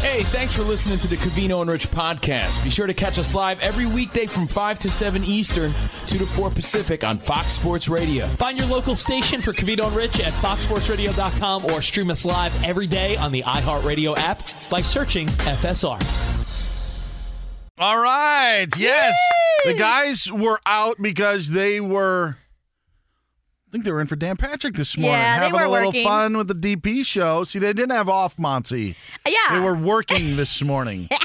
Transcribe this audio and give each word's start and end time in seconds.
Hey, 0.00 0.22
thanks 0.22 0.56
for 0.56 0.62
listening 0.62 0.98
to 1.00 1.08
the 1.08 1.16
Covino 1.16 1.60
and 1.60 1.70
Rich 1.70 1.90
podcast. 1.90 2.64
Be 2.64 2.70
sure 2.70 2.86
to 2.86 2.94
catch 2.94 3.18
us 3.18 3.34
live 3.34 3.60
every 3.60 3.84
weekday 3.84 4.24
from 4.24 4.46
5 4.46 4.78
to 4.80 4.90
7 4.90 5.22
Eastern, 5.24 5.74
2 6.06 6.16
to 6.18 6.24
4 6.26 6.48
Pacific 6.48 7.04
on 7.04 7.18
Fox 7.18 7.52
Sports 7.52 7.86
Radio. 7.86 8.26
Find 8.26 8.58
your 8.58 8.66
local 8.68 8.96
station 8.96 9.42
for 9.42 9.52
Covino 9.52 9.86
and 9.88 9.94
Rich 9.94 10.20
at 10.20 10.32
foxsportsradio.com 10.32 11.66
or 11.66 11.82
stream 11.82 12.10
us 12.10 12.24
live 12.24 12.64
every 12.64 12.86
day 12.86 13.16
on 13.18 13.30
the 13.30 13.42
iHeartRadio 13.42 14.16
app 14.16 14.38
by 14.70 14.80
searching 14.80 15.26
FSR. 15.28 16.00
All 17.78 17.98
right. 18.02 18.68
Yes. 18.78 19.14
The 19.66 19.74
guys 19.74 20.32
were 20.32 20.60
out 20.64 20.96
because 21.00 21.50
they 21.50 21.78
were 21.78 22.38
I 23.70 23.72
think 23.72 23.84
they 23.84 23.92
were 23.92 24.00
in 24.00 24.08
for 24.08 24.16
Dan 24.16 24.36
Patrick 24.36 24.74
this 24.74 24.96
morning, 24.98 25.12
Yeah, 25.20 25.38
they 25.38 25.44
having 25.46 25.60
a 25.60 25.68
little 25.70 25.86
working. 25.90 26.04
fun 26.04 26.36
with 26.36 26.48
the 26.48 26.54
DP 26.54 27.06
show. 27.06 27.44
See, 27.44 27.60
they 27.60 27.72
didn't 27.72 27.92
have 27.92 28.08
off, 28.08 28.36
Monty. 28.36 28.96
Uh, 29.24 29.30
yeah. 29.30 29.54
They 29.54 29.60
were 29.64 29.76
working 29.76 30.34
this 30.34 30.60
morning 30.60 31.06
know. 31.12 31.18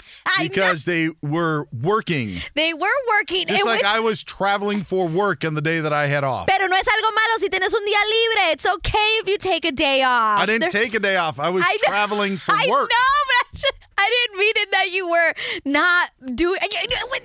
because 0.43 0.85
they 0.85 1.09
were 1.23 1.67
working. 1.73 2.39
They 2.53 2.71
were 2.75 2.87
working. 3.17 3.47
Just 3.47 3.61
It 3.63 3.65
like 3.65 3.81
was- 3.81 3.91
I 3.91 3.99
was 3.99 4.23
traveling 4.23 4.83
for 4.83 5.07
work 5.07 5.43
on 5.43 5.55
the 5.55 5.61
day 5.61 5.79
that 5.79 5.91
I 5.91 6.05
had 6.05 6.23
off. 6.23 6.45
Pero 6.45 6.67
no 6.67 6.75
es 6.75 6.87
algo 6.87 7.09
malo 7.15 7.39
si 7.39 7.49
tienes 7.49 7.73
un 7.73 7.81
día 7.83 8.03
libre. 8.03 8.51
It's 8.51 8.67
okay 8.67 9.09
if 9.23 9.27
you 9.27 9.39
take 9.39 9.65
a 9.65 9.71
day 9.71 10.03
off. 10.03 10.39
I 10.39 10.45
didn't 10.45 10.71
There- 10.71 10.83
take 10.83 10.93
a 10.93 10.99
day 10.99 11.15
off. 11.15 11.39
I 11.39 11.49
was 11.49 11.65
I 11.67 11.77
traveling 11.81 12.37
for 12.37 12.51
I 12.53 12.67
work. 12.69 12.91
know, 12.91 13.33
but 13.41 13.44
I, 13.97 14.27
didn't 14.27 14.39
mean 14.39 14.53
it 14.57 14.71
that 14.71 14.91
you 14.91 15.09
were 15.09 15.33
not 15.65 16.11
doing. 16.35 16.59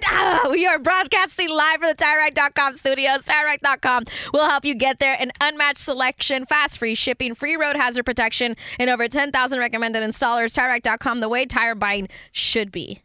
Ah, 0.07 0.49
we 0.51 0.67
are 0.67 0.79
broadcasting 0.79 1.49
live 1.49 1.81
from 1.81 1.89
the 1.89 1.95
TireRack.com 1.95 2.75
studios. 2.75 3.25
TireRack.com 3.25 4.05
will 4.33 4.49
help 4.49 4.65
you 4.65 4.75
get 4.75 4.99
there. 4.99 5.17
An 5.19 5.33
unmatched 5.41 5.79
selection, 5.79 6.47
fast 6.47 6.79
free 6.79 6.95
shipping, 6.95 7.35
free 7.35 7.57
road 7.57 7.77
hazard 7.77 8.05
protection, 8.05 8.57
and 8.79 8.91
over 8.91 9.09
10,000 9.09 9.59
recommended 9.59 10.03
installers. 10.03 10.57
TireRack.com, 10.59 11.21
the 11.21 11.29
way 11.29 11.47
tire 11.47 11.75
buying 11.75 12.09
should 12.33 12.73
be. 12.73 13.03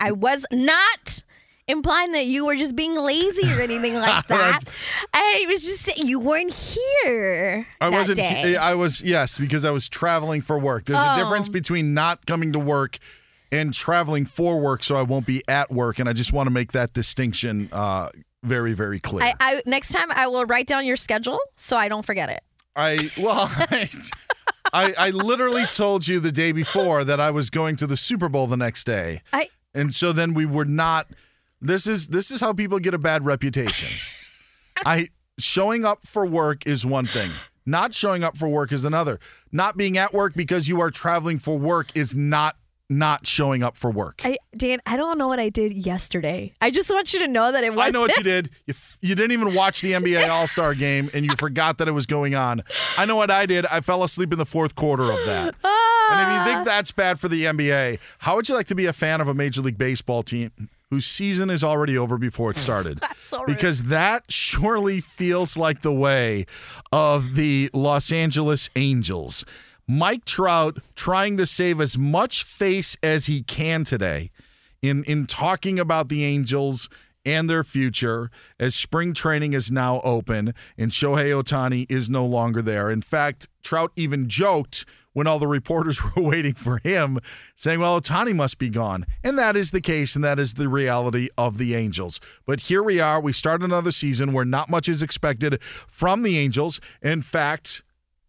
I 0.00 0.12
was 0.12 0.46
not 0.52 1.22
implying 1.68 2.12
that 2.12 2.26
you 2.26 2.46
were 2.46 2.56
just 2.56 2.74
being 2.74 2.94
lazy 2.94 3.52
or 3.52 3.60
anything 3.60 3.94
like 4.06 4.26
that. 4.28 4.60
I 5.14 5.44
was 5.48 5.62
just 5.64 5.82
saying 5.82 6.06
you 6.06 6.18
weren't 6.20 6.52
here 6.54 7.66
I 7.80 7.88
wasn't. 7.90 8.16
day. 8.16 8.56
I 8.56 8.74
was 8.74 9.00
yes 9.02 9.38
because 9.38 9.64
I 9.64 9.70
was 9.70 9.88
traveling 9.88 10.40
for 10.42 10.58
work. 10.58 10.86
There's 10.86 10.98
a 10.98 11.14
Oh. 11.14 11.18
difference 11.22 11.48
between 11.48 11.94
not 11.94 12.26
coming 12.26 12.52
to 12.52 12.58
work 12.58 12.98
and 13.52 13.72
traveling 13.72 14.26
for 14.26 14.60
work, 14.60 14.82
so 14.84 14.96
I 14.96 15.02
won't 15.02 15.26
be 15.26 15.42
at 15.48 15.70
work. 15.70 15.98
And 15.98 16.08
I 16.08 16.12
just 16.12 16.32
want 16.32 16.46
to 16.48 16.50
make 16.52 16.72
that 16.72 16.92
distinction 16.92 17.68
uh, 17.72 18.10
very, 18.42 18.72
very 18.74 19.00
clear. 19.00 19.24
I, 19.24 19.34
I 19.40 19.62
next 19.66 19.92
time 19.92 20.10
I 20.12 20.26
will 20.26 20.44
write 20.46 20.66
down 20.66 20.84
your 20.86 20.96
schedule 20.96 21.38
so 21.56 21.76
I 21.76 21.88
don't 21.88 22.04
forget 22.04 22.28
it. 22.30 22.42
I 22.76 23.10
well, 23.18 23.48
I, 23.50 23.88
I 24.72 24.94
I 24.98 25.10
literally 25.10 25.64
told 25.66 26.06
you 26.06 26.20
the 26.20 26.30
day 26.32 26.52
before 26.52 27.04
that 27.04 27.20
I 27.20 27.30
was 27.30 27.50
going 27.50 27.76
to 27.76 27.86
the 27.86 27.96
Super 27.96 28.28
Bowl 28.28 28.46
the 28.46 28.56
next 28.56 28.84
day, 28.84 29.22
I 29.32 29.48
and 29.74 29.94
so 29.94 30.12
then 30.12 30.34
we 30.34 30.46
were 30.46 30.64
not. 30.66 31.08
This 31.60 31.86
is 31.86 32.08
this 32.08 32.30
is 32.30 32.40
how 32.40 32.52
people 32.52 32.78
get 32.78 32.94
a 32.94 32.98
bad 32.98 33.24
reputation. 33.24 33.88
I 34.84 35.08
showing 35.38 35.84
up 35.84 36.02
for 36.06 36.24
work 36.24 36.66
is 36.66 36.86
one 36.86 37.06
thing. 37.06 37.32
Not 37.66 37.92
showing 37.92 38.24
up 38.24 38.36
for 38.36 38.48
work 38.48 38.72
is 38.72 38.84
another. 38.84 39.18
Not 39.52 39.76
being 39.76 39.98
at 39.98 40.14
work 40.14 40.34
because 40.34 40.68
you 40.68 40.80
are 40.80 40.90
traveling 40.90 41.38
for 41.38 41.58
work 41.58 41.88
is 41.94 42.14
not 42.14 42.56
not 42.90 43.26
showing 43.26 43.62
up 43.62 43.76
for 43.76 43.90
work. 43.90 44.22
I 44.24 44.38
Dan, 44.56 44.80
I 44.86 44.96
don't 44.96 45.18
know 45.18 45.28
what 45.28 45.38
I 45.38 45.50
did 45.50 45.72
yesterday. 45.72 46.52
I 46.60 46.70
just 46.70 46.90
want 46.90 47.12
you 47.12 47.18
to 47.18 47.28
know 47.28 47.52
that 47.52 47.62
it 47.62 47.70
was 47.70 47.80
I 47.80 47.90
know 47.90 48.00
what 48.00 48.16
you 48.16 48.22
did. 48.22 48.50
You, 48.66 48.72
f- 48.72 48.98
you 49.02 49.14
didn't 49.14 49.32
even 49.32 49.52
watch 49.52 49.82
the 49.82 49.92
NBA 49.92 50.28
All 50.30 50.46
Star 50.46 50.74
game 50.74 51.10
and 51.12 51.24
you 51.24 51.30
forgot 51.36 51.78
that 51.78 51.88
it 51.88 51.92
was 51.92 52.06
going 52.06 52.34
on. 52.34 52.62
I 52.96 53.04
know 53.04 53.16
what 53.16 53.30
I 53.30 53.44
did. 53.44 53.66
I 53.66 53.80
fell 53.82 54.02
asleep 54.02 54.32
in 54.32 54.38
the 54.38 54.46
fourth 54.46 54.74
quarter 54.74 55.04
of 55.04 55.18
that. 55.26 55.54
And 56.10 56.22
if 56.22 56.28
you 56.28 56.40
ah. 56.40 56.44
think 56.46 56.64
that's 56.64 56.90
bad 56.90 57.20
for 57.20 57.28
the 57.28 57.44
NBA, 57.44 57.98
how 58.20 58.36
would 58.36 58.48
you 58.48 58.54
like 58.54 58.68
to 58.68 58.74
be 58.74 58.86
a 58.86 58.94
fan 58.94 59.20
of 59.20 59.28
a 59.28 59.34
Major 59.34 59.60
League 59.60 59.76
Baseball 59.76 60.22
team 60.22 60.70
whose 60.90 61.06
season 61.06 61.50
is 61.50 61.62
already 61.62 61.96
over 61.96 62.18
before 62.18 62.50
it 62.50 62.56
started? 62.58 62.98
That's 63.02 63.24
so 63.24 63.38
rude. 63.40 63.46
because 63.46 63.84
that 63.84 64.24
surely 64.30 65.00
feels 65.00 65.56
like 65.56 65.82
the 65.82 65.92
way 65.92 66.46
of 66.92 67.34
the 67.34 67.70
Los 67.72 68.10
Angeles 68.12 68.70
Angels. 68.76 69.44
Mike 69.86 70.24
Trout 70.24 70.78
trying 70.94 71.36
to 71.38 71.46
save 71.46 71.80
as 71.80 71.96
much 71.96 72.42
face 72.44 72.96
as 73.02 73.26
he 73.26 73.42
can 73.42 73.84
today 73.84 74.30
in 74.82 75.02
in 75.04 75.26
talking 75.26 75.78
about 75.78 76.08
the 76.08 76.24
Angels 76.24 76.88
and 77.24 77.48
their 77.48 77.64
future 77.64 78.30
as 78.60 78.74
spring 78.74 79.12
training 79.12 79.52
is 79.52 79.70
now 79.70 80.00
open 80.02 80.54
and 80.76 80.90
Shohei 80.90 81.30
Ohtani 81.30 81.90
is 81.90 82.08
no 82.08 82.24
longer 82.24 82.62
there. 82.62 82.90
In 82.90 83.02
fact, 83.02 83.48
Trout 83.62 83.92
even 83.96 84.28
joked 84.28 84.84
when 85.18 85.26
all 85.26 85.40
the 85.40 85.48
reporters 85.48 86.00
were 86.16 86.22
waiting 86.22 86.54
for 86.54 86.78
him, 86.84 87.18
saying, 87.56 87.80
Well, 87.80 88.00
Ohtani 88.00 88.34
must 88.34 88.58
be 88.58 88.70
gone. 88.70 89.04
And 89.24 89.36
that 89.36 89.56
is 89.56 89.72
the 89.72 89.80
case, 89.80 90.14
and 90.14 90.24
that 90.24 90.38
is 90.38 90.54
the 90.54 90.68
reality 90.68 91.28
of 91.36 91.58
the 91.58 91.74
Angels. 91.74 92.20
But 92.46 92.60
here 92.60 92.84
we 92.84 93.00
are. 93.00 93.20
We 93.20 93.32
start 93.32 93.62
another 93.62 93.90
season 93.90 94.32
where 94.32 94.44
not 94.44 94.70
much 94.70 94.88
is 94.88 95.02
expected 95.02 95.60
from 95.62 96.22
the 96.22 96.38
Angels. 96.38 96.80
In 97.02 97.20
fact, 97.20 97.82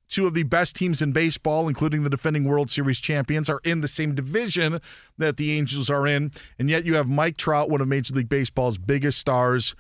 two 0.08 0.26
of 0.26 0.34
the 0.34 0.42
best 0.42 0.76
teams 0.76 1.00
in 1.00 1.12
baseball, 1.12 1.68
including 1.68 2.04
the 2.04 2.10
defending 2.10 2.46
World 2.46 2.72
Series 2.72 3.00
champions, 3.00 3.52
are 3.52 3.62
in 3.64 3.82
the 3.82 3.88
same 3.88 4.16
division 4.16 4.82
that 5.20 5.38
the 5.38 5.52
Angels 5.52 5.92
are 5.92 6.08
in. 6.08 6.32
And 6.58 6.72
yet 6.72 6.86
you 6.86 6.96
have 6.96 7.08
Mike 7.08 7.38
Trout, 7.38 7.70
one 7.70 7.82
of 7.82 7.88
Major 7.88 8.16
League 8.16 8.30
Baseball's 8.30 8.80
biggest 8.80 9.20
stars, 9.20 9.76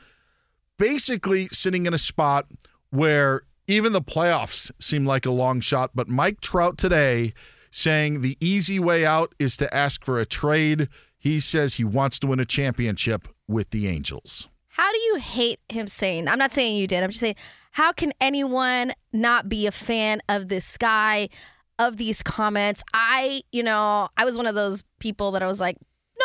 basically 0.77 1.47
sitting 1.51 1.87
in 1.87 1.93
a 1.95 1.97
spot 1.97 2.45
where 2.91 3.41
even 3.69 3.93
the 3.93 4.01
playoffs 4.01 4.71
seem 4.79 5.05
like 5.05 5.25
a 5.25 5.31
long 5.31 5.61
shot. 5.61 5.91
But 5.93 6.07
Mike 6.07 6.41
Trout 6.41 6.77
today 6.77 7.33
saying 7.71 8.21
the 8.21 8.35
easy 8.39 8.79
way 8.79 9.05
out 9.05 9.33
is 9.37 9.55
to 9.57 9.73
ask 9.73 10.03
for 10.03 10.19
a 10.19 10.25
trade. 10.25 10.89
He 11.17 11.39
says 11.39 11.75
he 11.75 11.83
wants 11.83 12.17
to 12.19 12.27
win 12.27 12.39
a 12.39 12.45
championship 12.45 13.27
with 13.47 13.69
the 13.69 13.87
Angels. 13.87 14.47
How 14.69 14.91
do 14.91 14.97
you 14.99 15.15
hate 15.15 15.59
him 15.69 15.87
saying? 15.87 16.27
I'm 16.27 16.39
not 16.39 16.51
saying 16.51 16.77
you 16.77 16.87
did. 16.87 17.03
I'm 17.03 17.09
just 17.09 17.19
saying, 17.19 17.35
how 17.71 17.91
can 17.91 18.13
anyone 18.19 18.93
not 19.13 19.49
be 19.49 19.67
a 19.67 19.71
fan 19.71 20.21
of 20.29 20.47
this 20.47 20.77
guy, 20.77 21.29
of 21.77 21.97
these 21.97 22.23
comments? 22.23 22.83
I, 22.93 23.43
you 23.51 23.61
know, 23.61 24.07
I 24.17 24.25
was 24.25 24.37
one 24.37 24.47
of 24.47 24.55
those 24.55 24.83
people 24.99 25.31
that 25.31 25.43
I 25.43 25.47
was 25.47 25.59
like, 25.59 25.77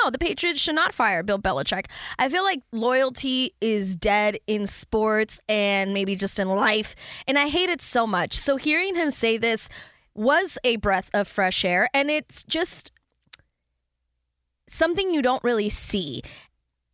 no, 0.02 0.10
the 0.10 0.18
Patriots 0.18 0.60
should 0.60 0.74
not 0.74 0.94
fire 0.94 1.22
Bill 1.22 1.38
Belichick. 1.38 1.86
I 2.18 2.28
feel 2.28 2.42
like 2.42 2.62
loyalty 2.72 3.52
is 3.60 3.96
dead 3.96 4.38
in 4.46 4.66
sports 4.66 5.40
and 5.48 5.94
maybe 5.94 6.16
just 6.16 6.38
in 6.38 6.48
life. 6.48 6.94
And 7.26 7.38
I 7.38 7.48
hate 7.48 7.68
it 7.68 7.82
so 7.82 8.06
much. 8.06 8.34
So 8.34 8.56
hearing 8.56 8.94
him 8.94 9.10
say 9.10 9.36
this 9.36 9.68
was 10.14 10.58
a 10.64 10.76
breath 10.76 11.10
of 11.12 11.28
fresh 11.28 11.64
air. 11.64 11.88
And 11.92 12.10
it's 12.10 12.42
just 12.44 12.92
something 14.68 15.12
you 15.12 15.22
don't 15.22 15.44
really 15.44 15.68
see. 15.68 16.22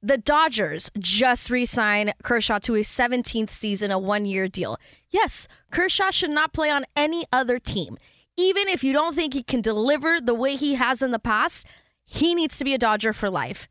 The 0.03 0.19
Dodgers 0.19 0.91
just 0.99 1.51
re 1.51 1.67
signed 1.67 2.15
Kershaw 2.23 2.59
to 2.61 2.75
a 2.75 2.81
17th 2.81 3.51
season, 3.51 3.91
a 3.91 3.99
one 3.99 4.25
year 4.25 4.49
deal. 4.49 4.79
Yes, 5.11 5.47
Kershaw 5.71 6.11
should 6.11 6.31
not 6.31 6.53
play 6.53 6.71
on 6.71 6.85
any 6.97 7.25
other 7.33 7.59
team. 7.59 7.99
Even 8.39 8.69
if 8.69 8.83
you 8.83 8.95
don't 8.95 9.15
think 9.15 9.35
he 9.35 9.43
can 9.43 9.61
deliver 9.61 10.19
the 10.19 10.33
way 10.33 10.57
he 10.57 10.75
has 10.75 11.03
in 11.03 11.11
the 11.11 11.19
past, 11.19 11.67
he 12.13 12.35
needs 12.35 12.59
to 12.59 12.65
be 12.65 12.75
a 12.75 12.79
Dodger 12.79 13.13
for 13.13 13.31
life. 13.31 13.69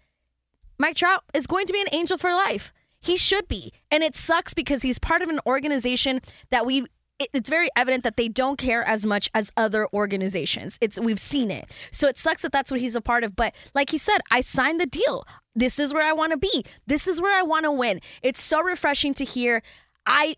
Mike 0.77 0.95
Trout 0.95 1.25
is 1.33 1.45
going 1.45 1.65
to 1.65 1.73
be 1.73 1.81
an 1.81 1.89
angel 1.91 2.17
for 2.17 2.31
life. 2.31 2.71
He 3.01 3.17
should 3.17 3.49
be. 3.49 3.73
And 3.91 4.01
it 4.01 4.15
sucks 4.15 4.53
because 4.53 4.81
he's 4.81 4.97
part 4.97 5.21
of 5.21 5.27
an 5.27 5.41
organization 5.45 6.21
that 6.49 6.65
we 6.65 6.85
it's 7.33 7.49
very 7.49 7.67
evident 7.75 8.05
that 8.05 8.15
they 8.15 8.29
don't 8.29 8.55
care 8.57 8.81
as 8.87 9.05
much 9.05 9.29
as 9.33 9.51
other 9.57 9.89
organizations. 9.93 10.77
It's 10.79 10.97
we've 10.97 11.19
seen 11.19 11.51
it. 11.51 11.69
So 11.91 12.07
it 12.07 12.17
sucks 12.17 12.43
that 12.43 12.53
that's 12.53 12.71
what 12.71 12.79
he's 12.79 12.95
a 12.95 13.01
part 13.01 13.25
of, 13.25 13.35
but 13.35 13.53
like 13.75 13.89
he 13.89 13.97
said, 13.97 14.19
I 14.31 14.39
signed 14.39 14.79
the 14.79 14.85
deal. 14.85 15.25
This 15.53 15.79
is 15.79 15.93
where 15.93 16.05
I 16.05 16.13
want 16.13 16.31
to 16.31 16.37
be. 16.37 16.63
This 16.87 17.09
is 17.09 17.19
where 17.19 17.37
I 17.37 17.41
want 17.41 17.65
to 17.65 17.73
win. 17.73 17.99
It's 18.21 18.41
so 18.41 18.61
refreshing 18.61 19.13
to 19.15 19.25
hear. 19.25 19.61
I 20.05 20.35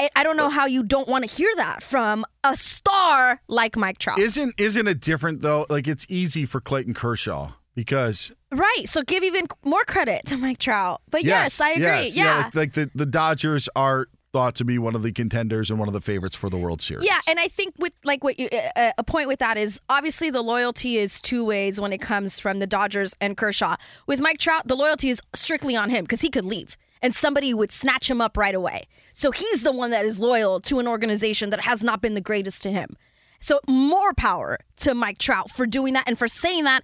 I, 0.00 0.08
I 0.16 0.22
don't 0.24 0.38
know 0.38 0.48
how 0.48 0.64
you 0.64 0.82
don't 0.82 1.08
want 1.08 1.28
to 1.28 1.30
hear 1.30 1.50
that 1.56 1.82
from 1.82 2.24
a 2.42 2.56
star 2.56 3.40
like 3.48 3.76
Mike 3.76 3.98
Trout. 3.98 4.18
Isn't 4.18 4.58
isn't 4.58 4.88
it 4.88 5.00
different 5.00 5.42
though? 5.42 5.66
Like 5.68 5.86
it's 5.86 6.06
easy 6.08 6.46
for 6.46 6.58
Clayton 6.60 6.94
Kershaw 6.94 7.52
because 7.74 8.32
right. 8.50 8.84
So 8.86 9.02
give 9.02 9.22
even 9.22 9.46
more 9.62 9.84
credit 9.84 10.24
to 10.26 10.38
Mike 10.38 10.58
Trout. 10.58 11.02
But 11.10 11.24
yes, 11.24 11.58
yes 11.58 11.60
I 11.60 11.70
agree. 11.72 11.84
Yes, 11.84 12.16
yeah, 12.16 12.36
like, 12.44 12.54
like 12.54 12.72
the 12.72 12.90
the 12.94 13.04
Dodgers 13.04 13.68
are 13.76 14.08
thought 14.32 14.54
to 14.54 14.64
be 14.64 14.78
one 14.78 14.94
of 14.94 15.02
the 15.02 15.12
contenders 15.12 15.70
and 15.70 15.78
one 15.78 15.88
of 15.88 15.92
the 15.92 16.00
favorites 16.00 16.36
for 16.36 16.48
the 16.48 16.56
World 16.56 16.80
Series. 16.80 17.04
Yeah, 17.04 17.18
and 17.28 17.38
I 17.38 17.48
think 17.48 17.74
with 17.78 17.92
like 18.04 18.24
what 18.24 18.38
you, 18.38 18.48
uh, 18.76 18.92
a 18.96 19.04
point 19.04 19.28
with 19.28 19.40
that 19.40 19.58
is 19.58 19.80
obviously 19.90 20.30
the 20.30 20.40
loyalty 20.40 20.96
is 20.96 21.20
two 21.20 21.44
ways 21.44 21.78
when 21.78 21.92
it 21.92 22.00
comes 22.00 22.38
from 22.38 22.58
the 22.58 22.66
Dodgers 22.66 23.14
and 23.20 23.36
Kershaw. 23.36 23.76
With 24.06 24.20
Mike 24.20 24.38
Trout, 24.38 24.66
the 24.66 24.76
loyalty 24.76 25.10
is 25.10 25.20
strictly 25.34 25.76
on 25.76 25.90
him 25.90 26.04
because 26.04 26.22
he 26.22 26.30
could 26.30 26.46
leave 26.46 26.78
and 27.02 27.14
somebody 27.14 27.52
would 27.54 27.72
snatch 27.72 28.10
him 28.10 28.20
up 28.20 28.36
right 28.36 28.54
away. 28.54 28.86
So 29.12 29.30
he's 29.30 29.62
the 29.62 29.72
one 29.72 29.90
that 29.90 30.04
is 30.04 30.20
loyal 30.20 30.60
to 30.62 30.78
an 30.78 30.88
organization 30.88 31.50
that 31.50 31.60
has 31.60 31.82
not 31.82 32.00
been 32.00 32.14
the 32.14 32.20
greatest 32.20 32.62
to 32.64 32.70
him. 32.70 32.96
So 33.40 33.60
more 33.66 34.12
power 34.14 34.58
to 34.78 34.94
Mike 34.94 35.18
Trout 35.18 35.50
for 35.50 35.66
doing 35.66 35.94
that 35.94 36.04
and 36.06 36.18
for 36.18 36.28
saying 36.28 36.64
that 36.64 36.82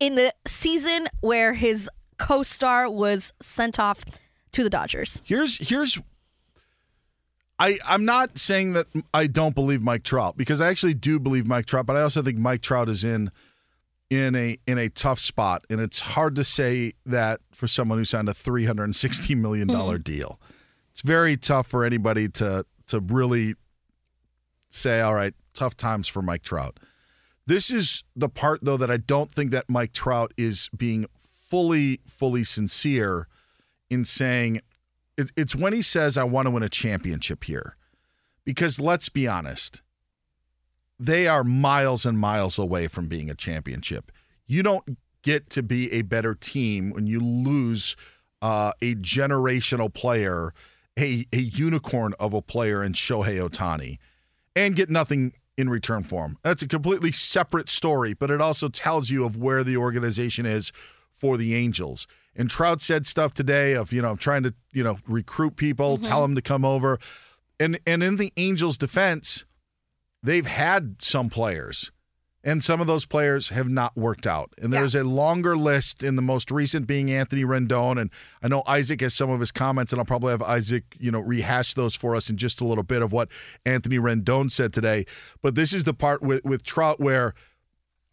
in 0.00 0.14
the 0.14 0.32
season 0.46 1.08
where 1.20 1.54
his 1.54 1.90
co-star 2.18 2.88
was 2.88 3.32
sent 3.40 3.78
off 3.78 4.04
to 4.52 4.62
the 4.62 4.70
Dodgers. 4.70 5.20
Here's 5.24 5.68
here's 5.68 5.98
I, 7.58 7.78
I'm 7.86 8.04
not 8.04 8.38
saying 8.38 8.72
that 8.72 8.86
I 9.12 9.26
don't 9.26 9.54
believe 9.54 9.80
Mike 9.82 10.02
Trout 10.02 10.36
because 10.36 10.60
I 10.60 10.68
actually 10.68 10.94
do 10.94 11.20
believe 11.20 11.46
Mike 11.46 11.66
Trout, 11.66 11.86
but 11.86 11.96
I 11.96 12.02
also 12.02 12.22
think 12.22 12.38
Mike 12.38 12.62
Trout 12.62 12.88
is 12.88 13.04
in 13.04 13.30
in 14.10 14.34
a 14.34 14.58
in 14.66 14.78
a 14.78 14.88
tough 14.88 15.18
spot, 15.18 15.64
and 15.70 15.80
it's 15.80 16.00
hard 16.00 16.34
to 16.36 16.44
say 16.44 16.92
that 17.06 17.40
for 17.52 17.66
someone 17.66 17.98
who 17.98 18.04
signed 18.04 18.28
a 18.28 18.34
360 18.34 19.34
million 19.34 19.68
dollar 19.68 19.94
mm-hmm. 19.94 20.02
deal. 20.02 20.40
It's 20.94 21.00
very 21.00 21.36
tough 21.36 21.66
for 21.66 21.84
anybody 21.84 22.28
to 22.28 22.64
to 22.86 23.00
really 23.00 23.56
say, 24.68 25.00
all 25.00 25.14
right, 25.14 25.34
tough 25.52 25.76
times 25.76 26.06
for 26.06 26.22
Mike 26.22 26.44
Trout. 26.44 26.78
This 27.46 27.68
is 27.68 28.04
the 28.14 28.28
part 28.28 28.60
though 28.62 28.76
that 28.76 28.92
I 28.92 28.98
don't 28.98 29.28
think 29.28 29.50
that 29.50 29.68
Mike 29.68 29.92
Trout 29.92 30.32
is 30.36 30.70
being 30.76 31.06
fully 31.18 31.98
fully 32.06 32.44
sincere 32.44 33.26
in 33.90 34.04
saying 34.04 34.60
it, 35.16 35.32
it's 35.36 35.56
when 35.56 35.72
he 35.72 35.82
says, 35.82 36.16
I 36.16 36.22
want 36.22 36.46
to 36.46 36.52
win 36.52 36.62
a 36.62 36.68
championship 36.68 37.42
here. 37.42 37.76
Because 38.44 38.78
let's 38.78 39.08
be 39.08 39.26
honest, 39.26 39.82
they 40.96 41.26
are 41.26 41.42
miles 41.42 42.06
and 42.06 42.16
miles 42.16 42.56
away 42.56 42.86
from 42.86 43.08
being 43.08 43.28
a 43.28 43.34
championship. 43.34 44.12
You 44.46 44.62
don't 44.62 44.96
get 45.22 45.50
to 45.50 45.62
be 45.64 45.90
a 45.90 46.02
better 46.02 46.36
team 46.36 46.90
when 46.90 47.08
you 47.08 47.18
lose 47.18 47.96
uh, 48.40 48.70
a 48.80 48.94
generational 48.94 49.92
player, 49.92 50.54
a, 50.98 51.26
a 51.32 51.38
unicorn 51.38 52.14
of 52.20 52.34
a 52.34 52.42
player 52.42 52.82
in 52.82 52.92
Shohei 52.92 53.38
Ohtani, 53.48 53.98
and 54.54 54.76
get 54.76 54.90
nothing 54.90 55.32
in 55.56 55.68
return 55.68 56.02
for 56.02 56.24
him. 56.24 56.38
That's 56.42 56.62
a 56.62 56.68
completely 56.68 57.12
separate 57.12 57.68
story, 57.68 58.14
but 58.14 58.30
it 58.30 58.40
also 58.40 58.68
tells 58.68 59.10
you 59.10 59.24
of 59.24 59.36
where 59.36 59.62
the 59.64 59.76
organization 59.76 60.46
is 60.46 60.72
for 61.10 61.36
the 61.36 61.54
Angels. 61.54 62.06
And 62.36 62.50
Trout 62.50 62.80
said 62.80 63.06
stuff 63.06 63.32
today 63.32 63.74
of, 63.74 63.92
you 63.92 64.02
know, 64.02 64.16
trying 64.16 64.42
to, 64.42 64.54
you 64.72 64.82
know, 64.82 64.98
recruit 65.06 65.56
people, 65.56 65.94
mm-hmm. 65.94 66.04
tell 66.04 66.22
them 66.22 66.34
to 66.34 66.42
come 66.42 66.64
over. 66.64 66.98
And 67.60 67.78
and 67.86 68.02
in 68.02 68.16
the 68.16 68.32
Angels 68.36 68.76
defense, 68.76 69.44
they've 70.22 70.46
had 70.46 71.00
some 71.00 71.30
players 71.30 71.92
and 72.46 72.62
some 72.62 72.80
of 72.80 72.86
those 72.86 73.06
players 73.06 73.48
have 73.48 73.68
not 73.68 73.96
worked 73.96 74.26
out. 74.26 74.52
And 74.60 74.70
there's 74.70 74.94
a 74.94 75.02
longer 75.02 75.56
list 75.56 76.04
in 76.04 76.14
the 76.16 76.22
most 76.22 76.50
recent 76.50 76.86
being 76.86 77.10
Anthony 77.10 77.42
Rendon 77.42 77.98
and 78.00 78.10
I 78.42 78.48
know 78.48 78.62
Isaac 78.66 79.00
has 79.00 79.14
some 79.14 79.30
of 79.30 79.40
his 79.40 79.50
comments 79.50 79.92
and 79.92 79.98
I'll 79.98 80.04
probably 80.04 80.30
have 80.30 80.42
Isaac, 80.42 80.84
you 80.98 81.10
know, 81.10 81.20
rehash 81.20 81.72
those 81.72 81.94
for 81.94 82.14
us 82.14 82.28
in 82.28 82.36
just 82.36 82.60
a 82.60 82.66
little 82.66 82.84
bit 82.84 83.00
of 83.00 83.12
what 83.12 83.28
Anthony 83.64 83.96
Rendon 83.98 84.50
said 84.50 84.72
today. 84.74 85.06
But 85.42 85.54
this 85.54 85.72
is 85.72 85.84
the 85.84 85.94
part 85.94 86.22
with 86.22 86.44
with 86.44 86.62
Trout 86.62 87.00
where 87.00 87.32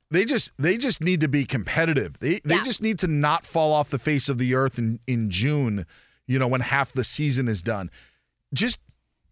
they 0.09 0.25
just 0.25 0.51
they 0.57 0.77
just 0.77 1.01
need 1.01 1.19
to 1.19 1.27
be 1.27 1.43
competitive. 1.45 2.17
They 2.19 2.39
they 2.45 2.55
Yeah. 2.55 2.63
just 2.63 2.81
need 2.81 2.99
to 2.99 3.07
not 3.07 3.45
fall 3.45 3.73
off 3.73 3.89
the 3.89 3.99
face 3.99 4.29
of 4.29 4.37
the 4.37 4.55
earth 4.55 4.79
in 4.79 4.99
in 5.07 5.29
June, 5.29 5.85
you 6.25 6.39
know, 6.39 6.47
when 6.47 6.61
half 6.61 6.93
the 6.93 7.03
season 7.03 7.47
is 7.49 7.61
done. 7.61 7.91
Just 8.53 8.79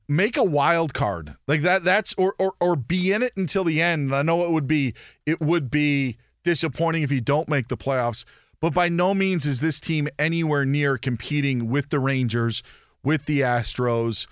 make 0.10 0.36
a 0.36 0.44
wild 0.44 0.94
card. 0.94 1.36
Like 1.48 1.62
that 1.62 1.86
that's 1.86 2.14
or 2.18 2.36
or 2.38 2.54
or 2.60 2.76
be 2.76 3.14
in 3.14 3.24
it 3.24 3.38
until 3.38 3.64
the 3.64 3.82
end. 3.82 4.08
And 4.08 4.16
I 4.16 4.24
know 4.24 4.44
it 4.44 4.52
would 4.52 4.68
be 4.68 4.94
it 5.26 5.40
would 5.40 5.72
be 5.72 6.18
disappointing 6.44 7.04
if 7.04 7.12
you 7.12 7.22
don't 7.22 7.48
make 7.48 7.68
the 7.68 7.78
playoffs, 7.78 8.26
but 8.60 8.74
by 8.74 8.90
no 8.90 9.14
means 9.14 9.46
is 9.46 9.62
this 9.62 9.80
team 9.80 10.10
anywhere 10.18 10.66
near 10.66 10.98
competing 10.98 11.70
with 11.70 11.90
the 11.90 12.00
Rangers, 12.00 12.64
with 13.04 13.26
the 13.26 13.42
Astros, 13.42 14.26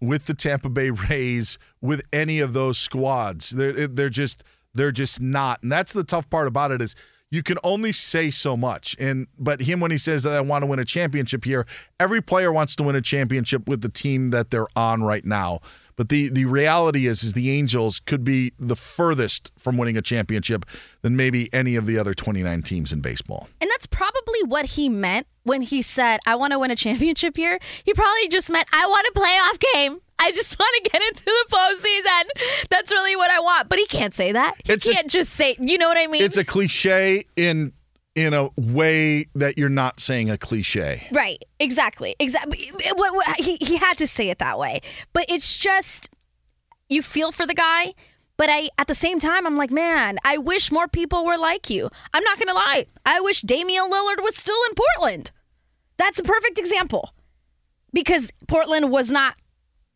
with 0.00 0.26
the 0.26 0.34
Tampa 0.34 0.70
Bay 0.70 0.90
Rays, 0.90 1.58
with 1.80 2.02
any 2.12 2.40
of 2.40 2.54
those 2.54 2.78
squads. 2.78 3.50
They're 3.50 3.86
they're 3.86 4.08
just 4.08 4.42
they're 4.74 4.92
just 4.92 5.20
not. 5.20 5.62
And 5.62 5.70
that's 5.70 5.92
the 5.92 6.04
tough 6.04 6.28
part 6.30 6.48
about 6.48 6.72
it 6.72 6.80
is 6.80 6.96
you 7.32 7.42
can 7.42 7.56
only 7.64 7.92
say 7.92 8.30
so 8.30 8.58
much. 8.58 8.94
And 9.00 9.26
but 9.38 9.62
him 9.62 9.80
when 9.80 9.90
he 9.90 9.96
says 9.96 10.22
that 10.24 10.34
I 10.34 10.40
want 10.42 10.62
to 10.62 10.66
win 10.66 10.78
a 10.78 10.84
championship 10.84 11.44
here, 11.44 11.66
every 11.98 12.20
player 12.20 12.52
wants 12.52 12.76
to 12.76 12.82
win 12.82 12.94
a 12.94 13.00
championship 13.00 13.66
with 13.66 13.80
the 13.80 13.88
team 13.88 14.28
that 14.28 14.50
they're 14.50 14.68
on 14.76 15.02
right 15.02 15.24
now. 15.24 15.60
But 15.96 16.10
the 16.10 16.28
the 16.28 16.44
reality 16.44 17.06
is 17.06 17.22
is 17.22 17.32
the 17.32 17.50
Angels 17.50 18.00
could 18.00 18.22
be 18.22 18.52
the 18.58 18.76
furthest 18.76 19.50
from 19.58 19.78
winning 19.78 19.96
a 19.96 20.02
championship 20.02 20.66
than 21.00 21.16
maybe 21.16 21.52
any 21.54 21.74
of 21.74 21.86
the 21.86 21.98
other 21.98 22.12
29 22.12 22.62
teams 22.62 22.92
in 22.92 23.00
baseball. 23.00 23.48
And 23.62 23.70
that's 23.70 23.86
probably 23.86 24.42
what 24.44 24.66
he 24.66 24.90
meant 24.90 25.26
when 25.44 25.62
he 25.62 25.80
said, 25.80 26.20
I 26.26 26.34
want 26.36 26.52
to 26.52 26.58
win 26.58 26.70
a 26.70 26.76
championship 26.76 27.36
here. 27.36 27.58
He 27.82 27.94
probably 27.94 28.28
just 28.28 28.50
meant, 28.50 28.68
I 28.72 28.86
want 28.86 29.06
a 29.06 29.18
playoff 29.18 29.72
game. 29.72 30.00
I 30.22 30.32
just 30.32 30.58
want 30.58 30.84
to 30.84 30.90
get 30.90 31.02
into 31.02 31.24
the 31.24 31.46
postseason. 31.50 32.66
That's 32.70 32.92
really 32.92 33.16
what 33.16 33.30
I 33.30 33.40
want. 33.40 33.68
But 33.68 33.78
he 33.78 33.86
can't 33.86 34.14
say 34.14 34.32
that. 34.32 34.54
He 34.64 34.72
It's 34.72 34.86
a- 34.86 34.92
can't 34.92 35.10
just 35.10 35.32
say, 35.32 35.56
you 35.60 35.78
know 35.78 35.88
what 35.88 35.98
I 35.98 36.06
mean? 36.06 36.22
It's 36.22 36.36
a 36.36 36.44
cliche 36.44 37.24
in 37.36 37.72
in 38.14 38.34
a 38.34 38.50
way 38.56 39.24
that 39.34 39.56
you're 39.56 39.70
not 39.70 39.98
saying 39.98 40.28
a 40.28 40.36
cliche. 40.36 41.08
Right. 41.12 41.42
Exactly. 41.58 42.14
Exactly. 42.18 42.70
What, 42.94 43.14
what, 43.14 43.40
he 43.40 43.56
he 43.60 43.76
had 43.76 43.96
to 43.98 44.06
say 44.06 44.28
it 44.28 44.38
that 44.38 44.58
way, 44.58 44.80
but 45.14 45.24
it's 45.30 45.56
just 45.56 46.10
you 46.88 47.02
feel 47.02 47.32
for 47.32 47.46
the 47.46 47.54
guy. 47.54 47.94
But 48.38 48.48
I, 48.50 48.70
at 48.76 48.86
the 48.88 48.94
same 48.94 49.18
time, 49.20 49.46
I'm 49.46 49.56
like, 49.56 49.70
man, 49.70 50.18
I 50.24 50.36
wish 50.38 50.72
more 50.72 50.88
people 50.88 51.24
were 51.24 51.38
like 51.38 51.70
you. 51.70 51.88
I'm 52.12 52.24
not 52.24 52.38
gonna 52.38 52.54
lie. 52.54 52.86
I 53.06 53.20
wish 53.20 53.40
Damian 53.42 53.84
Lillard 53.84 54.20
was 54.22 54.36
still 54.36 54.56
in 54.68 54.74
Portland. 54.74 55.30
That's 55.96 56.18
a 56.18 56.22
perfect 56.24 56.58
example 56.58 57.14
because 57.92 58.30
Portland 58.48 58.90
was 58.90 59.10
not 59.10 59.36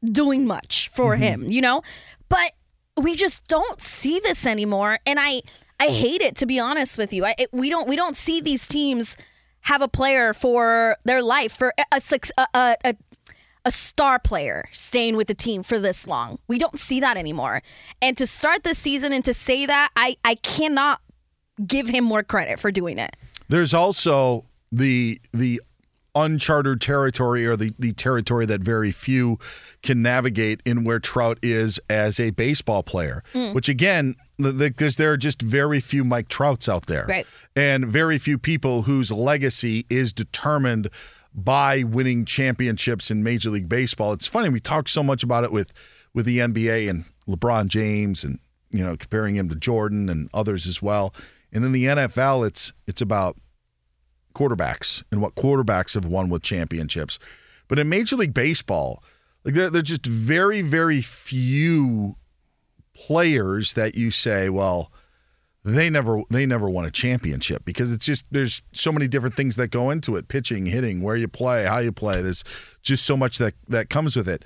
doing 0.05 0.47
much 0.47 0.89
for 0.89 1.15
mm-hmm. 1.15 1.23
him, 1.23 1.45
you 1.45 1.61
know. 1.61 1.83
But 2.29 2.53
we 2.97 3.15
just 3.15 3.47
don't 3.47 3.81
see 3.81 4.21
this 4.21 4.47
anymore, 4.47 4.99
and 5.07 5.19
I 5.21 5.43
I 5.79 5.89
hate 5.89 6.23
it 6.23 6.37
to 6.37 6.47
be 6.47 6.59
honest 6.59 6.99
with 6.99 7.13
you. 7.13 7.25
I, 7.25 7.35
it, 7.39 7.51
we 7.53 7.71
don't 7.71 7.89
we 7.89 7.97
don't 7.97 8.17
see 8.17 8.41
these 8.41 8.67
teams 8.67 9.17
have 9.63 9.83
a 9.83 9.89
player 9.89 10.33
for 10.33 10.97
their 11.05 11.23
life 11.23 11.53
for 11.53 11.73
a 11.79 11.97
a, 11.97 12.01
a, 12.39 12.47
a, 12.55 12.77
a 12.85 12.95
a 13.67 13.71
star 13.73 14.21
player 14.21 14.69
staying 14.73 15.17
with 15.17 15.27
the 15.27 15.35
team 15.35 15.65
for 15.65 15.81
this 15.81 16.07
long. 16.07 16.39
We 16.47 16.57
don't 16.57 16.79
see 16.79 17.01
that 17.01 17.17
anymore. 17.17 17.63
And 18.01 18.17
to 18.17 18.25
start 18.25 18.63
the 18.63 18.77
season 18.77 19.13
and 19.13 19.25
to 19.25 19.35
say 19.35 19.67
that, 19.67 19.91
I 19.97 20.17
I 20.25 20.37
cannot 20.37 21.01
give 21.67 21.89
him 21.89 22.05
more 22.05 22.23
credit 22.23 22.61
for 22.61 22.71
doing 22.71 22.99
it. 22.99 23.17
There's 23.49 23.75
also 23.75 24.45
the 24.71 25.21
the 25.33 25.61
uncharted 26.17 26.81
territory 26.81 27.47
or 27.47 27.55
the, 27.55 27.73
the 27.79 27.93
territory 27.93 28.47
that 28.47 28.61
very 28.61 28.91
few 28.91 29.39
can 29.83 30.03
navigate 30.03 30.61
in 30.65 30.83
where 30.83 30.99
Trout 30.99 31.39
is 31.43 31.79
as 31.89 32.19
a 32.19 32.31
baseball 32.31 32.83
player. 32.83 33.23
Mm. 33.35 33.55
Which 33.55 33.69
again, 33.69 34.17
because 34.39 34.97
there 34.97 35.13
are 35.13 35.17
just 35.17 35.43
very 35.43 35.79
few 35.79 36.03
Mike 36.03 36.29
Trouts 36.29 36.69
out 36.69 36.87
there. 36.87 37.07
Right. 37.07 37.27
And 37.55 37.87
very 37.87 38.19
few 38.19 38.39
people 38.39 38.83
whose 38.83 39.13
legacy 39.13 39.87
is 39.89 40.13
determined 40.13 40.89
by 41.35 41.83
winning 41.83 42.25
championships 42.25 43.11
in 43.11 43.23
Major 43.23 43.51
League 43.51 43.69
Baseball. 43.69 44.15
It's 44.15 44.27
funny, 44.27 44.49
we 44.49 44.59
talk 44.59 44.89
so 44.89 45.03
much 45.03 45.23
about 45.23 45.45
it 45.45 45.53
with 45.53 45.73
with 46.15 46.25
the 46.25 46.39
NBA 46.39 46.89
and 46.89 47.05
LeBron 47.29 47.67
James 47.67 48.25
and 48.25 48.39
you 48.71 48.85
know, 48.85 48.97
comparing 48.97 49.37
him 49.37 49.49
to 49.49 49.55
Jordan 49.55 50.09
and 50.09 50.29
others 50.35 50.67
as 50.67 50.83
well. 50.83 51.15
And 51.53 51.65
in 51.65 51.73
the 51.73 51.85
NFL, 51.85 52.47
it's 52.47 52.73
it's 52.87 53.01
about 53.01 53.37
quarterbacks 54.37 55.03
and 55.11 55.21
what 55.21 55.35
quarterbacks 55.35 55.95
have 55.95 56.05
won 56.05 56.29
with 56.29 56.43
championships. 56.43 57.19
But 57.69 57.79
in 57.79 57.89
Major 57.89 58.17
League 58.17 58.35
Baseball, 58.35 59.03
like 59.45 59.55
there, 59.55 59.71
there's 59.71 59.89
just 59.89 60.07
very, 60.07 60.63
very 60.63 61.01
few 61.01 62.17
players 62.95 63.73
that 63.73 63.95
you 63.95 64.11
say, 64.11 64.49
well, 64.49 64.93
they 65.65 65.91
never 65.91 66.23
they 66.31 66.47
never 66.47 66.71
won 66.71 66.85
a 66.85 66.93
championship 66.93 67.65
because 67.65 67.93
it's 67.93 68.07
just 68.07 68.27
there's 68.31 68.63
so 68.73 68.93
many 68.93 69.09
different 69.09 69.37
things 69.37 69.57
that 69.57 69.69
go 69.69 69.91
into 69.91 70.15
it. 70.15 70.29
Pitching 70.29 70.67
hitting 70.67 71.03
where 71.03 71.17
you 71.17 71.27
play 71.27 71.65
how 71.65 71.79
you 71.79 71.91
play. 71.91 72.23
There's 72.23 72.45
just 72.83 73.05
so 73.05 73.17
much 73.17 73.39
that 73.39 73.55
that 73.67 73.91
comes 73.91 74.15
with 74.15 74.29
it. 74.29 74.45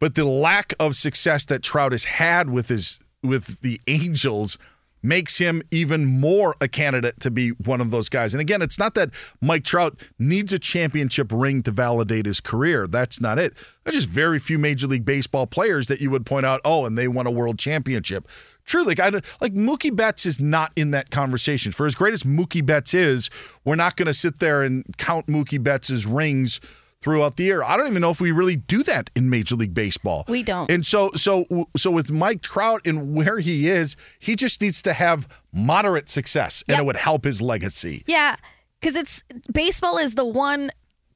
But 0.00 0.16
the 0.16 0.24
lack 0.26 0.74
of 0.78 0.96
success 0.96 1.46
that 1.46 1.62
Trout 1.62 1.92
has 1.92 2.04
had 2.04 2.50
with 2.50 2.68
his 2.68 3.00
with 3.22 3.60
the 3.62 3.80
Angels 3.86 4.58
makes 5.02 5.38
him 5.38 5.62
even 5.70 6.04
more 6.04 6.56
a 6.60 6.68
candidate 6.68 7.20
to 7.20 7.30
be 7.30 7.50
one 7.50 7.80
of 7.80 7.90
those 7.90 8.08
guys. 8.08 8.34
And 8.34 8.40
again, 8.40 8.62
it's 8.62 8.78
not 8.78 8.94
that 8.94 9.10
Mike 9.40 9.64
Trout 9.64 9.98
needs 10.18 10.52
a 10.52 10.58
championship 10.58 11.30
ring 11.32 11.62
to 11.62 11.70
validate 11.70 12.26
his 12.26 12.40
career. 12.40 12.86
That's 12.86 13.20
not 13.20 13.38
it. 13.38 13.54
There's 13.84 13.96
just 13.96 14.08
very 14.08 14.38
few 14.38 14.58
Major 14.58 14.86
League 14.86 15.04
Baseball 15.04 15.46
players 15.46 15.88
that 15.88 16.00
you 16.00 16.10
would 16.10 16.26
point 16.26 16.46
out, 16.46 16.60
oh, 16.64 16.84
and 16.84 16.96
they 16.96 17.08
won 17.08 17.26
a 17.26 17.30
world 17.30 17.58
championship. 17.58 18.28
True, 18.66 18.84
like 18.84 19.00
I 19.00 19.08
like 19.40 19.54
Mookie 19.54 19.94
Betts 19.94 20.26
is 20.26 20.38
not 20.38 20.70
in 20.76 20.92
that 20.92 21.10
conversation. 21.10 21.72
For 21.72 21.86
as 21.86 21.94
great 21.94 22.12
as 22.12 22.22
Mookie 22.22 22.64
Betts 22.64 22.94
is, 22.94 23.30
we're 23.64 23.74
not 23.74 23.96
going 23.96 24.06
to 24.06 24.14
sit 24.14 24.38
there 24.38 24.62
and 24.62 24.84
count 24.96 25.26
Mookie 25.26 25.60
Betts's 25.60 26.06
rings 26.06 26.60
throughout 27.02 27.36
the 27.36 27.44
year. 27.44 27.62
I 27.62 27.76
don't 27.76 27.88
even 27.88 28.02
know 28.02 28.10
if 28.10 28.20
we 28.20 28.30
really 28.30 28.56
do 28.56 28.82
that 28.84 29.10
in 29.16 29.30
Major 29.30 29.56
League 29.56 29.74
Baseball. 29.74 30.24
We 30.28 30.42
don't. 30.42 30.70
And 30.70 30.84
so 30.84 31.10
so 31.14 31.46
so 31.76 31.90
with 31.90 32.10
Mike 32.10 32.42
Trout 32.42 32.82
and 32.86 33.14
where 33.14 33.38
he 33.38 33.68
is, 33.68 33.96
he 34.18 34.36
just 34.36 34.60
needs 34.60 34.82
to 34.82 34.92
have 34.92 35.26
moderate 35.52 36.08
success 36.08 36.62
and 36.68 36.74
Yep. 36.74 36.80
it 36.80 36.86
would 36.86 36.96
help 36.96 37.24
his 37.24 37.40
legacy. 37.40 38.02
Yeah, 38.06 38.36
because 38.80 38.96
it's 38.96 39.24
baseball 39.52 39.98
is 39.98 40.14
the 40.14 40.24
one 40.26 40.70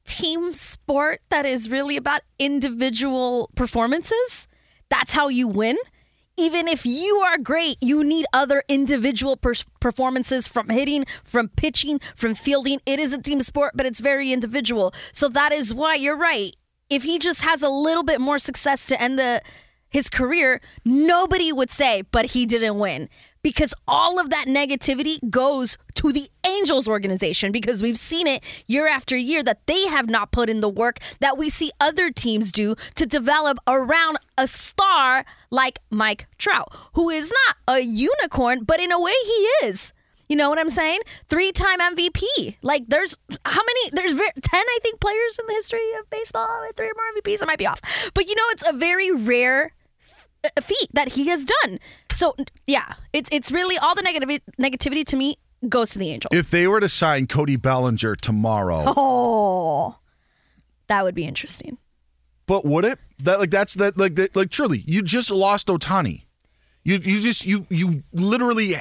team 0.05 0.53
sport 0.53 1.21
that 1.29 1.45
is 1.45 1.69
really 1.69 1.97
about 1.97 2.21
individual 2.39 3.49
performances. 3.55 4.47
That's 4.89 5.13
how 5.13 5.29
you 5.29 5.47
win. 5.47 5.77
Even 6.37 6.67
if 6.67 6.85
you 6.85 7.17
are 7.17 7.37
great, 7.37 7.77
you 7.81 8.03
need 8.03 8.25
other 8.33 8.63
individual 8.67 9.37
per- 9.37 9.53
performances 9.79 10.47
from 10.47 10.69
hitting, 10.69 11.05
from 11.23 11.47
pitching, 11.49 11.99
from 12.15 12.33
fielding. 12.33 12.81
It 12.85 12.99
is 12.99 13.13
a 13.13 13.21
team 13.21 13.41
sport, 13.41 13.73
but 13.75 13.85
it's 13.85 14.01
very 14.01 14.33
individual. 14.33 14.93
So 15.13 15.29
that 15.29 15.53
is 15.53 15.73
why 15.73 15.95
you're 15.95 16.17
right. 16.17 16.53
If 16.89 17.03
he 17.03 17.19
just 17.19 17.41
has 17.41 17.63
a 17.63 17.69
little 17.69 18.03
bit 18.03 18.19
more 18.19 18.37
success 18.37 18.85
to 18.87 19.01
end 19.01 19.17
the 19.17 19.41
his 19.87 20.09
career, 20.09 20.59
nobody 20.83 21.53
would 21.53 21.71
say, 21.71 22.01
but 22.11 22.27
he 22.27 22.45
didn't 22.45 22.77
win. 22.77 23.07
Because 23.45 23.75
all 23.87 24.19
of 24.19 24.31
that 24.31 24.45
negativity 24.47 25.19
goes 25.29 25.77
to 25.93 26.11
the 26.11 26.27
Angels 26.47 26.87
organization 26.87 27.51
because 27.51 27.83
we've 27.83 27.95
seen 27.95 28.25
it 28.25 28.43
year 28.65 28.87
after 28.87 29.15
year 29.15 29.43
that 29.43 29.67
they 29.67 29.85
have 29.85 30.09
not 30.09 30.31
put 30.31 30.49
in 30.49 30.61
the 30.61 30.67
work 30.67 30.97
that 31.19 31.37
we 31.37 31.49
see 31.49 31.69
other 31.79 32.09
teams 32.09 32.51
do 32.51 32.73
to 32.95 33.05
develop 33.05 33.59
around 33.67 34.17
a 34.35 34.47
star 34.47 35.25
like 35.51 35.77
Mike 35.91 36.25
Trout, 36.39 36.75
who 36.93 37.11
is 37.11 37.31
not 37.45 37.75
a 37.75 37.81
unicorn, 37.81 38.63
but 38.63 38.79
in 38.79 38.91
a 38.91 38.99
way 38.99 39.13
he 39.23 39.67
is. 39.67 39.93
You 40.27 40.37
know 40.37 40.49
what 40.49 40.57
I'm 40.57 40.69
saying? 40.69 41.01
Three 41.29 41.51
time 41.51 41.77
MVP. 41.77 42.55
Like, 42.63 42.85
there's 42.87 43.15
how 43.45 43.61
many? 43.61 43.89
There's 43.91 44.15
10, 44.15 44.21
I 44.53 44.79
think, 44.81 44.99
players 44.99 45.37
in 45.37 45.45
the 45.45 45.53
history 45.53 45.93
of 45.99 46.09
baseball 46.09 46.63
with 46.65 46.75
three 46.75 46.87
or 46.87 46.93
more 46.95 47.21
MVPs. 47.21 47.43
I 47.43 47.45
might 47.45 47.59
be 47.59 47.67
off. 47.67 47.79
But 48.15 48.27
you 48.27 48.33
know, 48.33 48.43
it's 48.49 48.67
a 48.67 48.73
very 48.73 49.11
rare 49.11 49.73
feat 50.61 50.89
that 50.93 51.09
he 51.09 51.27
has 51.27 51.45
done. 51.45 51.79
So, 52.11 52.35
yeah, 52.67 52.93
it's 53.13 53.29
it's 53.31 53.51
really 53.51 53.77
all 53.77 53.95
the 53.95 54.01
negativity, 54.03 54.41
negativity 54.59 55.03
to 55.05 55.15
me 55.15 55.37
goes 55.69 55.91
to 55.91 55.99
the 55.99 56.09
Angels. 56.11 56.29
If 56.31 56.49
they 56.49 56.67
were 56.67 56.79
to 56.79 56.89
sign 56.89 57.27
Cody 57.27 57.55
Bellinger 57.55 58.15
tomorrow, 58.15 58.83
oh, 58.87 59.97
that 60.87 61.03
would 61.03 61.15
be 61.15 61.25
interesting. 61.25 61.77
but 62.45 62.65
would 62.65 62.85
it? 62.85 62.99
That 63.19 63.39
like 63.39 63.49
that's 63.51 63.73
that 63.75 63.97
like 63.97 64.15
that, 64.15 64.35
like 64.35 64.49
truly, 64.51 64.83
you 64.85 65.01
just 65.01 65.31
lost 65.31 65.67
Ohtani. 65.67 66.23
You 66.83 66.97
you 66.97 67.19
just 67.19 67.45
you 67.45 67.65
you 67.69 68.03
literally 68.13 68.75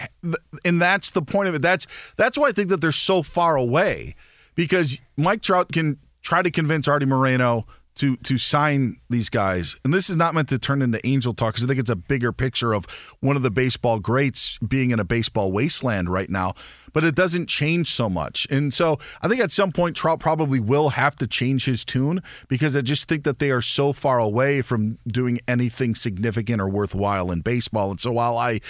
and 0.64 0.82
that's 0.82 1.12
the 1.12 1.22
point 1.22 1.48
of 1.48 1.54
it. 1.54 1.62
That's 1.62 1.86
that's 2.16 2.36
why 2.36 2.48
I 2.48 2.52
think 2.52 2.68
that 2.68 2.80
they're 2.82 2.92
so 2.92 3.22
far 3.22 3.56
away 3.56 4.14
because 4.54 4.98
Mike 5.16 5.40
Trout 5.40 5.72
can 5.72 5.98
try 6.20 6.42
to 6.42 6.50
convince 6.50 6.86
Artie 6.88 7.06
Moreno 7.06 7.66
to 7.96 8.16
to 8.18 8.38
sign 8.38 9.00
these 9.08 9.28
guys. 9.28 9.76
And 9.84 9.94
this 9.94 10.10
is 10.10 10.16
not 10.16 10.34
meant 10.34 10.48
to 10.48 10.58
turn 10.58 10.82
into 10.82 11.04
angel 11.06 11.32
talk 11.32 11.54
because 11.54 11.64
I 11.64 11.66
think 11.68 11.80
it's 11.80 11.90
a 11.90 11.96
bigger 11.96 12.32
picture 12.32 12.72
of 12.72 12.86
one 13.20 13.36
of 13.36 13.42
the 13.42 13.50
baseball 13.50 14.00
greats 14.00 14.58
being 14.58 14.90
in 14.90 14.98
a 14.98 15.04
baseball 15.04 15.52
wasteland 15.52 16.10
right 16.10 16.28
now. 16.28 16.54
But 16.92 17.04
it 17.04 17.14
doesn't 17.14 17.48
change 17.48 17.90
so 17.90 18.08
much. 18.08 18.46
And 18.50 18.72
so 18.72 18.98
I 19.20 19.28
think 19.28 19.40
at 19.40 19.50
some 19.50 19.72
point 19.72 19.96
Trout 19.96 20.20
probably 20.20 20.60
will 20.60 20.90
have 20.90 21.16
to 21.16 21.26
change 21.26 21.64
his 21.64 21.84
tune 21.84 22.22
because 22.48 22.76
I 22.76 22.82
just 22.82 23.08
think 23.08 23.24
that 23.24 23.40
they 23.40 23.50
are 23.50 23.60
so 23.60 23.92
far 23.92 24.18
away 24.18 24.62
from 24.62 24.98
doing 25.06 25.40
anything 25.48 25.94
significant 25.94 26.60
or 26.60 26.68
worthwhile 26.68 27.30
in 27.30 27.40
baseball. 27.40 27.90
And 27.90 28.00
so 28.00 28.12
while 28.12 28.38
I 28.38 28.60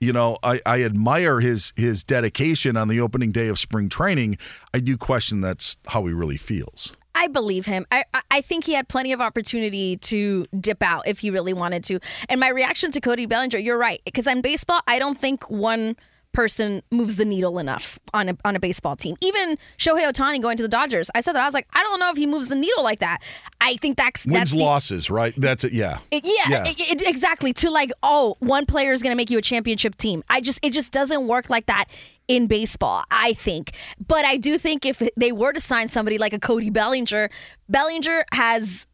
you 0.00 0.12
know, 0.12 0.36
I, 0.42 0.60
I 0.66 0.82
admire 0.82 1.40
his 1.40 1.72
his 1.76 2.04
dedication 2.04 2.76
on 2.76 2.88
the 2.88 3.00
opening 3.00 3.32
day 3.32 3.48
of 3.48 3.58
spring 3.58 3.88
training. 3.88 4.38
I 4.74 4.80
do 4.80 4.98
question 4.98 5.40
that's 5.40 5.78
how 5.86 6.04
he 6.04 6.12
really 6.12 6.36
feels. 6.36 6.92
I 7.14 7.28
believe 7.28 7.66
him. 7.66 7.86
I 7.90 8.04
I- 8.30 8.40
think 8.40 8.64
he 8.64 8.72
had 8.74 8.88
plenty 8.88 9.12
of 9.12 9.20
opportunity 9.20 9.96
to 9.98 10.46
dip 10.60 10.82
out 10.82 11.06
if 11.06 11.20
he 11.20 11.30
really 11.30 11.52
wanted 11.54 11.84
to. 11.84 12.00
And 12.28 12.40
my 12.40 12.48
reaction 12.48 12.90
to 12.92 13.00
Cody 13.00 13.26
Bellinger, 13.26 13.58
you're 13.58 13.78
right, 13.78 14.00
because 14.04 14.26
in 14.26 14.42
baseball, 14.42 14.80
I 14.86 14.98
don't 14.98 15.16
think 15.16 15.48
one 15.50 15.96
person 16.32 16.82
moves 16.90 17.14
the 17.14 17.24
needle 17.24 17.60
enough 17.60 17.96
on 18.12 18.28
a 18.28 18.36
on 18.44 18.56
a 18.56 18.60
baseball 18.60 18.96
team. 18.96 19.14
Even 19.22 19.56
Shohei 19.78 20.02
Ohtani 20.10 20.42
going 20.42 20.56
to 20.56 20.64
the 20.64 20.68
Dodgers, 20.68 21.08
I 21.14 21.20
said 21.20 21.36
that 21.36 21.42
I 21.42 21.46
was 21.46 21.54
like, 21.54 21.68
I 21.72 21.80
don't 21.84 22.00
know 22.00 22.10
if 22.10 22.16
he 22.16 22.26
moves 22.26 22.48
the 22.48 22.56
needle 22.56 22.82
like 22.82 22.98
that. 22.98 23.18
I 23.60 23.76
think 23.76 23.96
that's 23.96 24.24
that's 24.24 24.34
Wins 24.34 24.50
the- 24.50 24.58
losses, 24.58 25.10
right? 25.10 25.32
That's 25.36 25.62
it. 25.62 25.72
Yeah. 25.72 25.98
it- 26.10 26.24
yeah, 26.26 26.50
Yeah. 26.50 26.64
it- 26.66 27.00
it- 27.02 27.08
exactly. 27.08 27.52
To 27.54 27.70
like, 27.70 27.92
oh, 28.02 28.36
one 28.40 28.66
player 28.66 28.92
is 28.92 29.00
going 29.00 29.12
to 29.12 29.16
make 29.16 29.30
you 29.30 29.38
a 29.38 29.42
championship 29.42 29.94
team. 29.96 30.24
I 30.28 30.40
just, 30.40 30.58
it 30.62 30.72
just 30.72 30.90
doesn't 30.90 31.28
work 31.28 31.50
like 31.50 31.66
that 31.66 31.84
in 32.28 32.46
baseball. 32.46 33.04
I 33.10 33.34
think, 33.34 33.72
but 34.06 34.24
I 34.24 34.36
do 34.36 34.58
think 34.58 34.84
if 34.84 35.02
they 35.16 35.32
were 35.32 35.52
to 35.52 35.60
sign 35.60 35.88
somebody 35.88 36.18
like 36.18 36.32
a 36.32 36.38
Cody 36.38 36.70
Bellinger, 36.70 37.30
Bellinger 37.68 38.24
has 38.32 38.86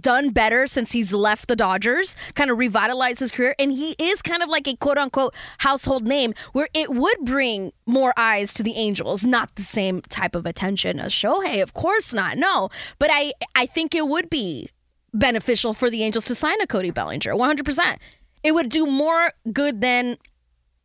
done 0.00 0.30
better 0.30 0.66
since 0.66 0.92
he's 0.92 1.12
left 1.12 1.48
the 1.48 1.56
Dodgers, 1.56 2.16
kind 2.34 2.50
of 2.50 2.58
revitalized 2.58 3.20
his 3.20 3.30
career, 3.30 3.54
and 3.58 3.72
he 3.72 3.94
is 3.98 4.22
kind 4.22 4.42
of 4.42 4.48
like 4.48 4.66
a 4.66 4.76
quote 4.76 4.98
unquote 4.98 5.34
household 5.58 6.06
name 6.06 6.34
where 6.52 6.68
it 6.74 6.90
would 6.90 7.18
bring 7.22 7.72
more 7.86 8.12
eyes 8.16 8.54
to 8.54 8.62
the 8.62 8.74
Angels. 8.74 9.24
Not 9.24 9.54
the 9.56 9.62
same 9.62 10.00
type 10.02 10.34
of 10.34 10.46
attention 10.46 10.98
as 10.98 11.12
Shohei, 11.12 11.62
of 11.62 11.74
course 11.74 12.14
not. 12.14 12.36
No, 12.36 12.70
but 12.98 13.10
I 13.12 13.32
I 13.54 13.66
think 13.66 13.94
it 13.94 14.08
would 14.08 14.30
be 14.30 14.70
beneficial 15.12 15.74
for 15.74 15.90
the 15.90 16.02
Angels 16.02 16.24
to 16.26 16.34
sign 16.34 16.60
a 16.60 16.66
Cody 16.66 16.90
Bellinger. 16.90 17.32
100%. 17.34 17.96
It 18.42 18.52
would 18.52 18.70
do 18.70 18.86
more 18.86 19.32
good 19.52 19.80
than 19.80 20.16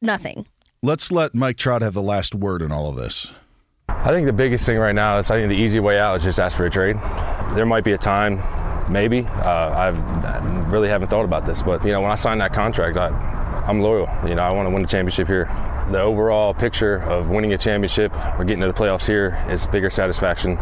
nothing. 0.01 0.45
Let's 0.87 1.11
let 1.11 1.35
Mike 1.35 1.57
Trout 1.57 1.81
have 1.81 1.93
the 1.93 2.01
last 2.01 2.33
word 2.33 2.61
in 2.61 2.71
all 2.71 2.87
of 2.89 2.95
this. 2.95 3.29
I 3.89 4.07
think 4.11 4.25
the 4.25 4.31
biggest 4.31 4.65
thing 4.65 4.77
right 4.77 4.95
now 4.95 5.17
is 5.17 5.29
I 5.29 5.35
think 5.35 5.49
the 5.49 5.61
easy 5.61 5.81
way 5.81 5.99
out 5.99 6.15
is 6.15 6.23
just 6.23 6.39
ask 6.39 6.55
for 6.55 6.65
a 6.65 6.69
trade. 6.69 6.95
There 7.55 7.65
might 7.65 7.83
be 7.83 7.91
a 7.91 7.97
time, 7.97 8.41
maybe. 8.89 9.25
Uh, 9.25 9.69
I 9.69 10.69
really 10.69 10.87
haven't 10.87 11.09
thought 11.09 11.25
about 11.25 11.45
this, 11.45 11.61
but 11.61 11.83
you 11.83 11.91
know, 11.91 11.99
when 11.99 12.09
I 12.09 12.15
signed 12.15 12.39
that 12.39 12.53
contract, 12.53 12.95
I, 12.95 13.09
I'm 13.67 13.81
loyal. 13.81 14.07
You 14.25 14.35
know, 14.35 14.43
I 14.43 14.51
want 14.51 14.65
to 14.65 14.73
win 14.73 14.85
a 14.85 14.87
championship 14.87 15.27
here. 15.27 15.51
The 15.91 15.99
overall 15.99 16.53
picture 16.53 17.03
of 17.03 17.31
winning 17.31 17.51
a 17.51 17.57
championship 17.57 18.15
or 18.39 18.45
getting 18.45 18.61
to 18.61 18.67
the 18.67 18.73
playoffs 18.73 19.05
here 19.05 19.45
is 19.49 19.67
bigger 19.67 19.89
satisfaction. 19.89 20.57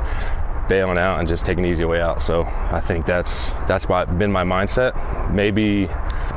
Bailing 0.67 0.98
out 0.98 1.19
and 1.19 1.27
just 1.27 1.45
taking 1.45 1.63
the 1.63 1.69
easy 1.69 1.86
way 1.86 2.01
out. 2.01 2.22
So 2.22 2.43
I 2.43 2.79
think 2.79 3.05
that's 3.05 3.51
that's 3.67 3.88
my, 3.88 4.05
been 4.05 4.31
my 4.31 4.43
mindset. 4.43 4.93
Maybe 5.31 5.88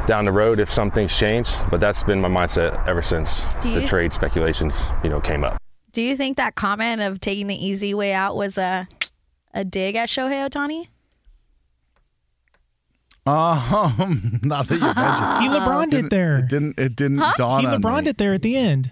down 0.07 0.25
the 0.25 0.33
road 0.33 0.59
if 0.59 0.71
something's 0.71 1.17
changed, 1.17 1.57
but 1.71 1.81
that's 1.81 2.03
been 2.03 2.21
my 2.21 2.29
mindset 2.29 2.87
ever 2.87 3.03
since 3.03 3.43
Do 3.63 3.73
the 3.73 3.85
trade 3.87 4.13
speculations, 4.13 4.87
you 5.03 5.11
know, 5.11 5.21
came 5.21 5.45
up. 5.45 5.61
Do 5.93 6.03
you 6.03 6.17
think 6.17 6.37
that 6.37 6.55
comment 6.55 7.01
of 7.01 7.21
taking 7.21 7.47
the 7.47 7.67
easy 7.67 7.95
way 7.95 8.13
out 8.13 8.37
was 8.37 8.59
a 8.59 8.87
a 9.55 9.65
dig 9.65 9.97
at 9.97 10.09
Shohei 10.09 10.49
Ohtani? 10.49 10.89
Um, 13.27 14.41
not 14.43 14.69
that 14.69 14.75
you 14.75 14.81
mentioned. 14.81 15.43
He 15.43 15.49
LeBron 15.59 15.91
did 15.91 16.11
there. 16.11 16.39
It 16.39 16.49
didn't. 16.49 16.79
It 16.79 16.97
didn't 16.97 17.23
dawn 17.37 17.61
He 17.61 17.67
on 17.67 17.83
LeBron 17.83 18.05
me. 18.05 18.11
it 18.11 18.19
there 18.19 18.33
at 18.33 18.43
the 18.43 18.57
end. 18.57 18.91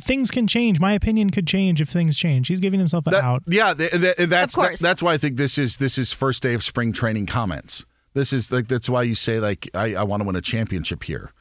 Things 0.00 0.30
can 0.30 0.46
change. 0.46 0.80
My 0.80 0.92
opinion 0.92 1.30
could 1.30 1.46
change 1.46 1.80
if 1.80 1.88
things 1.88 2.16
change. 2.16 2.48
He's 2.48 2.60
giving 2.60 2.80
himself 2.80 3.04
That- 3.04 3.14
out. 3.14 3.42
Yeah, 3.46 3.72
th- 3.74 3.90
th- 3.92 4.16
that's 4.28 4.56
Of 4.56 4.64
course. 4.64 4.80
that's 4.80 5.02
why 5.02 5.12
I 5.14 5.18
think 5.18 5.36
this 5.36 5.58
is 5.58 5.76
this 5.76 5.96
is 5.98 6.12
first 6.12 6.42
day 6.42 6.54
of 6.54 6.62
spring 6.64 6.92
training 6.92 7.26
comments. 7.26 7.84
This 8.14 8.32
is 8.32 8.50
like 8.50 8.66
that's 8.68 8.88
why 8.88 9.02
you 9.04 9.14
say 9.14 9.38
like 9.40 9.68
I, 9.74 9.94
I 9.94 10.02
want 10.02 10.22
to 10.22 10.26
win 10.26 10.36
a 10.36 10.40
championship 10.40 11.04
here. 11.04 11.32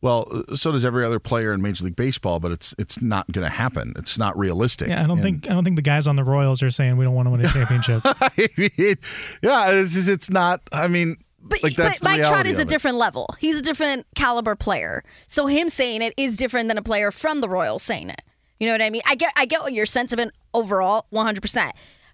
Well, 0.00 0.26
uh, 0.48 0.56
so 0.56 0.72
does 0.72 0.84
every 0.84 1.04
other 1.04 1.20
player 1.20 1.52
in 1.54 1.62
Major 1.62 1.84
League 1.84 1.96
Baseball, 1.96 2.40
but 2.40 2.50
it's 2.52 2.74
it's 2.78 3.00
not 3.00 3.30
going 3.32 3.44
to 3.44 3.50
happen. 3.52 3.94
It's 3.96 4.18
not 4.18 4.36
realistic. 4.38 4.88
Yeah, 4.88 5.00
I 5.02 5.06
don't 5.06 5.12
And- 5.18 5.22
think 5.22 5.50
I 5.50 5.54
don't 5.54 5.64
think 5.64 5.76
the 5.76 5.82
guys 5.82 6.06
on 6.06 6.16
the 6.16 6.24
Royals 6.24 6.62
are 6.62 6.70
saying 6.70 6.96
we 6.96 7.04
don't 7.04 7.14
want 7.14 7.26
to 7.26 7.30
win 7.30 7.44
a 7.44 7.48
championship. 7.48 8.02
I 8.04 8.48
mean, 8.56 8.96
yeah, 9.42 9.70
it's 9.70 9.94
just, 9.94 10.08
it's 10.08 10.28
not. 10.30 10.60
I 10.72 10.88
mean, 10.88 11.16
But, 11.42 11.62
like 11.62 11.76
but 11.76 12.02
Mike 12.02 12.20
Trout 12.22 12.46
is 12.46 12.58
a 12.58 12.64
different 12.64 12.96
level. 12.96 13.34
He's 13.38 13.56
a 13.56 13.62
different 13.62 14.06
caliber 14.14 14.54
player. 14.54 15.02
So 15.26 15.46
him 15.46 15.68
saying 15.68 16.02
it 16.02 16.14
is 16.16 16.36
different 16.36 16.68
than 16.68 16.78
a 16.78 16.82
player 16.82 17.10
from 17.10 17.40
the 17.40 17.48
Royals 17.48 17.82
saying 17.82 18.10
it. 18.10 18.22
You 18.60 18.68
know 18.68 18.74
what 18.74 18.82
I 18.82 18.90
mean? 18.90 19.02
I 19.06 19.16
get 19.16 19.32
I 19.36 19.44
get 19.44 19.60
what 19.62 19.72
your 19.72 19.86
sentiment 19.86 20.32
overall, 20.54 21.06
100%. 21.12 21.70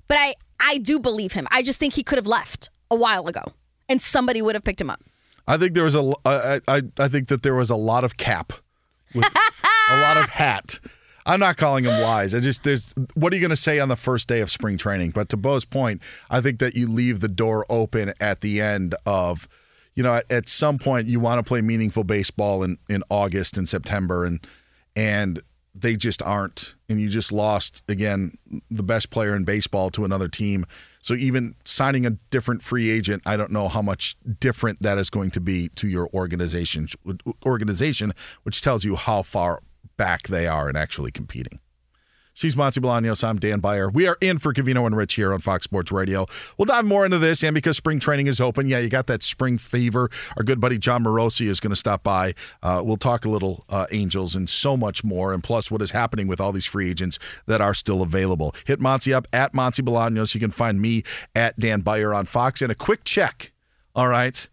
But 0.09 0.17
I 0.19 0.35
I 0.59 0.79
do 0.79 0.99
believe 0.99 1.33
him. 1.33 1.47
I 1.51 1.63
just 1.63 1.79
think 1.79 1.95
he 1.95 2.03
could 2.03 2.17
have 2.17 2.27
left 2.27 2.71
a 2.91 2.97
while 2.97 3.29
ago 3.29 3.43
and 3.89 4.01
somebody 4.01 4.43
would 4.43 4.55
have 4.55 4.65
picked 4.65 4.81
him 4.81 4.91
up. 4.91 5.03
I 5.47 5.57
think 5.57 5.75
there 5.75 5.85
was 5.85 5.95
a. 5.95 6.13
I, 6.27 6.61
I, 6.69 6.83
I 6.99 7.09
think 7.09 7.29
that 7.29 7.43
there 7.43 7.55
was 7.55 7.71
a 7.71 7.77
lot 7.77 8.05
of 8.05 8.19
cap, 8.19 8.53
with 9.15 9.25
a 9.91 10.01
lot 10.01 10.19
of 10.19 10.29
hat. 10.29 10.79
I'm 11.29 11.41
not 11.41 11.59
calling 11.59 11.85
them 11.85 12.01
lies. 12.01 12.35
I 12.35 12.41
just 12.41 12.65
there's 12.65 12.95
what 13.15 13.33
are 13.33 13.37
you 13.37 13.43
going 13.43 13.51
to 13.51 13.57
say 13.57 13.79
on 13.79 13.91
the 13.91 13.97
first 13.97 14.29
day 14.29 14.41
of 14.41 14.51
spring 14.51 14.79
training? 14.79 15.11
But 15.11 15.29
to 15.29 15.37
Bo's 15.37 15.67
point, 15.67 16.03
I 16.31 16.41
think 16.41 16.59
that 16.61 16.75
you 16.75 16.87
leave 16.87 17.21
the 17.21 17.29
door 17.29 17.67
open 17.69 18.15
at 18.19 18.41
the 18.41 18.63
end 18.63 18.95
of, 19.05 19.47
you 19.95 20.03
know, 20.03 20.15
at, 20.15 20.33
at 20.33 20.49
some 20.49 20.79
point 20.79 21.07
you 21.07 21.21
want 21.21 21.39
to 21.39 21.47
play 21.47 21.61
meaningful 21.61 22.03
baseball 22.03 22.63
in 22.63 22.79
in 22.89 23.03
August 23.11 23.59
and 23.59 23.69
September, 23.69 24.25
and 24.25 24.41
and 24.97 25.43
they 25.75 25.97
just 25.97 26.23
aren't. 26.23 26.75
And 26.89 26.99
you 26.99 27.11
just 27.11 27.31
lost 27.31 27.83
again 27.89 28.33
the 28.71 28.83
best 28.83 29.11
player 29.11 29.37
in 29.37 29.45
baseball 29.45 29.91
to 29.91 30.07
another 30.07 30.29
team. 30.29 30.65
So 31.03 31.13
even 31.13 31.55
signing 31.65 32.07
a 32.07 32.11
different 32.31 32.63
free 32.63 32.91
agent, 32.91 33.23
I 33.27 33.37
don't 33.37 33.53
know 33.53 33.69
how 33.69 33.83
much 33.83 34.17
different 34.41 34.81
that 34.81 34.97
is 34.97 35.11
going 35.11 35.31
to 35.33 35.41
be 35.41 35.69
to 35.77 35.89
your 35.89 36.09
organization 36.15 36.89
organization, 37.45 38.15
which 38.45 38.63
tells 38.63 38.85
you 38.85 38.97
how 38.97 39.21
far 39.23 39.61
back 39.99 40.29
they 40.29 40.47
are 40.47 40.71
in 40.71 40.77
actually 40.77 41.11
competing. 41.11 41.61
She's 42.39 42.55
Monse 42.55 42.79
Bolaños. 42.79 43.25
I'm 43.25 43.37
Dan 43.41 43.59
Beyer. 43.59 43.91
We 43.91 44.07
are 44.07 44.17
in 44.21 44.39
for 44.39 44.55
Covino 44.55 44.87
and 44.87 44.97
Rich 44.97 45.15
here 45.15 45.35
on 45.35 45.41
Fox 45.41 45.65
Sports 45.65 45.91
Radio. 45.91 46.25
We'll 46.57 46.67
dive 46.67 46.85
more 46.85 47.05
into 47.05 47.19
this, 47.19 47.43
and 47.43 47.53
because 47.53 47.77
spring 47.77 47.99
training 47.99 48.29
is 48.29 48.41
open, 48.41 48.69
yeah, 48.69 48.79
you 48.79 48.89
got 48.89 49.09
that 49.09 49.25
spring 49.25 49.59
fever. 49.59 50.09
Our 50.37 50.45
good 50.45 50.61
buddy 50.61 50.79
Jon 50.79 51.03
Morosi 51.03 51.49
is 51.49 51.59
going 51.59 51.73
to 51.73 51.77
stop 51.77 52.05
by. 52.05 52.37
Uh, 52.63 52.81
we'll 52.85 52.97
talk 52.97 53.25
a 53.25 53.29
little 53.29 53.65
uh, 53.69 53.87
Angels 53.91 54.37
and 54.37 54.49
so 54.49 54.77
much 54.77 55.03
more, 55.03 55.35
and 55.35 55.43
plus 55.43 55.69
what 55.69 55.83
is 55.83 55.91
happening 55.91 56.29
with 56.29 56.41
all 56.41 56.53
these 56.53 56.65
free 56.65 56.89
agents 56.89 57.19
that 57.47 57.61
are 57.61 57.75
still 57.75 58.03
available. 58.03 58.55
Hit 58.67 58.79
Monty 58.79 59.13
up 59.13 59.27
at 59.33 59.53
Monse 59.53 59.81
Bolaños. 59.81 60.33
You 60.33 60.39
can 60.39 60.53
find 60.53 60.81
me 60.81 61.03
at 61.35 61.59
Dan 61.59 61.81
Beyer 61.81 62.15
on 62.15 62.25
Fox. 62.25 62.63
And 62.63 62.71
a 62.71 62.77
quick 62.77 63.03
check. 63.03 63.53
All 63.97 64.07
right, 64.07 64.49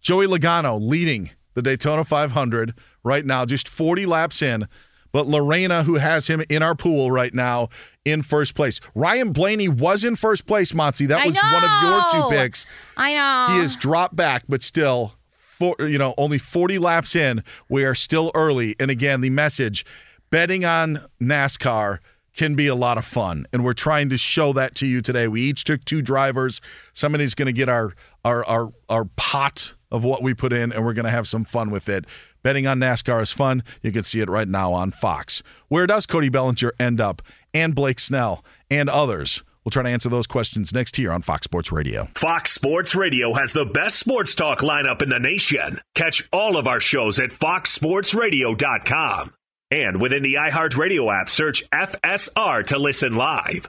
Joey 0.00 0.26
Logano 0.26 0.80
leading 0.80 1.30
the 1.54 1.62
Daytona 1.62 2.02
500 2.02 2.74
right 3.02 3.24
now, 3.24 3.44
just 3.44 3.68
40 3.68 4.06
laps 4.06 4.42
in 4.42 4.66
but 5.12 5.26
Lorena, 5.26 5.82
who 5.82 5.96
has 5.96 6.28
him 6.28 6.42
in 6.48 6.62
our 6.62 6.74
pool 6.74 7.10
right 7.10 7.34
now, 7.34 7.68
in 8.04 8.22
first 8.22 8.54
place. 8.54 8.80
Ryan 8.94 9.32
Blaney 9.32 9.68
was 9.68 10.04
in 10.04 10.16
first 10.16 10.46
place, 10.46 10.72
Monty. 10.74 11.06
That 11.06 11.26
was 11.26 11.36
one 11.36 11.64
of 11.64 11.82
your 11.82 12.22
two 12.22 12.36
picks. 12.36 12.66
I 12.96 13.14
know. 13.14 13.54
He 13.54 13.60
has 13.60 13.76
dropped 13.76 14.16
back, 14.16 14.44
but 14.48 14.62
still, 14.62 15.14
for, 15.32 15.74
you 15.80 15.98
know, 15.98 16.14
only 16.16 16.38
40 16.38 16.78
laps 16.78 17.16
in. 17.16 17.42
We 17.68 17.84
are 17.84 17.94
still 17.94 18.30
early. 18.34 18.76
And 18.78 18.90
again, 18.90 19.20
the 19.20 19.30
message 19.30 19.84
betting 20.30 20.64
on 20.64 21.00
NASCAR 21.20 21.98
can 22.34 22.54
be 22.54 22.68
a 22.68 22.76
lot 22.76 22.96
of 22.96 23.04
fun. 23.04 23.46
And 23.52 23.64
we're 23.64 23.74
trying 23.74 24.08
to 24.10 24.16
show 24.16 24.52
that 24.52 24.76
to 24.76 24.86
you 24.86 25.02
today. 25.02 25.26
We 25.26 25.42
each 25.42 25.64
took 25.64 25.84
two 25.84 26.00
drivers. 26.00 26.60
Somebody's 26.92 27.34
going 27.34 27.46
to 27.46 27.52
get 27.52 27.68
our, 27.68 27.92
our, 28.24 28.44
our, 28.44 28.72
our 28.88 29.04
pot 29.16 29.74
of 29.90 30.04
what 30.04 30.22
we 30.22 30.34
put 30.34 30.52
in, 30.52 30.72
and 30.72 30.84
we're 30.84 30.92
going 30.92 31.04
to 31.04 31.10
have 31.10 31.26
some 31.26 31.44
fun 31.44 31.70
with 31.70 31.88
it. 31.88 32.04
Betting 32.42 32.66
on 32.66 32.78
NASCAR 32.78 33.22
is 33.22 33.32
fun. 33.32 33.62
You 33.82 33.92
can 33.92 34.04
see 34.04 34.20
it 34.20 34.30
right 34.30 34.48
now 34.48 34.72
on 34.72 34.90
Fox. 34.90 35.42
Where 35.68 35.86
does 35.86 36.06
Cody 36.06 36.28
Bellinger 36.28 36.72
end 36.78 37.00
up? 37.00 37.22
And 37.52 37.74
Blake 37.74 37.98
Snell 37.98 38.44
and 38.70 38.88
others. 38.88 39.42
We'll 39.64 39.70
try 39.70 39.82
to 39.82 39.88
answer 39.90 40.08
those 40.08 40.26
questions 40.26 40.72
next 40.72 40.96
here 40.96 41.12
on 41.12 41.22
Fox 41.22 41.44
Sports 41.44 41.70
Radio. 41.70 42.08
Fox 42.14 42.52
Sports 42.52 42.94
Radio 42.94 43.34
has 43.34 43.52
the 43.52 43.66
best 43.66 43.98
sports 43.98 44.34
talk 44.34 44.60
lineup 44.60 45.02
in 45.02 45.10
the 45.10 45.18
nation. 45.18 45.80
Catch 45.94 46.26
all 46.32 46.56
of 46.56 46.66
our 46.66 46.80
shows 46.80 47.18
at 47.18 47.30
foxsportsradio.com. 47.30 49.34
And 49.70 50.00
within 50.00 50.22
the 50.22 50.34
iHeartRadio 50.34 51.20
app, 51.20 51.28
search 51.28 51.68
FSR 51.70 52.66
to 52.68 52.78
listen 52.78 53.16
live. 53.16 53.68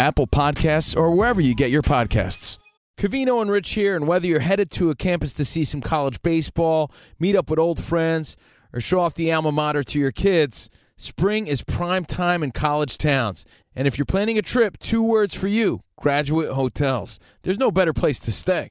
Apple 0.00 0.26
Podcasts, 0.26 0.96
or 0.96 1.14
wherever 1.14 1.42
you 1.42 1.54
get 1.54 1.70
your 1.70 1.82
podcasts. 1.82 2.56
Covino 2.96 3.42
and 3.42 3.50
Rich 3.50 3.72
here, 3.72 3.94
and 3.94 4.06
whether 4.06 4.26
you're 4.26 4.40
headed 4.40 4.70
to 4.70 4.88
a 4.88 4.94
campus 4.94 5.34
to 5.34 5.44
see 5.44 5.62
some 5.62 5.82
college 5.82 6.22
baseball, 6.22 6.90
meet 7.18 7.36
up 7.36 7.50
with 7.50 7.58
old 7.58 7.84
friends, 7.84 8.34
or 8.72 8.80
show 8.80 9.00
off 9.00 9.12
the 9.12 9.30
alma 9.30 9.52
mater 9.52 9.82
to 9.82 9.98
your 9.98 10.10
kids, 10.10 10.70
spring 10.96 11.46
is 11.46 11.60
prime 11.60 12.06
time 12.06 12.42
in 12.42 12.50
college 12.50 12.96
towns. 12.96 13.44
And 13.76 13.86
if 13.86 13.98
you're 13.98 14.06
planning 14.06 14.38
a 14.38 14.42
trip, 14.42 14.78
two 14.78 15.02
words 15.02 15.34
for 15.34 15.48
you 15.48 15.82
graduate 15.96 16.52
hotels. 16.52 17.20
There's 17.42 17.58
no 17.58 17.70
better 17.70 17.92
place 17.92 18.18
to 18.20 18.32
stay. 18.32 18.70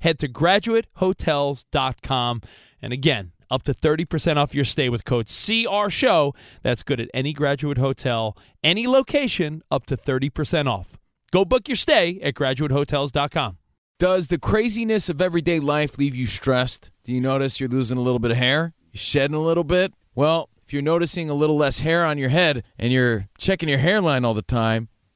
Head 0.00 0.18
to 0.20 0.28
graduatehotels.com. 0.28 2.42
And 2.82 2.92
again, 2.92 3.32
up 3.50 3.62
to 3.64 3.74
30% 3.74 4.36
off 4.36 4.54
your 4.54 4.64
stay 4.64 4.88
with 4.88 5.04
code 5.04 5.26
CR 5.26 5.88
Show. 5.88 6.34
That's 6.62 6.82
good 6.82 7.00
at 7.00 7.10
any 7.14 7.32
graduate 7.32 7.78
hotel, 7.78 8.36
any 8.62 8.86
location, 8.86 9.62
up 9.70 9.86
to 9.86 9.96
30% 9.96 10.68
off. 10.68 10.98
Go 11.30 11.44
book 11.44 11.68
your 11.68 11.76
stay 11.76 12.20
at 12.22 12.34
graduatehotels.com. 12.34 13.58
Does 13.98 14.28
the 14.28 14.38
craziness 14.38 15.08
of 15.08 15.22
everyday 15.22 15.60
life 15.60 15.98
leave 15.98 16.14
you 16.14 16.26
stressed? 16.26 16.90
Do 17.04 17.12
you 17.12 17.20
notice 17.20 17.60
you're 17.60 17.68
losing 17.68 17.96
a 17.96 18.02
little 18.02 18.18
bit 18.18 18.32
of 18.32 18.36
hair? 18.36 18.74
You're 18.92 19.00
shedding 19.00 19.36
a 19.36 19.40
little 19.40 19.64
bit? 19.64 19.92
Well, 20.14 20.50
if 20.66 20.72
you're 20.72 20.82
noticing 20.82 21.30
a 21.30 21.34
little 21.34 21.56
less 21.56 21.80
hair 21.80 22.04
on 22.04 22.18
your 22.18 22.30
head 22.30 22.64
and 22.78 22.92
you're 22.92 23.28
checking 23.38 23.68
your 23.68 23.78
hairline 23.78 24.24
all 24.24 24.34
the 24.34 24.42
time, 24.42 24.88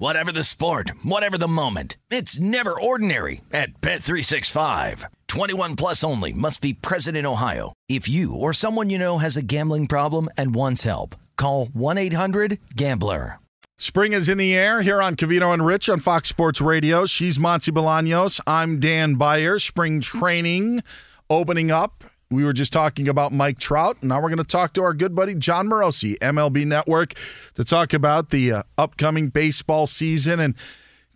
Whatever 0.00 0.30
the 0.30 0.44
sport, 0.44 0.92
whatever 1.02 1.36
the 1.36 1.48
moment. 1.48 1.96
It's 2.08 2.38
never 2.38 2.70
ordinary 2.80 3.40
at 3.50 3.80
Bet365. 3.80 5.06
21 5.26 5.74
plus 5.74 6.04
only 6.04 6.32
must 6.32 6.60
be 6.60 6.72
present 6.72 7.16
in 7.16 7.26
Ohio. 7.26 7.72
If 7.88 8.08
you 8.08 8.32
or 8.32 8.52
someone 8.52 8.90
you 8.90 8.98
know 8.98 9.18
has 9.18 9.36
a 9.36 9.42
gambling 9.42 9.88
problem 9.88 10.28
and 10.38 10.54
wants 10.54 10.84
help, 10.84 11.16
call 11.36 11.66
1-800-GAMBLER. 11.66 13.40
Spring 13.80 14.12
is 14.12 14.28
in 14.28 14.38
the 14.38 14.54
air 14.54 14.82
here 14.82 15.02
on 15.02 15.16
Covino 15.16 15.52
and 15.52 15.66
Rich 15.66 15.88
on 15.88 15.98
Fox 15.98 16.28
Sports 16.28 16.60
Radio. 16.60 17.04
She's 17.04 17.36
Monse 17.36 17.72
Bolaños. 17.72 18.38
I'm 18.46 18.78
Dan 18.78 19.16
Beyer. 19.16 19.58
Spring 19.58 20.00
training 20.00 20.84
opening 21.28 21.72
up. 21.72 22.04
We 22.30 22.44
were 22.44 22.52
just 22.52 22.74
talking 22.74 23.08
about 23.08 23.32
Mike 23.32 23.58
Trout. 23.58 23.96
And 24.00 24.10
now 24.10 24.20
we're 24.20 24.28
going 24.28 24.36
to 24.36 24.44
talk 24.44 24.74
to 24.74 24.82
our 24.82 24.92
good 24.92 25.14
buddy 25.14 25.34
Jon 25.34 25.66
Morosi, 25.66 26.18
MLB 26.18 26.66
Network, 26.66 27.14
to 27.54 27.64
talk 27.64 27.94
about 27.94 28.28
the 28.28 28.52
uh, 28.52 28.62
upcoming 28.76 29.28
baseball 29.28 29.86
season. 29.86 30.38
And 30.38 30.54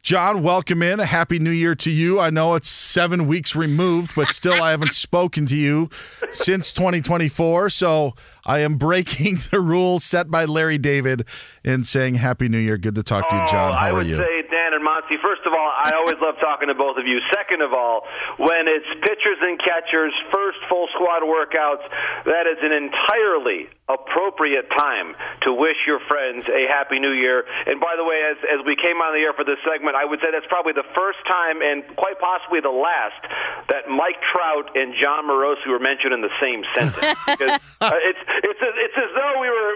Jon, 0.00 0.42
welcome 0.42 0.82
in. 0.82 1.00
A 1.00 1.04
happy 1.04 1.38
new 1.38 1.50
year 1.50 1.74
to 1.74 1.90
you. 1.90 2.18
I 2.18 2.30
know 2.30 2.54
it's 2.54 2.70
seven 2.70 3.26
weeks 3.26 3.54
removed, 3.54 4.12
but 4.16 4.28
still 4.28 4.62
I 4.62 4.70
haven't 4.70 4.92
spoken 4.94 5.44
to 5.46 5.54
you 5.54 5.90
since 6.30 6.72
2024. 6.72 7.68
So 7.68 8.14
I 8.44 8.60
am 8.60 8.76
breaking 8.76 9.38
the 9.50 9.60
rules 9.60 10.04
set 10.04 10.30
by 10.30 10.44
Larry 10.44 10.78
David 10.78 11.26
and 11.64 11.86
saying 11.86 12.16
Happy 12.16 12.48
New 12.48 12.58
Year. 12.58 12.76
Good 12.78 12.94
to 12.96 13.02
talk 13.02 13.28
to 13.28 13.36
you, 13.36 13.46
Jon. 13.46 13.72
Oh, 13.72 13.76
How 13.76 13.86
I 13.86 13.90
are 13.90 13.94
would 13.94 14.06
you? 14.06 14.16
say 14.18 14.42
Dan 14.50 14.74
and 14.74 14.82
Monty. 14.84 15.16
First 15.22 15.42
of 15.46 15.52
all, 15.52 15.70
I 15.70 15.92
always 15.94 16.16
love 16.20 16.34
talking 16.40 16.68
to 16.68 16.74
both 16.74 16.96
of 16.98 17.06
you. 17.06 17.20
Second 17.34 17.62
of 17.62 17.72
all, 17.72 18.02
when 18.38 18.66
it's 18.66 18.86
pitchers 19.02 19.38
and 19.40 19.58
catchers, 19.58 20.12
first 20.34 20.58
full 20.68 20.88
squad 20.94 21.22
workouts, 21.22 21.86
that 22.26 22.46
is 22.50 22.58
an 22.62 22.72
entirely 22.72 23.70
appropriate 23.88 24.64
time 24.78 25.12
to 25.42 25.52
wish 25.52 25.76
your 25.86 26.00
friends 26.08 26.48
a 26.48 26.64
happy 26.70 26.98
new 26.98 27.12
year. 27.12 27.44
And 27.66 27.78
by 27.78 27.94
the 27.98 28.04
way, 28.04 28.24
as 28.30 28.38
as 28.48 28.60
we 28.64 28.74
came 28.74 28.98
on 29.04 29.12
the 29.12 29.20
air 29.20 29.34
for 29.36 29.44
this 29.44 29.58
segment, 29.68 29.94
I 29.94 30.04
would 30.06 30.18
say 30.18 30.32
that's 30.32 30.48
probably 30.48 30.72
the 30.72 30.86
first 30.96 31.18
time 31.28 31.60
and 31.60 31.84
quite 31.98 32.16
possibly 32.18 32.58
the 32.64 32.72
last 32.72 33.20
that 33.68 33.86
Mike 33.92 34.18
Trout 34.32 34.72
and 34.74 34.94
Jon 34.96 35.28
Morosi 35.28 35.68
were 35.68 35.82
mentioned 35.82 36.14
in 36.16 36.22
the 36.24 36.32
same 36.40 36.64
sentence. 36.74 37.20
because 37.28 37.60
uh, 37.84 37.92
it's 38.08 38.22
it's 38.40 38.62
as, 38.62 38.74
it's 38.80 38.98
as 38.98 39.10
though 39.14 39.40
we 39.40 39.48
were 39.48 39.74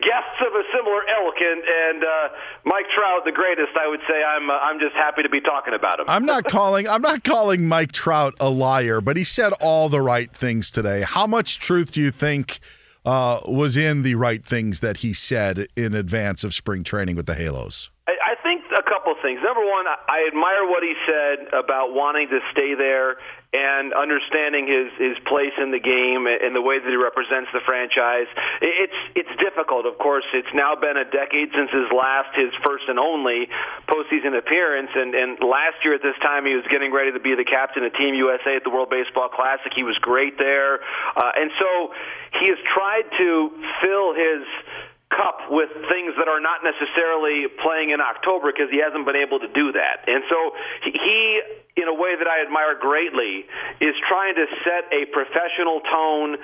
guests 0.00 0.38
of 0.46 0.54
a 0.54 0.64
similar 0.72 1.02
ilk, 1.20 1.36
and 1.40 1.62
and 1.62 2.04
uh, 2.04 2.28
Mike 2.64 2.86
Trout, 2.94 3.24
the 3.24 3.32
greatest, 3.32 3.76
I 3.76 3.88
would 3.88 4.00
say. 4.08 4.22
I'm 4.22 4.50
uh, 4.50 4.54
I'm 4.54 4.78
just 4.80 4.94
happy 4.94 5.22
to 5.22 5.28
be 5.28 5.40
talking 5.40 5.74
about 5.74 6.00
him. 6.00 6.06
I'm 6.08 6.24
not 6.24 6.44
calling 6.48 6.88
I'm 6.88 7.02
not 7.02 7.24
calling 7.24 7.66
Mike 7.66 7.92
Trout 7.92 8.34
a 8.40 8.48
liar, 8.48 9.00
but 9.00 9.16
he 9.16 9.24
said 9.24 9.52
all 9.60 9.88
the 9.88 10.00
right 10.00 10.32
things 10.32 10.70
today. 10.70 11.02
How 11.02 11.26
much 11.26 11.58
truth 11.58 11.92
do 11.92 12.00
you 12.00 12.10
think 12.10 12.60
uh, 13.04 13.40
was 13.46 13.76
in 13.76 14.02
the 14.02 14.14
right 14.14 14.44
things 14.44 14.80
that 14.80 14.98
he 14.98 15.12
said 15.12 15.66
in 15.76 15.94
advance 15.94 16.44
of 16.44 16.54
spring 16.54 16.84
training 16.84 17.16
with 17.16 17.26
the 17.26 17.34
Halos? 17.34 17.90
I, 18.06 18.12
I 18.32 18.42
think 18.42 18.64
a 18.72 18.82
couple 18.82 19.14
things. 19.28 19.44
Number 19.44 19.60
one, 19.60 19.84
I, 19.84 20.24
admire 20.32 20.64
what 20.64 20.80
he 20.80 20.96
said 21.04 21.52
about 21.52 21.92
wanting 21.92 22.32
to 22.32 22.40
stay 22.56 22.72
there 22.72 23.20
and 23.52 23.92
understanding 23.92 24.68
his 24.68 24.88
his 25.00 25.16
place 25.24 25.56
in 25.56 25.72
the 25.72 25.80
game 25.80 26.28
and 26.28 26.52
the 26.52 26.60
way 26.60 26.76
that 26.80 26.88
he 26.88 26.96
represents 26.96 27.48
the 27.52 27.60
franchise. 27.64 28.28
It's 28.60 29.00
it's 29.16 29.34
difficult, 29.40 29.84
of 29.84 29.96
course. 30.00 30.24
It's 30.32 30.52
now 30.52 30.76
been 30.76 30.96
a 30.96 31.04
decade 31.04 31.52
since 31.52 31.68
his 31.72 31.88
last, 31.92 32.32
his 32.36 32.52
first 32.64 32.88
and 32.88 33.00
only 33.00 33.48
postseason 33.88 34.36
appearance. 34.36 34.92
And 34.96 35.12
and 35.12 35.40
last 35.44 35.80
year 35.84 35.96
at 35.96 36.04
this 36.04 36.16
time, 36.24 36.44
he 36.44 36.56
was 36.56 36.64
getting 36.72 36.92
ready 36.92 37.12
to 37.12 37.20
be 37.20 37.36
the 37.36 37.48
captain 37.48 37.84
of 37.84 37.92
Team 37.96 38.16
USA 38.16 38.56
at 38.56 38.64
the 38.64 38.72
World 38.72 38.88
Baseball 38.88 39.28
Classic. 39.28 39.72
He 39.72 39.84
was 39.84 39.96
great 40.00 40.36
there, 40.36 40.80
uh, 41.16 41.40
and 41.40 41.52
so 41.56 41.92
he 42.40 42.52
has 42.52 42.60
tried 42.68 43.08
to 43.16 43.28
fill 43.80 44.12
his 44.12 44.44
cup 45.08 45.48
with 45.48 45.72
things 45.88 46.12
that 46.20 46.28
are 46.28 46.40
not 46.40 46.60
necessarily 46.60 47.48
playing 47.64 47.90
in 47.96 48.00
October 48.00 48.52
because 48.52 48.68
he 48.68 48.76
hasn't 48.76 49.08
been 49.08 49.16
able 49.16 49.40
to 49.40 49.48
do 49.48 49.72
that. 49.72 50.04
And 50.04 50.20
so 50.28 50.38
he, 50.84 51.40
in 51.80 51.88
a 51.88 51.96
way 51.96 52.12
that 52.12 52.28
I 52.28 52.44
admire 52.44 52.76
greatly, 52.76 53.48
is 53.80 53.96
trying 54.04 54.36
to 54.36 54.46
set 54.64 54.92
a 54.92 55.08
professional 55.08 55.80
tone. 55.88 56.36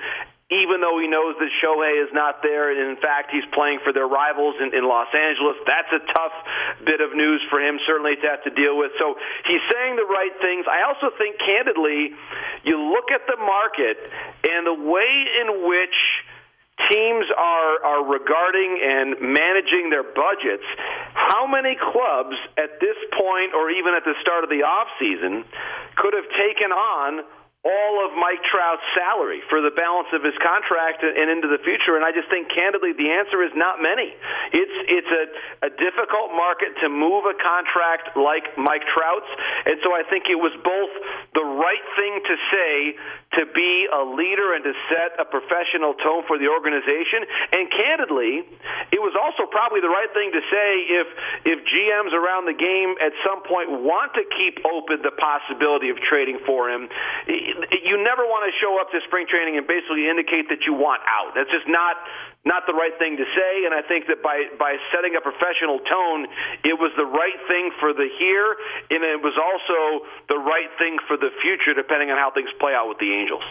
Even 0.53 0.77
though 0.77 1.01
he 1.01 1.09
knows 1.09 1.33
that 1.41 1.49
Shohei 1.57 2.05
is 2.05 2.13
not 2.13 2.45
there, 2.45 2.69
and 2.69 2.93
in 2.93 3.01
fact 3.01 3.33
he's 3.33 3.45
playing 3.49 3.81
for 3.81 3.89
their 3.89 4.05
rivals 4.05 4.53
in, 4.61 4.77
in 4.77 4.85
Los 4.85 5.09
Angeles, 5.09 5.57
that's 5.65 5.89
a 5.89 6.05
tough 6.13 6.37
bit 6.85 7.01
of 7.01 7.17
news 7.17 7.41
for 7.49 7.57
him, 7.57 7.81
certainly 7.89 8.13
to 8.13 8.27
have 8.29 8.45
to 8.45 8.53
deal 8.53 8.77
with. 8.77 8.93
So 9.01 9.17
he's 9.49 9.65
saying 9.73 9.97
the 9.97 10.05
right 10.05 10.33
things. 10.45 10.69
I 10.69 10.85
also 10.85 11.09
think, 11.17 11.41
candidly, 11.41 12.13
you 12.61 12.77
look 12.77 13.09
at 13.09 13.25
the 13.25 13.41
market 13.41 13.97
and 14.45 14.69
the 14.69 14.77
way 14.85 15.13
in 15.41 15.65
which 15.65 15.97
teams 16.91 17.25
are 17.37 17.83
are 17.83 18.03
regarding 18.03 18.79
and 18.83 19.15
managing 19.21 19.89
their 19.89 20.03
budgets 20.03 20.65
how 21.13 21.47
many 21.47 21.75
clubs 21.79 22.35
at 22.57 22.79
this 22.79 22.97
point 23.17 23.53
or 23.55 23.71
even 23.71 23.95
at 23.95 24.03
the 24.03 24.13
start 24.21 24.43
of 24.43 24.49
the 24.49 24.61
off 24.61 24.87
season 24.99 25.45
could 25.95 26.13
have 26.13 26.27
taken 26.35 26.71
on 26.71 27.23
all 27.65 28.05
of 28.05 28.13
Mike 28.13 28.45
Trout's 28.45 28.85
salary 28.93 29.41
for 29.49 29.59
the 29.59 29.73
balance 29.73 30.13
of 30.13 30.21
his 30.21 30.37
contract 30.37 31.01
and 31.01 31.27
into 31.33 31.49
the 31.49 31.57
future 31.65 31.97
and 31.97 32.05
I 32.05 32.13
just 32.13 32.29
think 32.29 32.53
candidly 32.53 32.93
the 32.93 33.09
answer 33.09 33.41
is 33.41 33.51
not 33.57 33.81
many 33.81 34.13
it's 34.53 34.77
it's 34.85 35.11
a 35.11 35.23
a 35.65 35.71
difficult 35.81 36.37
market 36.37 36.77
to 36.85 36.87
move 36.87 37.25
a 37.25 37.33
contract 37.41 38.13
like 38.13 38.53
Mike 38.55 38.85
Trout's 38.93 39.31
and 39.65 39.81
so 39.81 39.97
I 39.97 40.05
think 40.05 40.29
it 40.29 40.37
was 40.37 40.53
both 40.61 40.93
the 41.33 41.43
right 41.43 41.85
thing 41.97 42.13
to 42.21 42.35
say 42.53 42.95
to 43.35 43.43
be 43.51 43.87
a 43.91 44.03
leader 44.15 44.55
and 44.55 44.63
to 44.63 44.73
set 44.87 45.19
a 45.19 45.25
professional 45.27 45.93
tone 45.99 46.23
for 46.27 46.39
the 46.39 46.47
organization. 46.47 47.27
And 47.51 47.67
candidly, 47.67 48.47
it 48.95 49.01
was 49.03 49.11
also 49.19 49.49
probably 49.49 49.83
the 49.83 49.91
right 49.91 50.07
thing 50.15 50.31
to 50.31 50.43
say 50.47 50.69
if 50.87 51.07
if 51.43 51.57
GMs 51.67 52.15
around 52.15 52.47
the 52.47 52.55
game 52.55 52.95
at 53.03 53.11
some 53.27 53.43
point 53.43 53.83
want 53.83 54.15
to 54.15 54.23
keep 54.37 54.63
open 54.63 55.03
the 55.03 55.11
possibility 55.19 55.91
of 55.91 55.99
trading 56.07 56.39
for 56.47 56.71
him. 56.71 56.87
You 57.83 58.01
never 58.03 58.23
want 58.27 58.43
to 58.49 58.53
show 58.59 58.79
up 58.81 58.91
to 58.91 58.99
spring 59.07 59.27
training 59.27 59.57
and 59.57 59.65
basically 59.67 60.09
indicate 60.09 60.49
that 60.49 60.67
you 60.67 60.73
want 60.73 61.01
out. 61.07 61.35
That's 61.35 61.51
just 61.51 61.67
not 61.67 61.95
not 62.45 62.69
the 62.69 62.77
right 62.77 62.93
thing 63.01 63.17
to 63.17 63.25
say. 63.25 63.65
And 63.65 63.73
I 63.73 63.81
think 63.81 64.07
that 64.07 64.21
by 64.21 64.51
by 64.59 64.77
setting 64.93 65.15
a 65.15 65.21
professional 65.21 65.79
tone, 65.79 66.27
it 66.63 66.77
was 66.77 66.91
the 66.97 67.07
right 67.07 67.39
thing 67.47 67.71
for 67.79 67.93
the 67.93 68.07
here, 68.19 68.49
and 68.91 69.01
it 69.03 69.21
was 69.21 69.37
also 69.39 70.05
the 70.27 70.37
right 70.37 70.69
thing 70.77 70.97
for 71.07 71.17
the 71.17 71.31
future, 71.41 71.73
depending 71.73 72.11
on 72.11 72.17
how 72.17 72.31
things 72.31 72.49
play 72.59 72.73
out 72.73 72.87
with 72.89 72.99
the 72.99 73.11
Angels. 73.11 73.43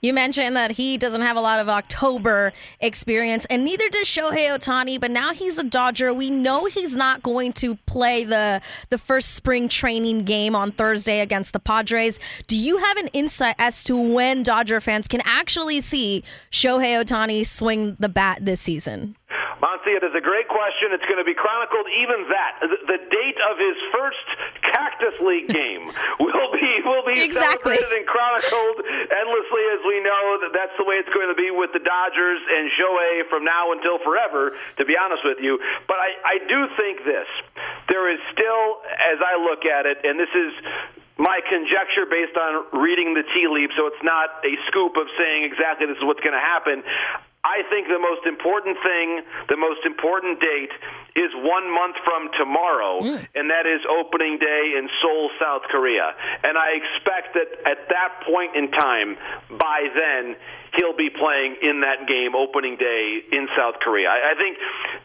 You 0.00 0.12
mentioned 0.12 0.54
that 0.54 0.72
he 0.72 0.96
doesn't 0.96 1.22
have 1.22 1.36
a 1.36 1.40
lot 1.40 1.58
of 1.58 1.68
October 1.68 2.52
experience, 2.80 3.46
and 3.46 3.64
neither 3.64 3.88
does 3.88 4.06
Shohei 4.06 4.48
Ohtani. 4.48 5.00
But 5.00 5.10
now 5.10 5.32
he's 5.32 5.58
a 5.58 5.64
Dodger. 5.64 6.14
We 6.14 6.30
know 6.30 6.66
he's 6.66 6.96
not 6.96 7.22
going 7.22 7.52
to 7.54 7.74
play 7.86 8.22
the 8.22 8.60
the 8.90 8.98
first 8.98 9.34
spring 9.34 9.68
training 9.68 10.22
game 10.22 10.54
on 10.54 10.70
Thursday 10.70 11.20
against 11.20 11.52
the 11.52 11.58
Padres. 11.58 12.20
Do 12.46 12.56
you 12.56 12.78
have 12.78 12.96
an 12.96 13.08
insight 13.08 13.56
as 13.58 13.82
to 13.84 13.96
when 13.96 14.44
Dodger 14.44 14.80
fans 14.80 15.08
can 15.08 15.20
actually 15.24 15.80
see 15.80 16.22
Shohei 16.52 17.02
Ohtani 17.04 17.44
swing 17.44 17.96
the 17.98 18.08
bat 18.08 18.44
this 18.44 18.60
season? 18.60 19.16
Monty, 19.58 19.98
it 19.98 20.06
is 20.06 20.14
a 20.14 20.22
great 20.22 20.46
question. 20.46 20.94
It's 20.94 21.04
going 21.10 21.18
to 21.18 21.26
be 21.26 21.34
chronicled. 21.34 21.86
Even 21.90 22.30
that, 22.30 22.52
the, 22.62 22.78
the 22.86 23.00
date 23.10 23.38
of 23.50 23.58
his 23.58 23.74
first 23.90 24.26
Cactus 24.62 25.18
League 25.18 25.50
game 25.50 25.90
will 26.22 26.50
be 26.54 26.70
will 26.86 27.02
be 27.02 27.18
Exactly. 27.18 27.74
celebrated 27.74 27.90
and 27.90 28.06
chronicled 28.06 28.78
endlessly, 29.10 29.64
as 29.74 29.80
we 29.82 29.98
know 30.06 30.38
that 30.46 30.54
that's 30.54 30.74
the 30.78 30.86
way 30.86 31.02
it's 31.02 31.10
going 31.10 31.26
to 31.26 31.34
be 31.38 31.50
with 31.50 31.74
the 31.74 31.82
Dodgers 31.82 32.38
and 32.38 32.70
Shohei 32.78 33.26
from 33.26 33.42
now 33.42 33.74
until 33.74 33.98
forever. 34.06 34.54
To 34.78 34.84
be 34.86 34.94
honest 34.94 35.26
with 35.26 35.42
you, 35.42 35.58
but 35.90 35.98
I, 35.98 36.14
I 36.22 36.36
do 36.46 36.58
think 36.78 37.02
this: 37.02 37.26
there 37.90 38.06
is 38.14 38.22
still, 38.30 38.64
as 38.94 39.18
I 39.18 39.34
look 39.42 39.66
at 39.66 39.90
it, 39.90 40.06
and 40.06 40.14
this 40.18 40.30
is 40.30 40.54
my 41.18 41.42
conjecture 41.50 42.06
based 42.06 42.38
on 42.38 42.78
reading 42.78 43.10
the 43.18 43.26
tea 43.34 43.50
leaves, 43.50 43.74
so 43.74 43.90
it's 43.90 44.04
not 44.06 44.38
a 44.46 44.54
scoop 44.70 44.94
of 44.94 45.10
saying 45.18 45.42
exactly 45.42 45.90
this 45.90 45.98
is 45.98 46.06
what's 46.06 46.22
going 46.22 46.38
to 46.38 46.46
happen. 46.46 46.86
I 47.48 47.64
think 47.72 47.88
the 47.88 47.98
most 47.98 48.28
important 48.28 48.76
thing, 48.84 49.24
the 49.48 49.56
most 49.56 49.80
important 49.88 50.36
date, 50.36 50.72
is 51.16 51.30
one 51.34 51.66
month 51.72 51.96
from 52.04 52.30
tomorrow, 52.38 53.00
and 53.34 53.50
that 53.50 53.66
is 53.66 53.80
opening 53.88 54.38
day 54.38 54.74
in 54.78 54.88
Seoul, 55.02 55.30
South 55.40 55.62
Korea. 55.70 56.14
And 56.44 56.56
I 56.58 56.78
expect 56.78 57.34
that 57.34 57.48
at 57.66 57.88
that 57.88 58.22
point 58.26 58.54
in 58.54 58.70
time, 58.70 59.16
by 59.58 59.88
then, 59.94 60.36
he'll 60.76 60.96
be 60.96 61.08
playing 61.08 61.56
in 61.64 61.80
that 61.80 62.04
game 62.06 62.36
opening 62.36 62.76
day 62.76 63.24
in 63.32 63.48
South 63.56 63.80
Korea. 63.80 64.12
I, 64.12 64.32
I 64.32 64.34
think 64.36 64.54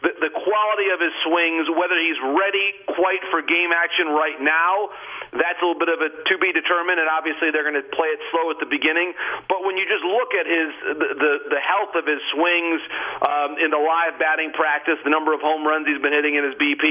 the, 0.04 0.28
the 0.28 0.32
quality 0.36 0.92
of 0.92 1.00
his 1.00 1.14
swings, 1.24 1.66
whether 1.72 1.96
he's 1.96 2.20
ready 2.36 2.68
quite 2.94 3.24
for 3.32 3.40
game 3.40 3.72
action 3.72 4.12
right 4.12 4.36
now, 4.38 4.92
that's 5.34 5.58
a 5.58 5.66
little 5.66 5.80
bit 5.80 5.90
of 5.90 5.98
a 5.98 6.14
to 6.14 6.34
be 6.38 6.54
determined, 6.54 7.00
and 7.00 7.10
obviously 7.10 7.50
they're 7.50 7.66
going 7.66 7.80
to 7.80 7.88
play 7.90 8.06
it 8.12 8.20
slow 8.30 8.54
at 8.54 8.62
the 8.62 8.70
beginning. 8.70 9.16
But 9.50 9.66
when 9.66 9.74
you 9.74 9.82
just 9.88 10.04
look 10.06 10.30
at 10.36 10.46
his 10.46 10.70
the 10.94 11.10
the, 11.16 11.32
the 11.58 11.62
health 11.64 11.96
of 11.98 12.06
his 12.06 12.22
swings 12.30 12.78
um, 13.26 13.58
in 13.58 13.74
the 13.74 13.80
live 13.80 14.20
batting 14.22 14.54
practice, 14.54 14.94
the 15.02 15.10
number 15.10 15.34
of 15.34 15.42
home 15.42 15.66
runs 15.66 15.90
he's 15.94 16.02
been 16.02 16.14
hitting 16.14 16.34
in 16.34 16.42
his 16.42 16.58
BP, 16.58 16.82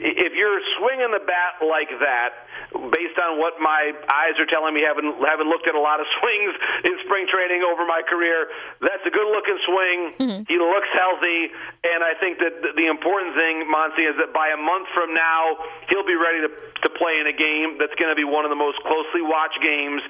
if 0.00 0.32
you're 0.32 0.60
swinging 0.80 1.12
the 1.12 1.20
bat 1.20 1.60
like 1.60 1.92
that 2.00 2.48
based 2.72 3.18
on 3.20 3.36
what 3.36 3.60
my 3.60 3.92
eyes 4.08 4.38
are 4.40 4.48
telling 4.48 4.72
me, 4.72 4.80
having 4.80 5.12
having 5.26 5.50
looked 5.50 5.68
at 5.68 5.76
a 5.76 5.82
lot 5.82 6.00
of 6.00 6.06
swings 6.18 6.52
in 6.88 6.96
spring 7.04 7.28
training 7.28 7.60
over 7.60 7.84
my 7.84 8.00
career, 8.08 8.48
that's 8.80 9.04
a 9.04 9.12
good 9.12 9.28
looking 9.28 9.58
swing. 9.68 9.98
Mm-hmm. 10.16 10.42
He 10.48 10.56
looks 10.56 10.88
healthy, 10.96 11.52
and 11.84 12.00
I 12.00 12.16
think 12.16 12.40
that 12.40 12.72
the 12.72 12.86
important 12.88 13.36
thing, 13.36 13.68
Monty, 13.68 14.08
is 14.08 14.16
that 14.16 14.32
by 14.32 14.56
a 14.56 14.60
month 14.60 14.88
from 14.96 15.12
now, 15.12 15.60
he'll 15.92 16.06
be 16.08 16.16
ready 16.16 16.40
to 16.48 16.50
to 16.80 16.90
play 16.96 17.20
in 17.20 17.28
a 17.28 17.36
game 17.36 17.76
that's 17.76 17.92
going 18.00 18.08
to 18.08 18.16
be 18.16 18.24
one 18.24 18.48
of 18.48 18.52
the 18.52 18.56
most 18.56 18.80
closely 18.88 19.20
watched 19.20 19.60
games 19.60 20.00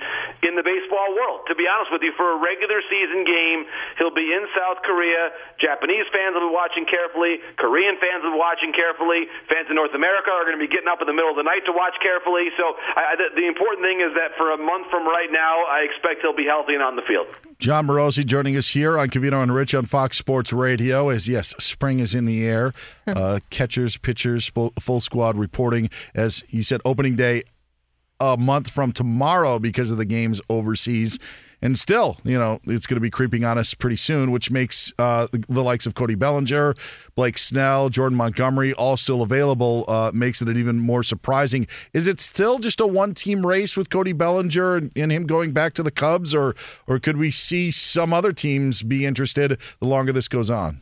in 0.46 0.54
the 0.54 0.62
baseball 0.62 1.10
world. 1.18 1.42
To 1.50 1.58
be 1.58 1.66
honest 1.66 1.90
with 1.90 2.02
you, 2.02 2.14
for 2.14 2.30
a 2.34 2.38
regular 2.38 2.78
season 2.86 3.26
game, 3.26 3.66
he'll 3.98 4.14
be 4.14 4.30
in 4.30 4.46
South 4.54 4.78
Korea. 4.86 5.34
Japanese 5.58 6.06
fans 6.14 6.38
will 6.38 6.46
be 6.50 6.54
watching 6.54 6.86
carefully. 6.86 7.42
Korean 7.58 7.98
fans 7.98 8.19
will 8.22 8.36
be 8.36 8.40
watching 8.40 8.72
carefully. 8.72 9.26
Fans 9.48 9.68
in 9.68 9.76
North 9.76 9.94
America 9.94 10.30
are 10.30 10.44
going 10.44 10.56
to 10.56 10.62
be 10.62 10.70
getting 10.70 10.88
up 10.88 11.00
in 11.00 11.06
the 11.06 11.16
middle 11.16 11.30
of 11.30 11.38
the 11.38 11.46
night 11.46 11.64
to 11.66 11.72
watch 11.72 11.94
carefully. 12.02 12.48
So 12.56 12.76
I, 12.96 13.16
the, 13.16 13.32
the 13.34 13.46
important 13.46 13.84
thing 13.84 14.00
is 14.00 14.12
that 14.16 14.36
for 14.36 14.52
a 14.52 14.58
month 14.58 14.88
from 14.90 15.06
right 15.06 15.30
now, 15.30 15.64
I 15.66 15.86
expect 15.88 16.22
he'll 16.22 16.36
be 16.36 16.46
healthy 16.46 16.74
and 16.74 16.82
on 16.82 16.96
the 16.96 17.06
field. 17.06 17.26
Jon 17.58 17.86
Morosi 17.86 18.24
joining 18.24 18.56
us 18.56 18.70
here 18.70 18.98
on 18.98 19.10
Covino 19.10 19.42
and 19.42 19.54
Rich 19.54 19.74
on 19.74 19.86
Fox 19.86 20.16
Sports 20.16 20.52
Radio. 20.52 21.08
As 21.08 21.28
yes, 21.28 21.54
spring 21.58 22.00
is 22.00 22.14
in 22.14 22.24
the 22.26 22.46
air. 22.46 22.72
Uh, 23.10 23.40
catchers, 23.50 23.96
pitchers, 23.96 24.48
full, 24.48 24.72
full 24.78 25.00
squad 25.00 25.36
reporting. 25.36 25.90
As 26.14 26.44
you 26.48 26.62
said, 26.62 26.80
opening 26.84 27.16
day 27.16 27.42
a 28.20 28.36
month 28.36 28.70
from 28.70 28.92
tomorrow 28.92 29.58
because 29.58 29.90
of 29.90 29.98
the 29.98 30.04
games 30.04 30.40
overseas 30.48 31.18
and 31.62 31.78
still, 31.78 32.18
you 32.24 32.38
know, 32.38 32.60
it's 32.64 32.86
going 32.86 32.96
to 32.96 33.00
be 33.00 33.10
creeping 33.10 33.44
on 33.44 33.58
us 33.58 33.74
pretty 33.74 33.96
soon, 33.96 34.30
which 34.30 34.50
makes 34.50 34.92
uh, 34.98 35.26
the, 35.30 35.44
the, 35.48 35.62
likes 35.62 35.86
of 35.86 35.94
Cody 35.94 36.14
Bellinger, 36.14 36.74
Blake 37.14 37.36
Snell, 37.36 37.90
Jordan 37.90 38.16
Montgomery 38.16 38.72
all 38.74 38.96
still 38.96 39.22
available. 39.22 39.84
Uh, 39.88 40.10
makes 40.14 40.40
it 40.40 40.48
even 40.56 40.78
more 40.78 41.02
surprising. 41.02 41.66
Is 41.92 42.06
it 42.06 42.20
still 42.20 42.58
just 42.58 42.80
a 42.80 42.86
one-team 42.86 43.46
race 43.46 43.76
with 43.76 43.90
Cody 43.90 44.12
Bellinger 44.12 44.76
and, 44.76 44.92
and 44.96 45.12
him 45.12 45.26
going 45.26 45.52
back 45.52 45.74
to 45.74 45.82
the 45.82 45.90
Cubs, 45.90 46.34
or 46.34 46.54
or 46.86 46.98
could 46.98 47.16
we 47.16 47.30
see 47.30 47.70
some 47.70 48.12
other 48.12 48.32
teams 48.32 48.82
be 48.82 49.04
interested 49.04 49.60
the 49.80 49.86
longer 49.86 50.12
this 50.12 50.28
goes 50.28 50.50
on? 50.50 50.80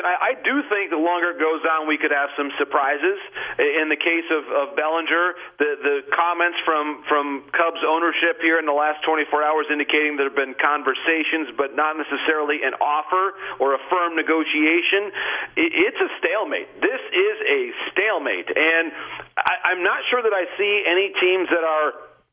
Question. 0.00 0.08
I, 0.08 0.32
I 0.32 0.42
do 0.42 0.62
think 0.68 0.90
the 0.90 1.00
longer 1.00 1.36
it 1.36 1.40
goes 1.40 1.62
on, 1.68 1.86
we 1.86 1.98
could 1.98 2.10
have 2.10 2.30
some 2.36 2.50
surprises. 2.58 3.18
In 3.58 3.88
the 3.88 3.96
case 3.96 4.26
of, 4.30 4.44
of 4.48 4.76
Bellinger, 4.76 5.34
the, 5.58 5.70
the 5.82 5.96
comments 6.12 6.58
from, 6.64 7.04
from 7.08 7.44
Cubs 7.52 7.80
ownership 7.86 8.40
here 8.40 8.58
in 8.58 8.66
the 8.66 8.76
last 8.76 9.04
24 9.04 9.28
hours 9.44 9.66
indicating 9.70 10.16
there 10.16 10.28
have 10.28 10.38
been 10.38 10.56
conversations, 10.56 11.52
but 11.56 11.76
not 11.76 11.96
necessarily 11.96 12.62
an 12.64 12.74
offer 12.80 13.36
or 13.60 13.74
a 13.74 13.80
firm 13.90 14.16
negotiation. 14.16 15.12
It, 15.56 15.70
it's 15.88 16.00
a 16.00 16.10
stalemate. 16.18 16.68
This 16.80 17.02
is 17.12 17.36
a 17.44 17.60
stalemate. 17.92 18.48
And 18.48 18.92
I, 19.36 19.74
I'm 19.74 19.82
not 19.84 20.00
sure 20.10 20.22
that 20.22 20.34
I 20.34 20.48
see 20.56 20.72
any 20.86 21.12
teams 21.20 21.48
that 21.50 21.64
are 21.64 21.88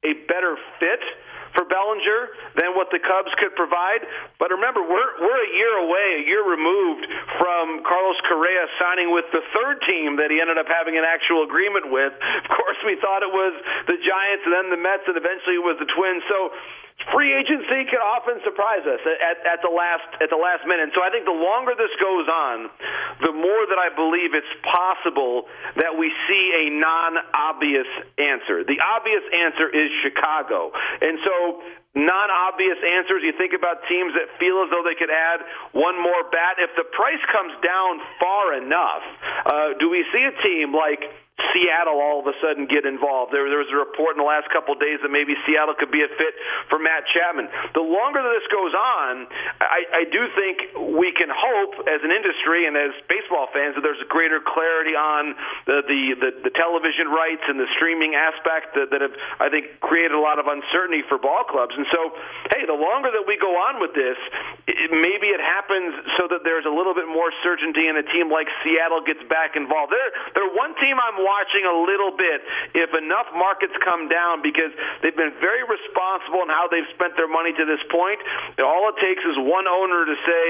a 0.05 0.13
better 0.29 0.55
fit 0.79 1.01
for 1.57 1.65
Bellinger 1.65 2.53
than 2.61 2.77
what 2.77 2.93
the 2.93 3.01
Cubs 3.01 3.33
could 3.41 3.57
provide. 3.57 4.05
But 4.37 4.53
remember, 4.53 4.85
we're 4.85 5.11
we're 5.17 5.41
a 5.41 5.51
year 5.57 5.73
away, 5.81 6.07
a 6.21 6.25
year 6.29 6.45
removed 6.45 7.09
from 7.41 7.81
Carlos 7.81 8.21
Correa 8.29 8.69
signing 8.77 9.09
with 9.09 9.25
the 9.33 9.41
third 9.57 9.81
team 9.89 10.21
that 10.21 10.29
he 10.29 10.37
ended 10.37 10.61
up 10.61 10.69
having 10.69 10.93
an 10.95 11.03
actual 11.03 11.41
agreement 11.41 11.89
with. 11.89 12.13
Of 12.13 12.47
course, 12.53 12.77
we 12.85 13.01
thought 13.01 13.25
it 13.25 13.33
was 13.33 13.57
the 13.89 13.97
Giants 13.97 14.45
and 14.45 14.53
then 14.53 14.69
the 14.69 14.77
Mets, 14.77 15.09
and 15.09 15.17
eventually 15.17 15.57
it 15.57 15.65
was 15.65 15.81
the 15.81 15.89
Twins. 15.89 16.21
So 16.29 16.53
free 17.13 17.29
agency 17.33 17.85
can 17.85 18.01
often 18.01 18.41
surprise 18.41 18.81
us 18.83 19.01
at, 19.05 19.37
at 19.45 19.59
the 19.61 19.69
last 19.69 20.05
at 20.17 20.29
the 20.33 20.39
last 20.39 20.65
minute. 20.65 20.89
So 20.97 21.05
I 21.05 21.13
think 21.13 21.29
the 21.29 21.35
longer 21.35 21.77
this 21.77 21.93
goes 22.01 22.25
on, 22.25 22.69
the 23.21 23.33
more 23.33 23.63
that 23.69 23.77
I 23.77 23.93
believe 23.93 24.33
it's 24.33 24.55
possible 24.65 25.45
that 25.77 25.93
we 25.93 26.09
see 26.25 26.45
a 26.57 26.65
non-obvious 26.73 27.89
answer. 28.17 28.65
The 28.65 28.81
obvious 28.81 29.23
answer 29.29 29.69
is 29.69 29.93
Chicago, 30.01 30.73
and 30.73 31.21
so 31.21 31.35
non-obvious 31.93 32.81
answers. 32.81 33.21
You 33.21 33.33
think 33.37 33.53
about 33.53 33.85
teams 33.85 34.17
that 34.17 34.33
feel 34.41 34.65
as 34.65 34.69
though 34.73 34.85
they 34.85 34.97
could 34.97 35.13
add 35.13 35.45
one 35.77 36.01
more 36.01 36.25
bat. 36.33 36.57
If 36.57 36.73
the 36.73 36.85
price 36.97 37.21
comes 37.29 37.53
down 37.61 38.01
far 38.17 38.57
enough, 38.57 39.05
uh, 39.45 39.77
do 39.77 39.89
we 39.89 40.01
see 40.09 40.23
a 40.25 40.33
team 40.41 40.73
like? 40.73 41.26
Seattle 41.53 42.01
all 42.01 42.25
of 42.25 42.27
a 42.27 42.33
sudden 42.41 42.65
get 42.65 42.89
involved. 42.89 43.29
There, 43.29 43.45
there 43.45 43.61
was 43.61 43.69
a 43.69 43.77
report 43.77 44.17
in 44.17 44.19
the 44.21 44.25
last 44.25 44.49
couple 44.49 44.73
of 44.73 44.81
days 44.81 44.97
that 45.05 45.13
maybe 45.13 45.37
Seattle 45.45 45.77
could 45.77 45.93
be 45.93 46.01
a 46.01 46.09
fit 46.09 46.33
for 46.65 46.81
Matt 46.81 47.05
Chapman. 47.13 47.45
The 47.77 47.85
longer 47.85 48.25
that 48.25 48.33
this 48.33 48.49
goes 48.49 48.73
on, 48.73 49.29
I, 49.61 50.01
I 50.01 50.03
do 50.09 50.25
think 50.33 50.97
we 50.97 51.13
can 51.13 51.29
hope 51.29 51.85
as 51.85 52.01
an 52.01 52.09
industry 52.09 52.65
and 52.65 52.73
as 52.73 52.89
baseball 53.05 53.53
fans 53.53 53.77
that 53.77 53.85
there's 53.85 54.01
a 54.01 54.09
greater 54.09 54.41
clarity 54.41 54.97
on 54.97 55.37
the 55.69 55.85
the, 55.85 56.01
the, 56.17 56.29
the 56.49 56.53
television 56.57 57.13
rights 57.13 57.45
and 57.45 57.61
the 57.61 57.69
streaming 57.77 58.17
aspect 58.17 58.73
that, 58.73 58.89
that 58.89 59.05
have 59.05 59.13
I 59.37 59.53
think 59.53 59.77
created 59.77 60.17
a 60.17 60.21
lot 60.21 60.41
of 60.41 60.49
uncertainty 60.49 61.05
for 61.05 61.21
ball 61.21 61.45
clubs. 61.45 61.77
And 61.77 61.85
so, 61.93 62.17
hey, 62.57 62.65
the 62.65 62.77
longer 62.77 63.13
that 63.13 63.29
we 63.29 63.37
go 63.37 63.53
on 63.61 63.77
with 63.77 63.93
this, 63.93 64.17
it, 64.65 64.89
maybe 64.89 65.29
it 65.29 65.41
happens 65.41 65.93
so 66.17 66.25
that 66.33 66.41
there's 66.41 66.65
a 66.65 66.73
little 66.73 66.97
bit 66.97 67.05
more 67.05 67.29
certainty 67.45 67.85
and 67.85 68.01
a 68.01 68.05
team 68.09 68.33
like 68.33 68.49
Seattle 68.65 69.05
gets 69.05 69.21
back 69.29 69.53
involved. 69.53 69.93
They're 69.93 70.13
they're 70.33 70.53
one 70.57 70.73
team 70.81 70.97
I'm 70.97 71.26
watching 71.27 71.67
a 71.67 71.75
little 71.75 72.15
bit 72.15 72.39
if 72.71 72.95
enough 72.95 73.27
markets 73.35 73.75
come 73.83 74.07
down 74.07 74.39
because 74.39 74.71
they've 75.03 75.15
been 75.19 75.35
very 75.43 75.67
responsible 75.67 76.47
in 76.47 76.49
how 76.49 76.71
they've 76.71 76.87
spent 76.95 77.19
their 77.19 77.27
money 77.27 77.51
to 77.51 77.67
this 77.67 77.83
point. 77.91 78.23
All 78.63 78.87
it 78.87 78.97
takes 79.03 79.19
is 79.27 79.35
one 79.35 79.67
owner 79.67 80.07
to 80.07 80.15
say 80.23 80.43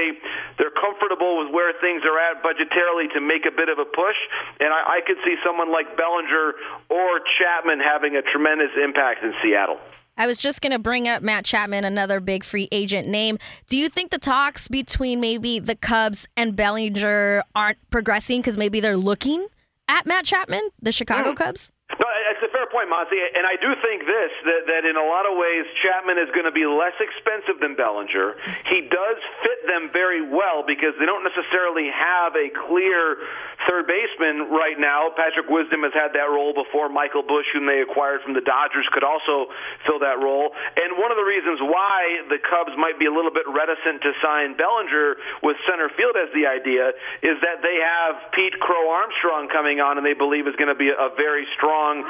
they're 0.62 0.74
comfortable 0.78 1.42
with 1.42 1.50
where 1.50 1.74
things 1.82 2.06
are 2.06 2.18
at 2.22 2.38
budgetarily 2.46 3.10
to 3.18 3.20
make 3.20 3.42
a 3.42 3.54
bit 3.54 3.66
of 3.66 3.82
a 3.82 3.88
push. 3.90 4.18
And 4.62 4.70
I, 4.70 5.02
I 5.02 5.06
could 5.06 5.18
see 5.26 5.34
someone 5.42 5.74
like 5.74 5.98
Bellinger 5.98 6.54
or 6.94 7.10
Chapman 7.42 7.82
having 7.82 8.14
a 8.14 8.22
tremendous 8.22 8.70
impact 8.78 9.26
in 9.26 9.34
Seattle. 9.42 9.82
I 10.18 10.26
was 10.26 10.36
just 10.36 10.60
going 10.60 10.72
to 10.72 10.80
bring 10.80 11.06
up 11.06 11.22
Matt 11.22 11.44
Chapman, 11.44 11.84
another 11.84 12.18
big 12.18 12.42
free 12.42 12.68
agent 12.72 13.06
name. 13.06 13.38
Do 13.68 13.78
you 13.78 13.88
think 13.88 14.10
the 14.10 14.18
talks 14.18 14.66
between 14.66 15.20
maybe 15.20 15.60
the 15.60 15.76
Cubs 15.76 16.26
and 16.36 16.56
Bellinger 16.56 17.44
aren't 17.54 17.78
progressing 17.90 18.40
because 18.40 18.58
maybe 18.58 18.80
they're 18.80 18.96
looking 18.96 19.46
at 19.88 20.06
Matt 20.06 20.24
Chapman, 20.24 20.68
the 20.80 20.92
Chicago 20.92 21.32
mm. 21.32 21.36
Cubs? 21.36 21.72
No, 21.90 21.96
it's 22.30 22.42
a 22.44 22.52
fair 22.52 22.66
point, 22.78 22.94
Monty. 22.94 23.18
And 23.18 23.42
I 23.42 23.58
do 23.58 23.74
think 23.82 24.06
this 24.06 24.30
that, 24.46 24.62
that 24.70 24.82
in 24.86 24.94
a 24.94 25.02
lot 25.02 25.26
of 25.26 25.34
ways, 25.34 25.66
Chapman 25.82 26.14
is 26.14 26.30
going 26.30 26.46
to 26.46 26.54
be 26.54 26.62
less 26.62 26.94
expensive 27.02 27.58
than 27.58 27.74
Bellinger. 27.74 28.38
He 28.70 28.86
does 28.86 29.18
fit 29.42 29.66
them 29.66 29.90
very 29.90 30.22
well 30.22 30.62
because 30.62 30.94
they 31.02 31.06
don't 31.10 31.26
necessarily 31.26 31.90
have 31.90 32.38
a 32.38 32.54
clear 32.70 33.18
third 33.66 33.90
baseman 33.90 34.54
right 34.54 34.78
now. 34.78 35.10
Patrick 35.10 35.50
Wisdom 35.50 35.82
has 35.82 35.90
had 35.90 36.14
that 36.14 36.30
role 36.30 36.54
before. 36.54 36.86
Michael 36.86 37.26
Busch, 37.26 37.50
whom 37.50 37.66
they 37.66 37.82
acquired 37.82 38.22
from 38.22 38.38
the 38.38 38.46
Dodgers, 38.46 38.86
could 38.94 39.02
also 39.02 39.50
fill 39.82 39.98
that 39.98 40.22
role. 40.22 40.54
And 40.78 40.94
one 40.94 41.10
of 41.10 41.18
the 41.18 41.26
reasons 41.26 41.58
why 41.58 42.30
the 42.30 42.38
Cubs 42.38 42.78
might 42.78 43.02
be 43.02 43.10
a 43.10 43.14
little 43.14 43.34
bit 43.34 43.50
reticent 43.50 44.06
to 44.06 44.14
sign 44.22 44.54
Bellinger 44.54 45.18
with 45.42 45.58
center 45.66 45.90
field 45.98 46.14
as 46.14 46.30
the 46.30 46.46
idea 46.46 46.94
is 47.26 47.42
that 47.42 47.58
they 47.58 47.82
have 47.82 48.30
Pete 48.30 48.54
Crow 48.62 48.94
Armstrong 48.94 49.50
coming 49.50 49.82
on, 49.82 49.98
and 49.98 50.06
they 50.06 50.14
believe 50.14 50.46
is 50.46 50.54
going 50.54 50.70
to 50.70 50.78
be 50.78 50.94
a 50.94 51.10
very 51.18 51.42
strong 51.58 51.88
strong 51.88 52.04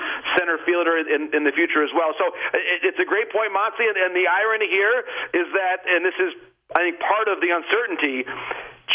center 0.59 0.67
fielder 0.67 0.99
in, 0.99 1.35
in 1.35 1.45
the 1.45 1.53
future 1.53 1.83
as 1.83 1.91
well. 1.95 2.15
So 2.19 2.27
it, 2.55 2.83
it's 2.83 2.99
a 2.99 3.05
great 3.05 3.31
point, 3.31 3.53
Monty. 3.53 3.87
And, 3.87 3.97
and 3.97 4.15
the 4.15 4.27
irony 4.27 4.69
here 4.69 5.05
is 5.35 5.47
that, 5.55 5.87
and 5.87 6.05
this 6.05 6.15
is, 6.19 6.35
I 6.77 6.83
think, 6.83 7.01
part 7.01 7.29
of 7.29 7.41
the 7.41 7.51
uncertainty. 7.55 8.25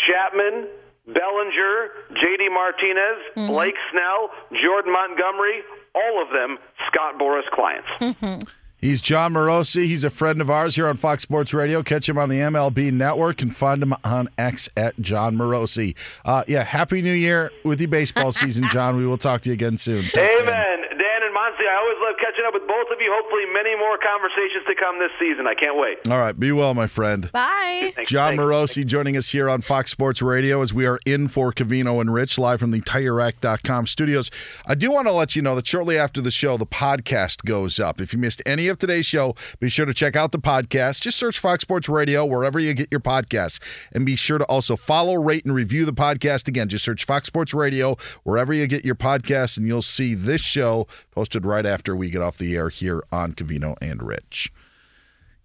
Chapman, 0.08 0.68
Bellinger, 1.08 2.16
J.D. 2.20 2.50
Martinez, 2.50 3.20
mm-hmm. 3.36 3.48
Blake 3.48 3.76
Snell, 3.92 4.30
Jordan 4.64 4.92
Montgomery, 4.92 5.62
all 5.96 6.22
of 6.22 6.30
them 6.30 6.58
Scott 6.88 7.20
Boras 7.20 7.48
clients. 7.54 7.88
Mm-hmm. 8.02 8.44
He's 8.84 9.02
Jon 9.02 9.32
Morosi. 9.32 9.86
He's 9.86 10.04
a 10.04 10.10
friend 10.10 10.42
of 10.42 10.50
ours 10.50 10.76
here 10.76 10.90
on 10.90 10.98
Fox 10.98 11.24
Sports 11.24 11.54
Radio. 11.54 11.84
Catch 11.84 12.10
him 12.10 12.18
on 12.18 12.28
the 12.28 12.40
MLB 12.40 12.92
Network 12.92 13.42
and 13.42 13.56
find 13.56 13.82
him 13.82 13.94
on 14.04 14.28
X 14.38 14.68
at 14.76 15.00
Jon 15.00 15.38
Morosi. 15.38 15.96
Uh, 16.26 16.44
yeah, 16.50 16.66
Happy 16.66 17.02
New 17.02 17.14
Year 17.14 17.50
with 17.64 17.80
the 17.80 17.86
baseball 17.86 18.32
season, 18.36 18.68
Jon. 18.74 18.98
We 18.98 19.08
will 19.08 19.18
talk 19.18 19.40
to 19.44 19.52
you 19.52 19.54
again 19.54 19.78
soon. 19.78 20.04
Thanks, 20.12 20.36
Amen. 20.36 20.52
Man. 20.52 20.80
Dan 21.00 21.24
and 21.24 21.34
Monty, 21.34 21.64
I 21.64 21.80
always 21.80 21.96
love 22.04 22.20
catching 22.44 22.52
catching 22.52 22.60
up 22.60 22.62
with 22.62 22.68
both 22.68 22.92
of 22.94 23.02
you. 23.02 23.12
Hopefully, 23.14 23.44
many 23.54 23.76
more 23.78 23.98
conversations 23.98 24.66
to 24.68 24.76
come 24.76 25.00
this 25.00 25.12
season. 25.20 25.48
I 25.48 25.54
can't 25.54 25.78
wait. 25.78 26.08
All 26.10 26.20
right, 26.20 26.38
be 26.38 26.52
well, 26.52 26.74
my 26.74 26.88
friend. 26.88 27.32
Bye. 27.32 27.94
Thanks, 27.96 28.12
Jon 28.12 28.36
thanks. 28.38 28.44
Morosi 28.44 28.86
joining 28.86 29.18
us 29.18 29.30
here 29.30 29.50
on 29.50 29.62
Fox 29.62 29.92
Sports 29.92 30.22
Radio 30.22 30.62
as 30.62 30.74
we 30.74 30.86
are 30.86 31.00
in 31.06 31.28
for 31.28 31.52
Covino 31.52 32.02
and 32.02 32.14
Rich 32.14 32.38
live 32.38 32.60
from 32.60 32.72
the 32.72 32.82
TireRack.com 32.82 33.88
studios. 33.88 34.32
I 34.66 34.76
do 34.76 34.92
want 34.92 35.08
to 35.08 35.12
let 35.12 35.36
you 35.36 35.42
know 35.42 35.56
that 35.56 35.68
shortly 35.68 35.98
after 35.98 36.22
the 36.22 36.32
show, 36.32 36.58
the 36.58 36.66
podcast 36.66 37.46
goes 37.46 37.80
up. 37.80 38.02
If 38.02 38.14
you 38.14 38.20
missed 38.20 38.42
any 38.46 38.68
of 38.68 38.78
today's 38.78 39.06
show, 39.06 39.36
be 39.60 39.70
sure 39.70 39.86
to 39.86 39.94
check 39.94 40.16
out 40.16 40.32
the 40.32 40.40
podcast. 40.40 41.02
Just 41.02 41.18
search 41.18 41.40
Fox 41.40 41.62
Sports 41.62 41.90
Radio 41.90 42.26
wherever 42.26 42.60
you 42.60 42.74
get 42.74 42.90
your 42.92 43.02
podcasts. 43.02 43.60
And 43.92 44.06
be 44.06 44.16
sure 44.16 44.38
to 44.38 44.46
also 44.46 44.76
follow, 44.76 45.16
rate, 45.16 45.46
and 45.46 45.54
review 45.54 45.86
the 45.86 45.94
podcast. 45.94 46.48
Again, 46.48 46.70
just 46.70 46.84
search 46.84 47.06
Fox 47.06 47.28
Sports 47.28 47.54
Radio 47.54 47.96
wherever 48.24 48.54
you 48.54 48.68
get 48.68 48.86
your 48.86 48.96
podcasts, 48.96 49.58
and 49.58 49.68
you'll 49.68 49.82
see 49.82 50.14
this 50.14 50.42
show 50.42 50.88
posted 51.12 51.46
right 51.46 51.66
after 51.66 51.96
we 51.96 52.10
get 52.10 52.22
off 52.22 52.33
the 52.38 52.56
air 52.56 52.70
here 52.70 53.04
on 53.12 53.34
Covino 53.34 53.76
and 53.82 54.02
Rich. 54.04 54.52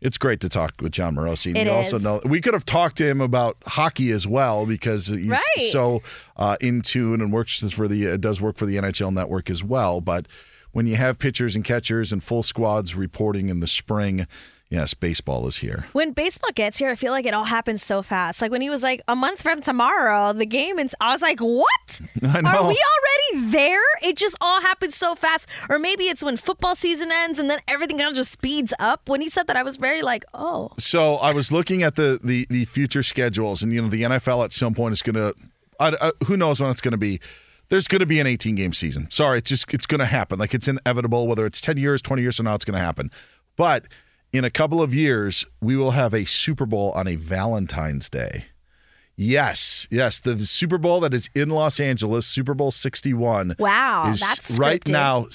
It's 0.01 0.17
great 0.17 0.39
to 0.41 0.49
talk 0.49 0.75
with 0.81 0.93
Jon 0.93 1.17
Morosi. 1.17 1.57
It 1.57 1.67
you 1.67 1.73
also 1.73 1.97
is. 1.97 2.03
know 2.05 2.21
we 2.25 2.41
could 2.41 2.55
have 2.55 2.65
talked 2.65 2.99
to 2.99 3.05
him 3.07 3.21
about 3.21 3.57
hockey 3.67 4.13
as 4.13 4.27
well 4.29 4.65
because 4.65 5.09
he's 5.09 5.27
Right. 5.29 5.71
so 5.73 6.03
uh, 6.37 6.57
in 6.61 6.83
tune 6.83 7.21
and 7.21 7.33
works 7.33 7.59
for 7.73 7.89
the 7.89 8.11
uh, 8.13 8.17
does 8.17 8.41
work 8.41 8.57
for 8.59 8.67
the 8.67 8.77
NHL 8.77 9.13
Network 9.13 9.51
as 9.51 9.65
well. 9.65 10.01
But 10.01 10.29
when 10.71 10.87
you 10.87 10.95
have 10.95 11.19
pitchers 11.19 11.57
and 11.57 11.65
catchers 11.65 12.13
and 12.13 12.23
full 12.23 12.45
squads 12.45 12.95
reporting 12.95 13.49
in 13.49 13.59
the 13.59 13.67
spring, 13.67 14.29
yes, 14.71 14.95
baseball 14.95 15.47
is 15.47 15.59
here. 15.59 15.87
When 15.93 16.13
baseball 16.13 16.51
gets 16.55 16.79
here, 16.79 16.91
I 16.91 16.95
feel 16.95 17.13
like 17.13 17.27
it 17.27 17.35
all 17.35 17.45
happens 17.45 17.83
so 17.83 18.03
fast. 18.03 18.43
Like 18.43 18.51
when 18.51 18.61
he 18.61 18.71
was 18.71 18.83
like 18.83 19.03
a 19.09 19.17
month 19.17 19.43
from 19.43 19.61
tomorrow, 19.61 20.33
the 20.33 20.47
game, 20.47 20.79
and 20.79 20.93
I 21.01 21.13
was 21.13 21.23
like, 21.23 21.41
"What? 21.41 22.01
I 22.23 22.41
know. 22.41 22.51
Are 22.51 22.69
we 22.69 22.79
already 23.33 23.51
there?" 23.51 23.83
It 24.03 24.17
just 24.17 24.37
all 24.41 24.61
happens 24.61 24.95
so 24.95 25.15
fast. 25.15 25.49
Or 25.69 25.79
maybe 25.79 26.05
it's 26.05 26.23
when 26.23 26.37
football 26.37 26.75
season 26.75 27.11
ends 27.13 27.39
and 27.39 27.49
then 27.49 27.61
everything 27.69 27.99
kind 27.99 28.11
of 28.11 28.17
just 28.17 28.33
speeds 28.33 28.73
up. 28.79 29.09
When 29.09 29.21
he 29.21 29.29
said 29.31 29.47
that, 29.47 29.57
I 29.57 29.63
was 29.63 29.77
very 29.77 30.03
like, 30.03 30.25
"Oh, 30.35 30.71
So 30.79 31.17
I 31.17 31.33
was 31.33 31.51
looking 31.53 31.83
at 31.83 31.97
the 31.97 32.19
the 32.23 32.47
the 32.51 32.65
future 32.67 33.03
schedules, 33.03 33.63
and 33.63 33.73
you 33.73 33.83
know 33.83 33.89
the 33.89 34.03
NFL 34.03 34.45
at 34.45 34.53
some 34.53 34.75
point 34.75 34.93
is 34.93 35.03
going 35.03 35.17
to, 35.17 35.35
who 36.27 36.37
knows 36.37 36.61
when 36.61 36.71
it's 36.71 36.81
going 36.81 36.93
to 36.93 36.99
be. 36.99 37.21
There's 37.71 37.87
going 37.87 38.01
to 38.01 38.07
be 38.07 38.19
an 38.19 38.27
18 38.27 38.55
game 38.55 38.73
season. 38.73 39.11
Sorry, 39.11 39.37
it's 39.39 39.51
just 39.51 39.75
it's 39.75 39.85
going 39.85 39.99
to 39.99 40.07
happen. 40.07 40.39
Like 40.39 40.55
it's 40.55 40.69
inevitable. 40.69 41.27
Whether 41.27 41.45
it's 41.45 41.61
10 41.61 41.77
years, 41.77 42.01
20 42.01 42.23
years 42.23 42.41
or 42.41 42.45
now, 42.45 42.55
it's 42.55 42.65
going 42.65 42.79
to 42.79 42.85
happen. 42.85 43.11
But 43.57 43.85
in 44.33 44.45
a 44.45 44.51
couple 44.51 44.81
of 44.83 44.95
years, 44.95 45.45
we 45.61 45.77
will 45.77 45.93
have 45.93 46.13
a 46.15 46.25
Super 46.25 46.67
Bowl 46.67 46.93
on 46.93 47.07
a 47.09 47.17
Valentine's 47.17 48.09
Day. 48.09 48.47
Yes, 49.21 49.89
yes, 49.91 50.21
the 50.21 50.47
Super 50.47 50.79
Bowl 50.79 51.01
that 51.01 51.13
is 51.13 51.29
in 51.35 51.49
Los 51.51 51.81
Angeles, 51.81 52.25
Super 52.27 52.55
Bowl 52.55 52.71
61. 52.71 53.57
Wow, 53.59 54.11
is 54.13 54.21
that's 54.21 54.57
right 54.59 54.81
scripted. 54.81 54.93
now 54.93 55.27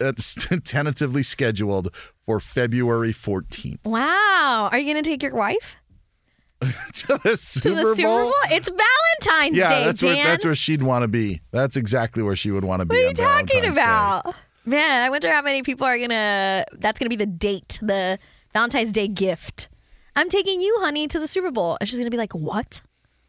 it's 0.00 0.34
tentatively 0.64 1.22
scheduled 1.22 1.94
for 2.24 2.40
February 2.40 3.12
14th. 3.12 3.84
wow." 3.84 4.70
Are 4.72 4.78
you 4.78 4.86
gonna 4.90 5.02
take 5.02 5.22
your 5.22 5.34
wife 5.34 5.76
to 6.60 7.06
the 7.22 7.30
to 7.30 7.36
Super 7.36 7.74
the 7.90 7.96
Super 7.96 8.08
Bowl? 8.08 8.18
Bowl? 8.24 8.32
It's 8.50 8.70
Valentine's 8.70 9.56
Yeah, 9.58 9.68
Day, 9.70 9.84
that's 9.84 10.00
Dan. 10.00 10.24
that's 10.24 10.44
where 10.46 10.54
she'd 10.54 10.82
want 10.82 11.02
to 11.02 11.08
be. 11.08 11.42
That's 11.50 11.76
exactly 11.76 12.22
where 12.22 12.34
she 12.36 12.50
would 12.50 12.64
want 12.64 12.80
to 12.80 12.86
be. 12.86 12.96
What 12.96 13.04
are 13.04 13.08
you 13.08 13.14
talking 13.14 13.74
Valentine's 13.74 14.24
Day. 14.24 14.38
Man, 14.68 15.02
I 15.02 15.08
wonder 15.08 15.30
how 15.32 15.40
many 15.40 15.62
people 15.62 15.86
are 15.86 15.98
gonna. 15.98 16.64
That's 16.72 16.98
gonna 16.98 17.08
be 17.08 17.16
the 17.16 17.26
date, 17.26 17.78
the 17.80 18.18
Valentine's 18.52 18.92
Day 18.92 19.08
gift. 19.08 19.68
I'm 20.14 20.28
taking 20.28 20.60
you, 20.60 20.76
honey, 20.80 21.08
to 21.08 21.18
the 21.18 21.28
Super 21.28 21.50
Bowl, 21.50 21.78
and 21.80 21.88
she's 21.88 21.98
gonna 21.98 22.10
be 22.10 22.18
like, 22.18 22.34
"What? 22.34 22.82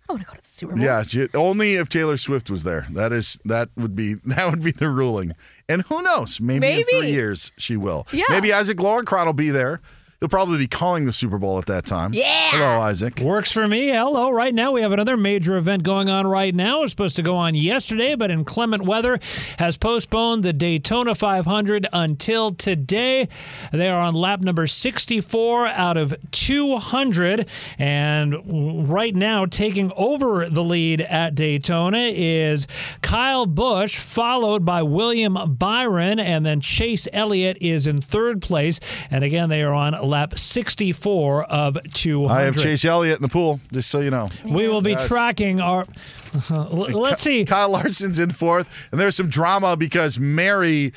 I 0.10 0.14
want 0.14 0.24
to 0.24 0.28
go 0.28 0.36
to 0.36 0.42
the 0.42 0.48
Super 0.48 0.76
Bowl." 0.76 0.84
Yeah, 0.84 1.04
she, 1.04 1.30
only 1.34 1.76
if 1.76 1.88
Taylor 1.88 2.18
Swift 2.18 2.50
was 2.50 2.64
there. 2.64 2.88
That 2.92 3.14
is 3.14 3.40
that 3.46 3.70
would 3.78 3.96
be 3.96 4.14
that 4.26 4.50
would 4.50 4.62
be 4.62 4.72
the 4.72 4.90
ruling. 4.90 5.32
And 5.70 5.84
who 5.84 6.02
knows? 6.02 6.42
Maybe, 6.42 6.68
in 6.68 6.84
three 6.84 7.12
years 7.12 7.54
she 7.58 7.78
will. 7.78 8.06
Yeah. 8.12 8.26
Maybe 8.30 8.52
Isaac 8.52 8.78
Lowenkron 8.78 9.26
will 9.26 9.34
be 9.34 9.50
there. 9.50 9.82
He'll 10.20 10.28
probably 10.28 10.58
be 10.58 10.68
calling 10.68 11.06
the 11.06 11.14
Super 11.14 11.38
Bowl 11.38 11.60
at 11.60 11.68
that 11.68 11.86
time. 11.86 12.14
Yeah. 12.14 12.26
Hello, 12.50 12.82
Isaac. 12.82 13.22
Works 13.22 13.54
for 13.54 13.66
me. 13.70 13.88
Hello. 13.88 14.30
Right 14.30 14.54
now, 14.54 14.74
we 14.74 14.82
have 14.82 14.92
another 14.92 15.16
major 15.16 15.56
event 15.56 15.84
going 15.84 16.10
on 16.10 16.28
right 16.28 16.54
now. 16.54 16.80
It 16.80 16.82
was 16.82 16.92
supposed 16.92 17.16
to 17.16 17.22
go 17.22 17.38
on 17.38 17.56
yesterday, 17.56 18.16
but 18.16 18.30
inclement 18.30 18.84
weather 18.84 19.18
has 19.60 19.78
postponed 19.78 20.44
the 20.44 20.52
Daytona 20.52 21.16
500 21.16 21.88
until 21.94 22.52
today. 22.52 23.30
They 23.72 23.88
are 23.88 24.02
on 24.02 24.14
lap 24.14 24.42
number 24.42 24.68
64 24.68 25.68
out 25.68 25.96
of 25.96 26.14
200. 26.32 27.48
And 27.78 28.90
right 28.92 29.16
now, 29.16 29.46
taking 29.46 29.94
over 29.96 30.50
the 30.50 30.66
lead 30.66 31.00
at 31.00 31.34
Daytona 31.34 32.12
is 32.14 32.68
Kyle 33.02 33.46
Busch, 33.46 33.96
followed 33.98 34.66
by 34.66 34.84
William 34.84 35.56
Byron, 35.58 36.20
and 36.20 36.46
then 36.46 36.60
Chase 36.60 37.08
Elliott 37.14 37.58
is 37.62 37.88
in 37.88 38.02
third 38.02 38.42
place. 38.42 38.82
And 39.10 39.24
again, 39.24 39.48
they 39.48 39.64
are 39.64 39.74
on 39.74 40.09
lap 40.10 40.38
64 40.38 41.44
of 41.46 41.78
200. 41.94 42.34
I 42.34 42.42
have 42.44 42.58
Chase 42.58 42.84
Elliott 42.84 43.18
in 43.18 43.22
the 43.22 43.30
pool, 43.30 43.60
just 43.72 43.90
so 43.90 44.00
you 44.00 44.10
know. 44.10 44.28
We 44.44 44.68
will 44.68 44.82
be 44.82 44.92
Yes. 44.92 45.08
tracking 45.08 45.60
our. 45.62 45.86
Let's 46.50 47.22
see. 47.22 47.46
Kyle 47.46 47.70
Larson's 47.70 48.20
in 48.20 48.32
fourth, 48.32 48.68
and 48.92 49.00
there's 49.00 49.16
some 49.16 49.30
drama 49.30 49.76
because 49.78 50.20
Mary 50.20 50.94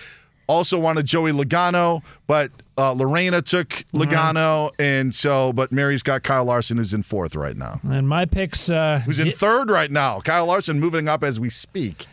also 0.46 0.78
wanted 0.78 1.06
Joey 1.06 1.32
Logano, 1.32 2.02
but 2.26 2.50
uh, 2.76 2.92
Lorena 2.92 3.40
took 3.40 3.68
Logano, 3.94 4.70
and 4.78 5.14
so 5.14 5.52
but 5.52 5.72
Mary's 5.72 6.02
got 6.02 6.22
Kyle 6.22 6.44
Larson 6.44 6.76
who's 6.78 6.92
in 6.92 7.02
fourth 7.02 7.34
right 7.34 7.56
now. 7.56 7.80
And 7.88 8.08
my 8.08 8.24
picks. 8.24 8.68
Uh, 8.68 9.00
Who's 9.04 9.18
in 9.18 9.30
third 9.32 9.70
right 9.70 9.90
now? 9.90 10.20
Kyle 10.20 10.46
Larson 10.46 10.80
moving 10.80 11.08
up 11.08 11.22
as 11.24 11.38
we 11.38 11.48
speak. 11.48 12.06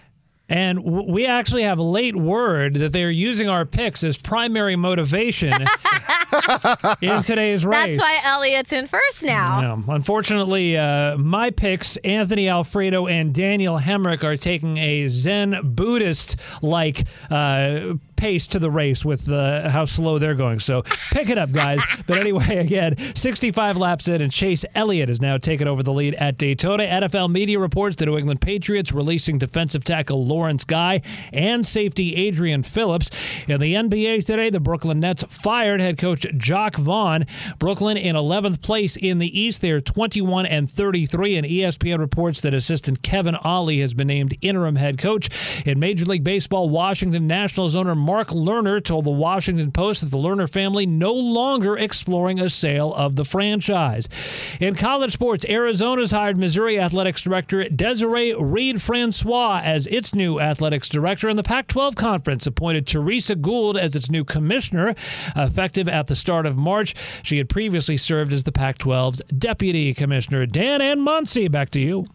And 0.50 0.84
w- 0.84 1.12
we 1.12 1.26
actually 1.28 1.64
have 1.64 1.80
late 1.80 2.16
word 2.16 2.76
that 2.76 2.92
they 2.92 3.04
are 3.04 3.10
using 3.10 3.48
our 3.50 3.66
picks 3.66 4.04
as 4.04 4.18
primary 4.18 4.76
motivation 4.76 5.54
in 7.02 7.22
today's 7.24 7.66
race. 7.66 7.98
That's 7.98 8.00
why 8.00 8.20
Elliott's 8.26 8.74
in 8.74 8.88
first 8.88 9.24
now. 9.24 9.62
No. 9.62 9.94
Unfortunately, 9.94 10.78
uh, 10.78 11.18
my 11.18 11.52
picks, 11.52 11.98
Anthony 11.98 12.50
Alfredo 12.50 13.08
and 13.08 13.34
Daniel 13.34 13.78
Hemric, 13.80 14.24
are 14.24 14.38
taking 14.38 14.78
a 14.78 15.08
Zen 15.08 15.60
Buddhist 15.76 16.38
like 16.64 17.06
uh, 17.30 17.94
pace 18.20 18.48
to 18.48 18.60
the 18.60 18.70
race 18.70 19.06
with 19.06 19.32
uh, 19.32 19.70
how 19.70 19.86
slow 19.86 20.20
they're 20.20 20.36
going. 20.36 20.60
So 20.60 20.84
pick 21.12 21.30
it 21.30 21.38
up, 21.38 21.54
guys. 21.54 21.80
but 22.08 22.18
anyway, 22.18 22.58
again, 22.58 22.98
65 23.16 23.78
laps 23.78 24.10
in, 24.10 24.22
and 24.22 24.30
Chase 24.30 24.66
Elliott 24.76 25.08
has 25.08 25.22
now 25.22 25.38
taken 25.38 25.70
over 25.70 25.82
the 25.82 25.94
lead 25.94 26.16
at 26.16 26.38
Daytona. 26.38 26.84
NFL 26.84 27.32
media 27.32 27.58
reports 27.60 27.96
the 27.96 28.06
New 28.06 28.18
England 28.18 28.42
Patriots 28.42 28.92
releasing 28.92 29.38
defensive 29.38 29.86
tackle 29.86 30.26
Lawrence 30.26 30.66
Guy 30.66 31.02
and 31.32 31.66
safety 31.66 32.16
Adrian 32.16 32.62
Phillips. 32.62 33.10
In 33.48 33.62
the 33.62 33.74
NBA 33.74 34.26
today, 34.26 34.50
the 34.50 34.60
Brooklyn 34.60 35.00
Nets 35.00 35.24
fired 35.24 35.80
head 35.80 35.98
coach 35.98 36.28
Jacque 36.36 36.76
Vaughn. 36.76 37.26
Brooklyn 37.58 37.96
in 37.96 38.18
11th 38.18 38.62
place 38.62 38.98
in 38.98 39.20
the 39.20 39.40
East. 39.40 39.62
They're 39.62 39.80
21 39.80 40.46
and 40.46 40.70
33, 40.70 41.38
and 41.38 41.48
ESPN 41.48 42.00
reports 42.00 42.42
that 42.42 42.54
assistant 42.54 43.02
Kevin 43.02 43.36
Ollie 43.36 43.80
has 43.80 43.94
been 43.94 44.08
named 44.08 44.36
interim 44.42 44.76
head 44.76 44.98
coach. 44.98 45.30
In 45.66 45.80
Major 45.80 46.04
League 46.04 46.26
Baseball, 46.26 46.70
Washington 46.70 47.26
Nationals 47.28 47.78
owner 47.78 47.96
Mark 48.10 48.30
Lerner 48.30 48.84
told 48.84 49.06
the 49.06 49.12
Washington 49.12 49.72
Post 49.72 50.02
that 50.02 50.10
the 50.10 50.17
Lerner 50.17 50.50
family 50.50 50.88
no 50.88 51.13
longer 51.13 51.78
exploring 51.78 52.39
a 52.39 52.50
sale 52.50 52.91
of 52.95 53.15
the 53.15 53.24
franchise. 53.24 54.10
In 54.60 54.74
college 54.74 55.13
sports, 55.13 55.45
Arizona's 55.48 56.10
hired 56.10 56.36
Missouri 56.36 56.80
Athletics 56.80 57.22
Director 57.22 57.69
Desiree 57.69 58.34
Reed 58.34 58.82
Francois 58.82 59.62
as 59.63 59.86
its 59.86 60.15
new 60.15 60.39
athletics 60.39 60.89
director, 60.89 61.30
and 61.30 61.38
the 61.38 61.43
Pac 61.43 61.67
12 61.67 61.95
Conference 61.95 62.48
appointed 62.48 62.88
Teresa 62.88 63.36
Gould 63.36 63.78
as 63.78 63.95
its 63.95 64.10
new 64.10 64.24
commissioner, 64.24 64.95
effective 65.36 65.88
at 65.88 66.08
the 66.08 66.15
start 66.15 66.48
of 66.48 66.58
March. 66.58 66.95
She 67.22 67.38
had 67.38 67.48
previously 67.48 67.98
served 67.98 68.34
as 68.34 68.43
the 68.43 68.52
Pac 68.52 68.80
12's 68.80 69.22
deputy 69.38 69.93
commissioner. 69.93 70.48
Dan 70.48 70.82
and 70.82 71.02
Monse, 71.02 71.52
back 71.52 71.69
to 71.69 71.80
you. 71.80 72.08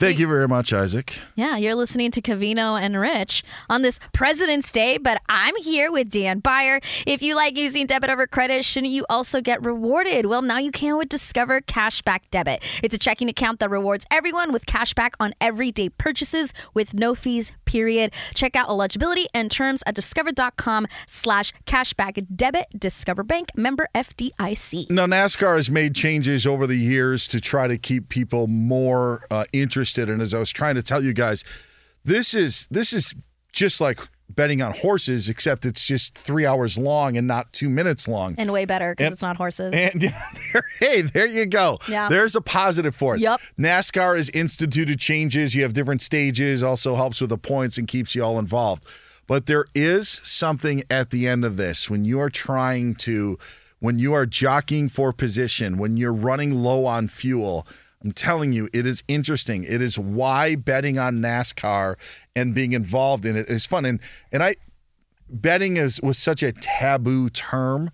Thank 0.00 0.18
you 0.18 0.26
very 0.26 0.48
much, 0.48 0.72
Isaac. 0.72 1.18
Yeah, 1.34 1.58
you're 1.58 1.74
listening 1.74 2.10
to 2.12 2.22
Covino 2.22 2.80
and 2.80 2.98
Rich 2.98 3.44
on 3.68 3.82
this 3.82 4.00
President's 4.14 4.72
Day, 4.72 4.96
but 4.96 5.20
I'm 5.28 5.54
here 5.56 5.92
with 5.92 6.08
Dan 6.08 6.38
Beyer. 6.38 6.80
If 7.06 7.20
you 7.20 7.36
like 7.36 7.54
using 7.58 7.84
debit 7.84 8.08
over 8.08 8.26
credit, 8.26 8.64
shouldn't 8.64 8.94
you 8.94 9.04
also 9.10 9.42
get 9.42 9.62
rewarded? 9.62 10.24
Well, 10.24 10.40
now 10.40 10.56
you 10.56 10.70
can 10.70 10.96
with 10.96 11.10
Discover 11.10 11.60
Cashback 11.60 12.20
Debit. 12.30 12.62
It's 12.82 12.94
a 12.94 12.98
checking 12.98 13.28
account 13.28 13.60
that 13.60 13.68
rewards 13.68 14.06
everyone 14.10 14.54
with 14.54 14.64
cashback 14.64 15.10
on 15.20 15.34
everyday 15.38 15.90
purchases 15.90 16.54
with 16.72 16.94
no 16.94 17.14
fees, 17.14 17.52
period. 17.70 18.12
Check 18.34 18.56
out 18.56 18.68
eligibility 18.68 19.26
and 19.32 19.48
terms 19.50 19.82
at 19.86 19.94
discover.com 19.94 20.88
slash 21.06 21.52
cashback 21.66 22.26
debit. 22.34 22.66
Discover 22.76 23.22
Bank, 23.22 23.50
member 23.56 23.86
FDIC. 23.94 24.90
Now, 24.90 25.06
NASCAR 25.06 25.56
has 25.56 25.70
made 25.70 25.94
changes 25.94 26.46
over 26.46 26.66
the 26.66 26.76
years 26.76 27.28
to 27.28 27.40
try 27.40 27.68
to 27.68 27.78
keep 27.78 28.08
people 28.08 28.48
more 28.48 29.24
uh, 29.30 29.44
interested. 29.52 30.10
And 30.10 30.20
as 30.20 30.34
I 30.34 30.40
was 30.40 30.50
trying 30.50 30.74
to 30.74 30.82
tell 30.82 31.04
you 31.04 31.12
guys, 31.12 31.44
this 32.04 32.34
is 32.34 32.66
this 32.70 32.92
is 32.92 33.14
just 33.52 33.80
like 33.80 34.00
betting 34.34 34.62
on 34.62 34.72
horses, 34.72 35.28
except 35.28 35.66
it's 35.66 35.86
just 35.86 36.16
three 36.16 36.46
hours 36.46 36.78
long 36.78 37.16
and 37.16 37.26
not 37.26 37.52
two 37.52 37.68
minutes 37.68 38.08
long. 38.08 38.34
And 38.38 38.52
way 38.52 38.64
better 38.64 38.94
because 38.94 39.12
it's 39.12 39.22
not 39.22 39.36
horses. 39.36 39.72
And 39.74 40.00
there, 40.52 40.64
hey, 40.78 41.02
there 41.02 41.26
you 41.26 41.46
go. 41.46 41.78
Yeah. 41.88 42.08
There's 42.08 42.34
a 42.36 42.40
positive 42.40 42.94
for 42.94 43.14
it. 43.14 43.20
Yep. 43.20 43.40
NASCAR 43.58 44.16
has 44.16 44.30
instituted 44.30 44.98
changes. 45.00 45.54
You 45.54 45.62
have 45.62 45.72
different 45.72 46.02
stages, 46.02 46.62
also 46.62 46.94
helps 46.94 47.20
with 47.20 47.30
the 47.30 47.38
points 47.38 47.78
and 47.78 47.86
keeps 47.86 48.14
you 48.14 48.24
all 48.24 48.38
involved. 48.38 48.84
But 49.26 49.46
there 49.46 49.66
is 49.74 50.08
something 50.08 50.82
at 50.90 51.10
the 51.10 51.28
end 51.28 51.44
of 51.44 51.56
this 51.56 51.88
when 51.88 52.04
you 52.04 52.18
are 52.18 52.30
trying 52.30 52.96
to, 52.96 53.38
when 53.78 53.98
you 53.98 54.12
are 54.12 54.26
jockeying 54.26 54.88
for 54.88 55.12
position, 55.12 55.78
when 55.78 55.96
you're 55.96 56.12
running 56.12 56.54
low 56.54 56.84
on 56.86 57.06
fuel. 57.08 57.66
I'm 58.02 58.12
telling 58.12 58.52
you, 58.52 58.68
it 58.72 58.86
is 58.86 59.04
interesting. 59.08 59.64
It 59.64 59.82
is 59.82 59.98
why 59.98 60.56
betting 60.56 60.98
on 60.98 61.18
NASCAR 61.18 61.96
and 62.34 62.54
being 62.54 62.72
involved 62.72 63.26
in 63.26 63.36
it 63.36 63.48
is 63.48 63.66
fun. 63.66 63.84
And 63.84 64.00
and 64.32 64.42
I 64.42 64.54
betting 65.28 65.76
is 65.76 66.00
was 66.00 66.16
such 66.16 66.42
a 66.42 66.52
taboo 66.52 67.28
term, 67.28 67.90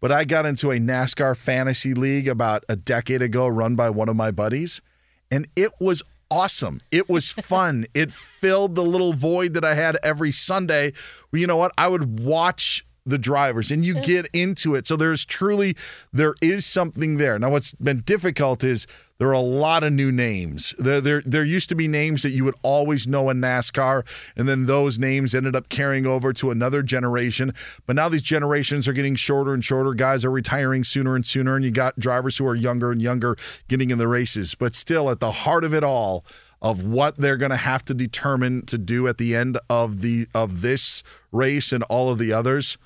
but 0.00 0.10
I 0.10 0.24
got 0.24 0.44
into 0.44 0.70
a 0.70 0.78
NASCAR 0.78 1.36
fantasy 1.36 1.94
league 1.94 2.26
about 2.26 2.64
a 2.68 2.76
decade 2.76 3.22
ago, 3.22 3.46
run 3.46 3.76
by 3.76 3.90
one 3.90 4.08
of 4.08 4.16
my 4.16 4.32
buddies, 4.32 4.82
and 5.30 5.46
it 5.54 5.72
was 5.78 6.02
awesome. 6.30 6.80
It 6.90 7.08
was 7.08 7.30
fun. 7.30 7.86
it 7.94 8.10
filled 8.10 8.74
the 8.74 8.82
little 8.82 9.12
void 9.12 9.54
that 9.54 9.64
I 9.64 9.74
had 9.74 9.96
every 10.02 10.32
Sunday. 10.32 10.92
Where 11.30 11.40
you 11.40 11.46
know 11.46 11.56
what? 11.56 11.72
I 11.78 11.86
would 11.86 12.20
watch 12.20 12.83
the 13.06 13.18
drivers 13.18 13.70
and 13.70 13.84
you 13.84 14.00
get 14.00 14.26
into 14.32 14.74
it. 14.74 14.86
So 14.86 14.96
there's 14.96 15.24
truly 15.24 15.76
there 16.12 16.34
is 16.40 16.64
something 16.64 17.16
there. 17.16 17.38
Now 17.38 17.50
what's 17.50 17.74
been 17.74 18.00
difficult 18.00 18.64
is 18.64 18.86
there 19.18 19.28
are 19.28 19.32
a 19.32 19.40
lot 19.40 19.84
of 19.84 19.92
new 19.92 20.10
names. 20.10 20.74
There, 20.78 21.00
there, 21.00 21.22
there 21.24 21.44
used 21.44 21.68
to 21.68 21.74
be 21.74 21.86
names 21.86 22.22
that 22.22 22.30
you 22.30 22.44
would 22.44 22.56
always 22.62 23.06
know 23.06 23.30
in 23.30 23.40
NASCAR, 23.40 24.04
and 24.36 24.48
then 24.48 24.66
those 24.66 24.98
names 24.98 25.34
ended 25.34 25.54
up 25.54 25.68
carrying 25.68 26.04
over 26.04 26.32
to 26.32 26.50
another 26.50 26.82
generation. 26.82 27.52
But 27.86 27.94
now 27.94 28.08
these 28.08 28.22
generations 28.22 28.88
are 28.88 28.92
getting 28.92 29.14
shorter 29.14 29.54
and 29.54 29.64
shorter. 29.64 29.94
Guys 29.94 30.24
are 30.24 30.30
retiring 30.32 30.82
sooner 30.82 31.14
and 31.14 31.24
sooner, 31.24 31.54
and 31.54 31.64
you 31.64 31.70
got 31.70 31.98
drivers 31.98 32.38
who 32.38 32.46
are 32.46 32.56
younger 32.56 32.90
and 32.90 33.00
younger 33.00 33.36
getting 33.68 33.90
in 33.90 33.98
the 33.98 34.08
races. 34.08 34.56
But 34.56 34.74
still, 34.74 35.08
at 35.08 35.20
the 35.20 35.30
heart 35.30 35.62
of 35.62 35.72
it 35.72 35.84
all, 35.84 36.24
of 36.60 36.82
what 36.82 37.16
they're 37.18 37.36
going 37.36 37.50
to 37.50 37.56
have 37.56 37.84
to 37.84 37.94
determine 37.94 38.66
to 38.66 38.78
do 38.78 39.06
at 39.06 39.18
the 39.18 39.36
end 39.36 39.58
of 39.68 40.00
the 40.00 40.26
of 40.34 40.62
this 40.62 41.04
race 41.30 41.72
and 41.72 41.84
all 41.84 42.10
of 42.10 42.18
the 42.18 42.32
others, 42.32 42.78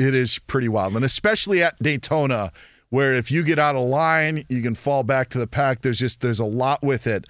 it 0.00 0.14
is 0.14 0.38
pretty 0.38 0.68
wild, 0.68 0.96
and 0.96 1.04
especially 1.04 1.62
at 1.62 1.78
Daytona 1.82 2.52
where 2.88 3.14
if 3.14 3.30
you 3.30 3.44
get 3.44 3.56
out 3.58 3.76
of 3.76 3.84
line, 3.84 4.44
you 4.48 4.62
can 4.62 4.74
fall 4.74 5.04
back 5.04 5.28
to 5.28 5.38
the 5.38 5.46
pack. 5.46 5.82
There's 5.82 5.98
just 6.00 6.20
there's 6.22 6.40
a 6.40 6.44
lot 6.44 6.82
with 6.82 7.06
it. 7.06 7.24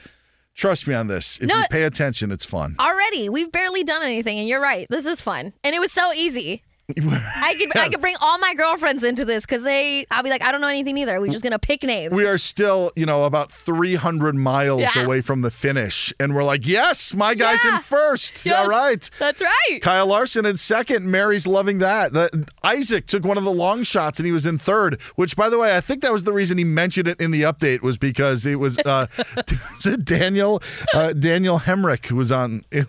Trust 0.55 0.87
me 0.89 0.95
on 0.95 1.07
this. 1.07 1.37
If 1.39 1.49
No. 1.49 1.59
you 1.59 1.65
pay 1.71 1.83
attention, 1.83 2.31
it's 2.33 2.45
fun. 2.47 2.77
Already, 2.79 3.29
we've 3.29 3.53
barely 3.53 3.85
done 3.85 4.03
anything, 4.03 4.39
and 4.39 4.49
you're 4.49 4.61
right. 4.61 4.87
This 4.91 5.05
is 5.07 5.21
fun, 5.21 5.53
and 5.63 5.75
it 5.75 5.79
was 5.79 5.93
so 5.93 6.13
easy. 6.13 6.63
I 7.01 7.55
could 7.59 7.77
I 7.79 7.89
could 7.89 8.01
bring 8.01 8.17
all 8.21 8.39
my 8.39 8.55
girlfriends 8.55 9.05
into 9.05 9.25
this 9.25 9.45
because 9.47 9.63
they 9.63 10.07
I'll 10.11 10.23
be 10.23 10.31
like 10.31 10.43
I 10.43 10.53
don't 10.53 10.61
know 10.61 10.69
anything 10.69 10.99
either. 10.99 11.21
We're 11.21 11.29
just 11.29 11.43
gonna 11.45 11.59
pick 11.59 11.83
names. 11.83 12.15
We 12.15 12.25
are 12.27 12.39
still, 12.39 12.93
you 12.97 13.07
know, 13.07 13.25
about 13.25 13.51
300 13.53 14.35
miles 14.35 14.81
Yeah. 14.95 15.05
away 15.05 15.21
from 15.21 15.43
the 15.43 15.51
finish, 15.51 16.13
and 16.21 16.35
we're 16.35 16.45
like, 16.45 16.67
yes, 16.67 17.15
my 17.15 17.35
guy's 17.35 17.65
Yeah. 17.65 17.77
in 17.77 17.83
first. 17.83 18.45
Yes, 18.47 18.59
All 18.59 18.69
right. 18.69 19.09
That's 19.19 19.41
right. 19.43 19.81
Kyle 19.83 20.07
Larson 20.07 20.47
in 20.47 20.57
second. 20.57 21.07
Mary's 21.11 21.47
loving 21.47 21.79
that. 21.79 22.13
The, 22.13 22.47
Isaac 22.63 23.07
took 23.07 23.25
one 23.25 23.39
of 23.39 23.45
the 23.45 23.53
long 23.53 23.83
shots 23.83 24.19
and 24.19 24.27
he 24.27 24.33
was 24.33 24.47
in 24.47 24.59
third. 24.59 25.01
Which, 25.17 25.37
by 25.37 25.49
the 25.49 25.59
way, 25.59 25.77
I 25.77 25.81
think 25.81 26.03
that 26.03 26.13
was 26.13 26.25
the 26.25 26.33
reason 26.33 26.59
he 26.59 26.65
mentioned 26.65 27.09
it 27.09 27.21
in 27.21 27.31
the 27.31 27.43
update 27.43 27.83
was 27.83 27.99
because 27.99 28.47
it 28.47 28.57
was, 28.59 28.79
uh, 28.81 29.07
Daniel 30.05 30.63
uh, 30.95 31.13
Daniel 31.13 31.61
Hemric 31.61 32.07
who 32.07 32.17
was 32.17 32.33
on. 32.33 32.65
It 32.71 32.87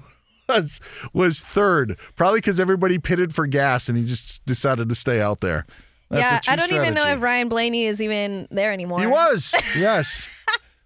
was 0.55 0.79
was 1.13 1.41
third, 1.41 1.97
probably 2.15 2.37
because 2.39 2.59
everybody 2.59 2.97
pitted 2.99 3.33
for 3.33 3.47
gas 3.47 3.89
and 3.89 3.97
he 3.97 4.05
just 4.05 4.45
decided 4.45 4.89
to 4.89 4.95
stay 4.95 5.21
out 5.21 5.41
there. 5.41 5.65
That's 6.09 6.31
a 6.31 6.35
yeah, 6.35 6.53
I 6.53 6.55
don't 6.57 6.71
even 6.73 6.93
know 6.93 7.05
if 7.07 7.21
Ryan 7.21 7.47
Blaney 7.49 7.85
is 7.85 8.01
even 8.01 8.47
there 8.51 8.71
anymore. 8.73 8.99
He 8.99 9.07
was, 9.07 9.55
yes. 9.77 10.29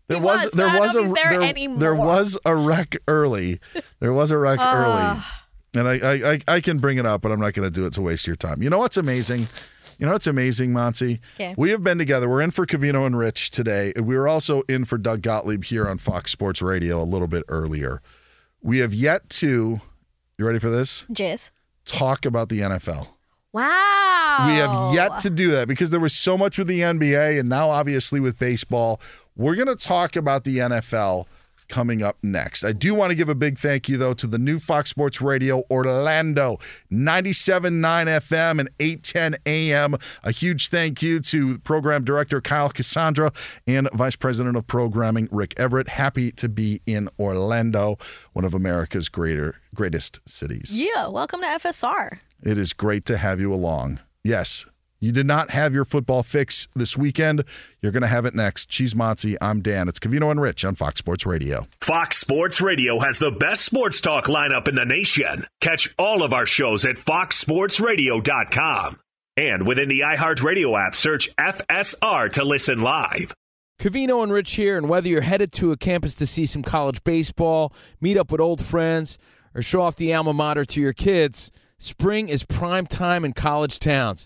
There 0.08 0.18
He 0.20 0.24
was, 0.24 0.44
was, 0.46 0.54
there 0.54 0.80
was 0.80 0.94
a 0.94 1.02
know 1.02 1.02
if 1.02 1.08
he's 1.08 1.14
there 1.16 1.40
there, 1.40 1.78
there 1.80 1.96
was 1.96 2.38
a 2.46 2.56
wreck 2.56 2.96
early. 3.08 3.60
There 4.00 4.14
was 4.14 4.30
a 4.30 4.38
wreck 4.38 4.60
early, 4.60 4.94
Ah. 5.02 5.44
and 5.74 5.88
I, 5.88 6.34
I 6.34 6.42
I 6.48 6.62
can 6.62 6.78
bring 6.78 7.00
it 7.00 7.08
up, 7.08 7.22
but 7.22 7.32
I'm 7.32 7.40
not 7.40 7.54
going 7.54 7.68
to 7.68 7.74
do 7.74 7.88
it 7.88 7.94
to 7.94 8.04
waste 8.04 8.28
your 8.28 8.36
time. 8.36 8.62
You 8.62 8.70
know 8.70 8.78
what's 8.78 8.98
amazing? 8.98 9.48
You 9.98 10.06
know 10.06 10.12
what's 10.12 10.28
amazing, 10.28 10.74
Monty? 10.74 11.22
Okay. 11.36 11.56
We 11.58 11.70
have 11.72 11.82
been 11.82 11.98
together. 11.98 12.30
We're 12.30 12.42
in 12.42 12.52
for 12.52 12.66
Covino 12.68 13.06
and 13.08 13.18
Rich 13.18 13.50
today. 13.52 13.94
and 13.96 14.06
We 14.06 14.16
were 14.18 14.28
also 14.28 14.62
in 14.70 14.84
for 14.86 14.98
Doug 15.00 15.22
Gottlieb 15.22 15.64
here 15.64 15.88
on 15.88 15.98
Fox 16.00 16.32
Sports 16.32 16.62
Radio 16.62 17.02
a 17.02 17.06
little 17.08 17.28
bit 17.30 17.44
earlier. 17.48 18.02
We 18.66 18.80
have 18.80 18.96
yet 18.96 19.30
to. 19.30 19.80
You 20.40 20.46
ready 20.46 20.58
for 20.58 20.72
this? 20.72 21.06
Jizz. 21.12 21.52
Talk 21.86 22.26
about 22.26 22.50
the 22.50 22.62
NFL. 22.62 23.10
Wow. 23.54 24.46
We 24.48 24.54
have 24.56 24.96
yet 24.96 25.20
to 25.20 25.30
do 25.30 25.52
that 25.52 25.68
because 25.68 25.92
there 25.92 26.00
was 26.00 26.16
so 26.16 26.36
much 26.36 26.58
with 26.58 26.68
the 26.68 26.80
NBA 26.80 27.40
and 27.40 27.48
now 27.48 27.70
obviously 27.70 28.20
with 28.20 28.40
baseball. 28.40 29.00
We're 29.36 29.54
going 29.54 29.68
to 29.68 29.76
talk 29.76 30.16
about 30.16 30.46
the 30.46 30.58
NFL 30.58 31.26
coming 31.68 32.02
up 32.02 32.18
next. 32.22 32.64
I 32.64 32.72
do 32.72 32.94
want 32.94 33.12
to 33.12 33.16
give 33.16 33.30
a 33.30 33.36
big 33.36 33.58
thank 33.58 33.90
you 33.90 33.98
though 33.98 34.14
to 34.14 34.28
the 34.28 34.38
new 34.38 34.60
Fox 34.60 34.90
Sports 34.90 35.22
Radio 35.22 35.64
Orlando 35.70 36.58
97.9 36.92 37.72
FM 38.08 38.60
and 38.60 38.70
810 38.80 39.38
AM. 39.46 39.96
A 40.24 40.32
huge 40.32 40.70
thank 40.70 41.02
you 41.02 41.20
to 41.22 41.60
program 41.60 42.04
director 42.04 42.42
Kyle 42.42 42.70
Cassandra 42.70 43.32
and 43.68 43.90
vice 43.94 44.16
president 44.16 44.58
of 44.58 44.68
programming 44.68 45.28
Rick 45.32 45.54
Everett. 45.58 45.90
Happy 45.90 46.32
to 46.34 46.50
be 46.50 46.82
in 46.86 47.10
Orlando, 47.20 47.98
one 48.34 48.46
of 48.46 48.54
America's 48.54 49.10
greater 49.10 49.56
greatest 49.74 50.20
cities. 50.28 50.72
Yeah. 50.74 51.08
Welcome 51.08 51.42
to 51.42 51.48
FSR. 51.48 52.20
It 52.44 52.58
is 52.58 52.74
great 52.74 53.06
to 53.06 53.18
have 53.18 53.40
you 53.40 53.54
along. 53.54 54.00
Yes, 54.24 54.66
you 55.00 55.12
did 55.12 55.26
not 55.26 55.50
have 55.50 55.74
your 55.74 55.86
football 55.86 56.24
fix 56.24 56.68
this 56.76 56.98
weekend. 56.98 57.44
You're 57.82 57.92
going 57.92 58.02
to 58.02 58.08
have 58.08 58.26
it 58.26 58.36
next. 58.36 58.70
Cheese 58.70 58.94
Mozzie, 58.94 59.36
I'm 59.42 59.62
Dan. 59.62 59.88
It's 59.88 60.00
Covino 60.00 60.32
and 60.32 60.42
Rich 60.42 60.66
on 60.66 60.76
Fox 60.76 61.00
Sports 61.00 61.26
Radio. 61.26 61.68
Fox 61.82 62.18
Sports 62.18 62.62
Radio 62.62 63.00
has 63.00 63.20
the 63.20 63.32
best 63.32 63.66
sports 63.66 64.02
talk 64.02 64.26
lineup 64.26 64.68
in 64.68 64.76
the 64.76 64.86
nation. 64.86 65.46
Catch 65.62 65.94
all 65.98 66.24
of 66.24 66.34
our 66.34 66.46
shows 66.46 66.86
at 66.86 66.96
foxsportsradio.com. 66.96 69.00
And 69.38 69.68
within 69.68 69.90
the 69.90 70.00
iHeartRadio 70.00 70.80
app, 70.80 70.96
search 70.96 71.36
FSR 71.36 72.32
to 72.34 72.46
listen 72.46 72.82
live. 72.82 73.34
Covino 73.80 74.24
and 74.24 74.32
Rich 74.32 74.54
here, 74.54 74.78
and 74.78 74.88
whether 74.88 75.10
you're 75.10 75.22
headed 75.22 75.52
to 75.54 75.74
a 75.74 75.78
campus 75.78 76.16
to 76.16 76.26
see 76.26 76.46
some 76.46 76.64
college 76.64 77.04
baseball, 77.04 77.74
meet 78.00 78.18
up 78.18 78.32
with 78.32 78.40
old 78.40 78.64
friends, 78.64 79.18
or 79.54 79.62
show 79.62 79.82
off 79.82 79.98
the 79.98 80.14
alma 80.14 80.34
mater 80.34 80.64
to 80.64 80.80
your 80.80 80.94
kids, 80.94 81.52
spring 81.78 82.30
is 82.30 82.46
prime 82.46 82.88
time 82.88 83.26
in 83.26 83.34
college 83.34 83.80
towns. 83.80 84.26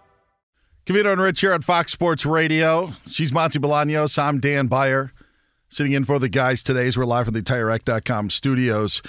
Covino 0.91 1.13
and 1.13 1.21
Rich 1.21 1.39
here 1.39 1.53
on 1.53 1.61
Fox 1.61 1.93
Sports 1.93 2.25
Radio. 2.25 2.91
She's 3.07 3.31
Monse 3.31 3.55
Bolaños. 3.55 4.21
I'm 4.21 4.41
Dan 4.41 4.67
Beyer. 4.67 5.13
Sitting 5.69 5.93
in 5.93 6.03
for 6.03 6.19
the 6.19 6.27
guys 6.27 6.61
today 6.61 6.85
as 6.85 6.97
we're 6.97 7.05
live 7.05 7.27
from 7.27 7.33
the 7.33 7.41
TireRack.com 7.41 8.29
studios. 8.29 9.01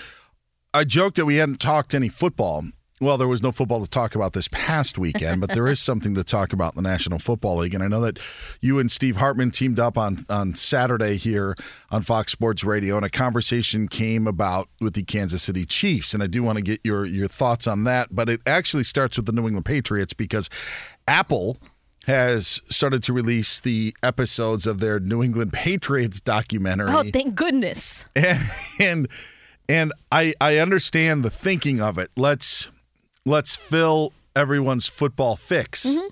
I 0.73 0.85
joked 0.85 1.17
that 1.17 1.27
we 1.27 1.39
hadn't 1.39 1.61
talked 1.61 1.93
any 1.93 2.09
football. 2.09 2.67
Well, 3.01 3.19
there 3.19 3.27
was 3.27 3.43
no 3.43 3.51
football 3.51 3.83
to 3.83 3.91
talk 3.91 4.15
about 4.15 4.33
this 4.33 4.47
past 4.47 4.97
weekend, 4.97 5.41
but 5.41 5.55
there 5.55 5.67
is 5.67 5.81
something 5.81 6.15
to 6.15 6.23
talk 6.23 6.53
about 6.53 6.77
in 6.77 6.85
the 6.85 6.89
National 6.89 7.19
Football 7.19 7.57
League. 7.57 7.75
And 7.75 7.83
I 7.83 7.89
know 7.89 8.03
that 8.03 8.21
you 8.61 8.79
and 8.79 8.89
Steve 8.89 9.17
Hartman 9.17 9.51
teamed 9.51 9.81
up 9.81 9.99
on, 9.99 10.25
on 10.31 10.55
Saturday 10.55 11.17
here 11.17 11.57
on 11.91 12.03
Fox 12.03 12.31
Sports 12.31 12.63
Radio, 12.63 12.97
and 12.97 13.05
a 13.05 13.11
conversation 13.11 13.89
came 13.89 14.29
about 14.29 14.69
with 14.81 14.95
the 14.95 15.03
Kansas 15.03 15.43
City 15.43 15.65
Chiefs. 15.65 16.15
And 16.15 16.23
I 16.23 16.29
do 16.29 16.45
want 16.45 16.59
to 16.59 16.63
get 16.63 16.79
your, 16.85 17.05
your 17.05 17.27
thoughts 17.27 17.67
on 17.67 17.83
that, 17.85 18.15
but 18.15 18.29
it 18.29 18.41
actually 18.47 18.85
starts 18.85 19.17
with 19.17 19.27
the 19.27 19.33
New 19.33 19.49
England 19.49 19.65
Patriots 19.65 20.13
because 20.13 20.49
Apple 21.09 21.59
has 22.07 22.61
started 22.69 23.03
to 23.05 23.13
release 23.13 23.61
the 23.61 23.95
episodes 24.03 24.67
of 24.67 24.81
their 24.81 24.99
New 24.99 25.23
England 25.23 25.53
Patriots 25.53 26.21
documentary. 26.21 26.91
Oh, 26.91 27.05
thank 27.13 27.35
goodness. 27.35 28.07
and 28.15 28.39
and, 28.81 29.09
and 29.69 29.93
I 30.11 30.35
I 30.41 30.59
understand 30.59 31.25
the 31.25 31.31
thinking 31.31 31.81
of 31.81 31.99
it. 31.99 32.11
Let's 32.17 32.71
let's 33.25 33.57
fill 33.57 34.13
everyone's 34.35 34.89
football 34.89 35.37
fix. 35.37 35.87
Mm-hmm. 35.87 36.09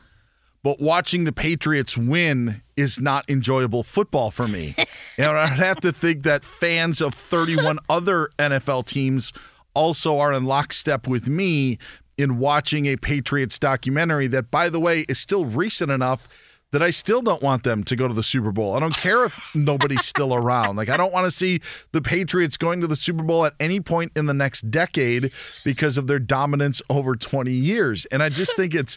But 0.62 0.78
watching 0.78 1.24
the 1.24 1.32
Patriots 1.32 1.96
win 1.96 2.60
is 2.76 3.00
not 3.00 3.28
enjoyable 3.30 3.82
football 3.82 4.30
for 4.30 4.46
me. 4.46 4.74
and 5.18 5.26
I'd 5.26 5.58
have 5.58 5.80
to 5.80 5.92
think 5.92 6.22
that 6.24 6.44
fans 6.44 7.00
of 7.00 7.14
31 7.14 7.78
other 7.88 8.28
NFL 8.38 8.86
teams 8.86 9.32
also 9.72 10.18
are 10.18 10.32
in 10.32 10.44
lockstep 10.44 11.06
with 11.06 11.28
me 11.28 11.78
in 12.20 12.38
watching 12.38 12.86
a 12.86 12.96
Patriots 12.96 13.58
documentary 13.58 14.26
that, 14.28 14.50
by 14.50 14.68
the 14.68 14.80
way, 14.80 15.00
is 15.08 15.18
still 15.18 15.44
recent 15.44 15.90
enough 15.90 16.28
that 16.72 16.82
I 16.82 16.90
still 16.90 17.20
don't 17.20 17.42
want 17.42 17.64
them 17.64 17.82
to 17.84 17.96
go 17.96 18.06
to 18.06 18.14
the 18.14 18.22
Super 18.22 18.52
Bowl. 18.52 18.76
I 18.76 18.80
don't 18.80 18.96
care 18.96 19.24
if 19.24 19.50
nobody's 19.54 20.04
still 20.04 20.34
around. 20.34 20.76
Like, 20.76 20.88
I 20.88 20.96
don't 20.96 21.12
want 21.12 21.26
to 21.26 21.30
see 21.30 21.60
the 21.92 22.00
Patriots 22.00 22.56
going 22.56 22.80
to 22.80 22.86
the 22.86 22.96
Super 22.96 23.24
Bowl 23.24 23.44
at 23.44 23.54
any 23.58 23.80
point 23.80 24.12
in 24.14 24.26
the 24.26 24.34
next 24.34 24.70
decade 24.70 25.32
because 25.64 25.98
of 25.98 26.06
their 26.06 26.18
dominance 26.18 26.80
over 26.88 27.16
20 27.16 27.50
years. 27.50 28.06
And 28.06 28.22
I 28.22 28.28
just 28.28 28.56
think 28.56 28.74
it's. 28.74 28.96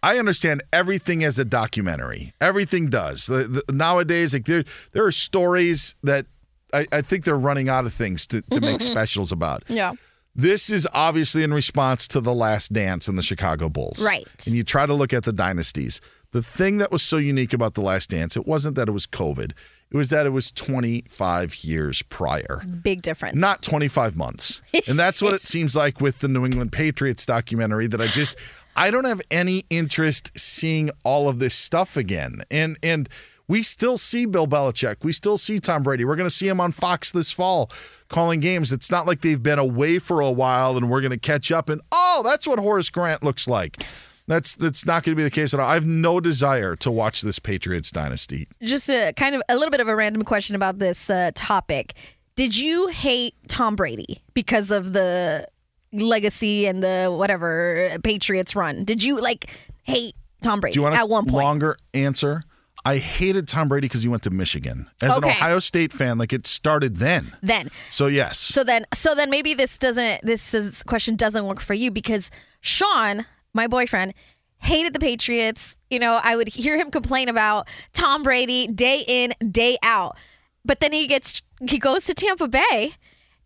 I 0.00 0.18
understand 0.18 0.62
everything 0.72 1.24
as 1.24 1.40
a 1.40 1.44
documentary. 1.44 2.32
Everything 2.40 2.88
does. 2.88 3.26
The, 3.26 3.62
the, 3.66 3.72
nowadays, 3.72 4.32
like 4.32 4.44
there, 4.44 4.62
there 4.92 5.04
are 5.04 5.10
stories 5.10 5.96
that 6.04 6.26
I, 6.72 6.86
I 6.92 7.02
think 7.02 7.24
they're 7.24 7.36
running 7.36 7.68
out 7.68 7.84
of 7.84 7.92
things 7.92 8.24
to, 8.28 8.42
to 8.42 8.60
make 8.60 8.76
mm-hmm. 8.76 8.92
specials 8.92 9.32
about. 9.32 9.64
Yeah. 9.66 9.94
This 10.38 10.70
is 10.70 10.86
obviously 10.94 11.42
in 11.42 11.52
response 11.52 12.06
to 12.08 12.20
the 12.20 12.32
last 12.32 12.72
dance 12.72 13.08
in 13.08 13.16
the 13.16 13.22
Chicago 13.22 13.68
Bulls. 13.68 14.04
Right. 14.04 14.24
And 14.46 14.54
you 14.54 14.62
try 14.62 14.86
to 14.86 14.94
look 14.94 15.12
at 15.12 15.24
the 15.24 15.32
dynasties. 15.32 16.00
The 16.30 16.44
thing 16.44 16.78
that 16.78 16.92
was 16.92 17.02
so 17.02 17.16
unique 17.16 17.52
about 17.52 17.74
the 17.74 17.80
last 17.80 18.10
dance, 18.10 18.36
it 18.36 18.46
wasn't 18.46 18.76
that 18.76 18.88
it 18.88 18.92
was 18.92 19.04
COVID. 19.04 19.50
It 19.90 19.96
was 19.96 20.10
that 20.10 20.26
it 20.26 20.30
was 20.30 20.52
25 20.52 21.64
years 21.64 22.02
prior, 22.02 22.62
Big 22.82 23.02
difference. 23.02 23.34
not 23.36 23.62
25 23.62 24.14
months. 24.14 24.62
And 24.86 24.96
that's 24.96 25.20
what 25.20 25.34
it 25.34 25.46
seems 25.48 25.74
like 25.74 26.00
with 26.00 26.20
the 26.20 26.28
New 26.28 26.44
England 26.44 26.70
Patriots 26.70 27.26
documentary 27.26 27.88
that 27.88 28.00
I 28.00 28.06
just 28.06 28.36
I 28.76 28.92
don't 28.92 29.06
have 29.06 29.20
any 29.32 29.64
interest 29.70 30.30
seeing 30.38 30.90
all 31.02 31.28
of 31.28 31.40
this 31.40 31.54
stuff 31.56 31.96
again. 31.96 32.42
And 32.48 32.78
and 32.82 33.08
we 33.48 33.62
still 33.62 33.98
see 33.98 34.26
Bill 34.26 34.46
Belichick. 34.46 34.96
We 35.02 35.12
still 35.12 35.38
see 35.38 35.58
Tom 35.58 35.82
Brady. 35.82 36.04
We're 36.04 36.16
going 36.16 36.28
to 36.28 36.34
see 36.34 36.46
him 36.46 36.60
on 36.60 36.70
Fox 36.70 37.10
this 37.10 37.32
fall 37.32 37.70
calling 38.08 38.40
games. 38.40 38.72
It's 38.72 38.90
not 38.90 39.06
like 39.06 39.22
they've 39.22 39.42
been 39.42 39.58
away 39.58 39.98
for 39.98 40.20
a 40.20 40.30
while 40.30 40.76
and 40.76 40.88
we're 40.90 41.00
going 41.00 41.10
to 41.10 41.18
catch 41.18 41.50
up 41.50 41.68
and 41.68 41.80
oh, 41.90 42.22
that's 42.24 42.46
what 42.46 42.58
Horace 42.58 42.90
Grant 42.90 43.22
looks 43.22 43.48
like. 43.48 43.82
That's 44.26 44.54
that's 44.56 44.84
not 44.84 45.04
going 45.04 45.12
to 45.12 45.16
be 45.16 45.22
the 45.22 45.30
case 45.30 45.54
at 45.54 45.60
all. 45.60 45.66
I 45.66 45.72
have 45.72 45.86
no 45.86 46.20
desire 46.20 46.76
to 46.76 46.90
watch 46.90 47.22
this 47.22 47.38
Patriots 47.38 47.90
dynasty. 47.90 48.46
Just 48.62 48.90
a 48.90 49.14
kind 49.16 49.34
of 49.34 49.42
a 49.48 49.54
little 49.54 49.70
bit 49.70 49.80
of 49.80 49.88
a 49.88 49.96
random 49.96 50.22
question 50.22 50.54
about 50.54 50.78
this 50.78 51.08
uh, 51.08 51.30
topic. 51.34 51.94
Did 52.36 52.54
you 52.56 52.88
hate 52.88 53.34
Tom 53.48 53.74
Brady 53.74 54.22
because 54.34 54.70
of 54.70 54.92
the 54.92 55.48
legacy 55.92 56.66
and 56.66 56.82
the 56.82 57.06
whatever 57.16 57.96
Patriots 58.04 58.54
run? 58.54 58.84
Did 58.84 59.02
you 59.02 59.18
like 59.18 59.50
hate 59.84 60.14
Tom 60.42 60.60
Brady 60.60 60.74
Do 60.74 60.80
you 60.80 60.84
want 60.84 60.96
at 60.96 61.08
one 61.08 61.24
point? 61.24 61.44
longer 61.44 61.76
answer? 61.94 62.44
I 62.84 62.98
hated 62.98 63.48
Tom 63.48 63.68
Brady 63.68 63.86
because 63.86 64.02
he 64.02 64.08
went 64.08 64.22
to 64.22 64.30
Michigan. 64.30 64.88
As 65.02 65.16
an 65.16 65.24
Ohio 65.24 65.58
State 65.58 65.92
fan, 65.92 66.18
like 66.18 66.32
it 66.32 66.46
started 66.46 66.96
then. 66.96 67.36
then 67.42 67.70
So 67.90 68.06
yes. 68.06 68.38
So 68.38 68.64
then, 68.64 68.86
so 68.94 69.14
then 69.14 69.30
maybe 69.30 69.54
this 69.54 69.78
doesn't. 69.78 70.22
This 70.22 70.54
is, 70.54 70.82
question 70.84 71.16
doesn't 71.16 71.44
work 71.46 71.60
for 71.60 71.74
you 71.74 71.90
because 71.90 72.30
Sean, 72.60 73.26
my 73.52 73.66
boyfriend, 73.66 74.14
hated 74.58 74.92
the 74.92 75.00
Patriots. 75.00 75.76
You 75.90 75.98
know, 75.98 76.20
I 76.22 76.36
would 76.36 76.48
hear 76.48 76.76
him 76.76 76.90
complain 76.90 77.28
about 77.28 77.68
Tom 77.92 78.22
Brady 78.22 78.66
day 78.66 79.04
in, 79.06 79.34
day 79.50 79.76
out. 79.82 80.16
But 80.64 80.80
then 80.80 80.92
he 80.92 81.06
gets, 81.06 81.42
he 81.68 81.78
goes 81.78 82.04
to 82.06 82.14
Tampa 82.14 82.48
Bay. 82.48 82.94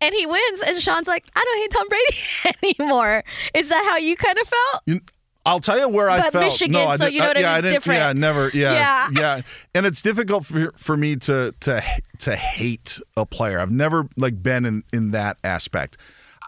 And 0.01 0.13
he 0.13 0.25
wins, 0.25 0.61
and 0.67 0.81
Sean's 0.81 1.07
like, 1.07 1.25
I 1.33 1.41
don't 1.41 1.57
hate 1.59 1.71
Tom 1.71 1.87
Brady 1.87 2.75
anymore. 2.81 3.23
Is 3.53 3.69
that 3.69 3.87
how 3.89 3.95
you 3.95 4.17
kind 4.17 4.37
of 4.37 4.47
felt? 4.47 5.01
I'll 5.45 5.59
tell 5.59 5.77
you 5.77 5.89
where 5.89 6.09
I 6.09 6.21
But 6.21 6.31
felt. 6.33 6.45
Michigan, 6.45 6.71
no, 6.73 6.87
I 6.87 6.95
so 6.97 7.05
you 7.05 7.19
know 7.19 7.25
uh, 7.25 7.27
what 7.29 7.37
I 7.37 7.39
yeah, 7.41 7.47
mean? 7.47 7.55
It's 7.57 7.63
didn't- 7.63 7.73
different. 7.75 7.99
Yeah, 7.99 8.13
never. 8.13 8.51
Yeah, 8.53 8.73
Yeah. 8.73 9.07
yeah, 9.19 9.41
And 9.75 9.85
it's 9.85 10.01
difficult 10.01 10.45
for 10.45 10.71
for 10.77 10.95
me 10.95 11.15
to 11.17 11.53
to 11.61 11.83
to 12.19 12.35
hate 12.35 12.99
a 13.17 13.25
player. 13.25 13.59
I've 13.59 13.71
never 13.71 14.07
like 14.15 14.41
been 14.41 14.65
in 14.65 14.83
in 14.93 15.11
that 15.11 15.37
aspect. 15.43 15.97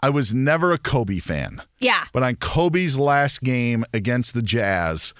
I 0.02 0.08
was 0.10 0.32
never 0.34 0.72
a 0.72 0.78
Kobe 0.78 1.18
fan, 1.18 1.62
Yeah. 1.78 2.04
but 2.12 2.22
on 2.22 2.36
Kobe's 2.36 2.98
last 2.98 3.42
game 3.42 3.84
against 3.94 4.34
the 4.34 4.42
Jazz, 4.42 5.14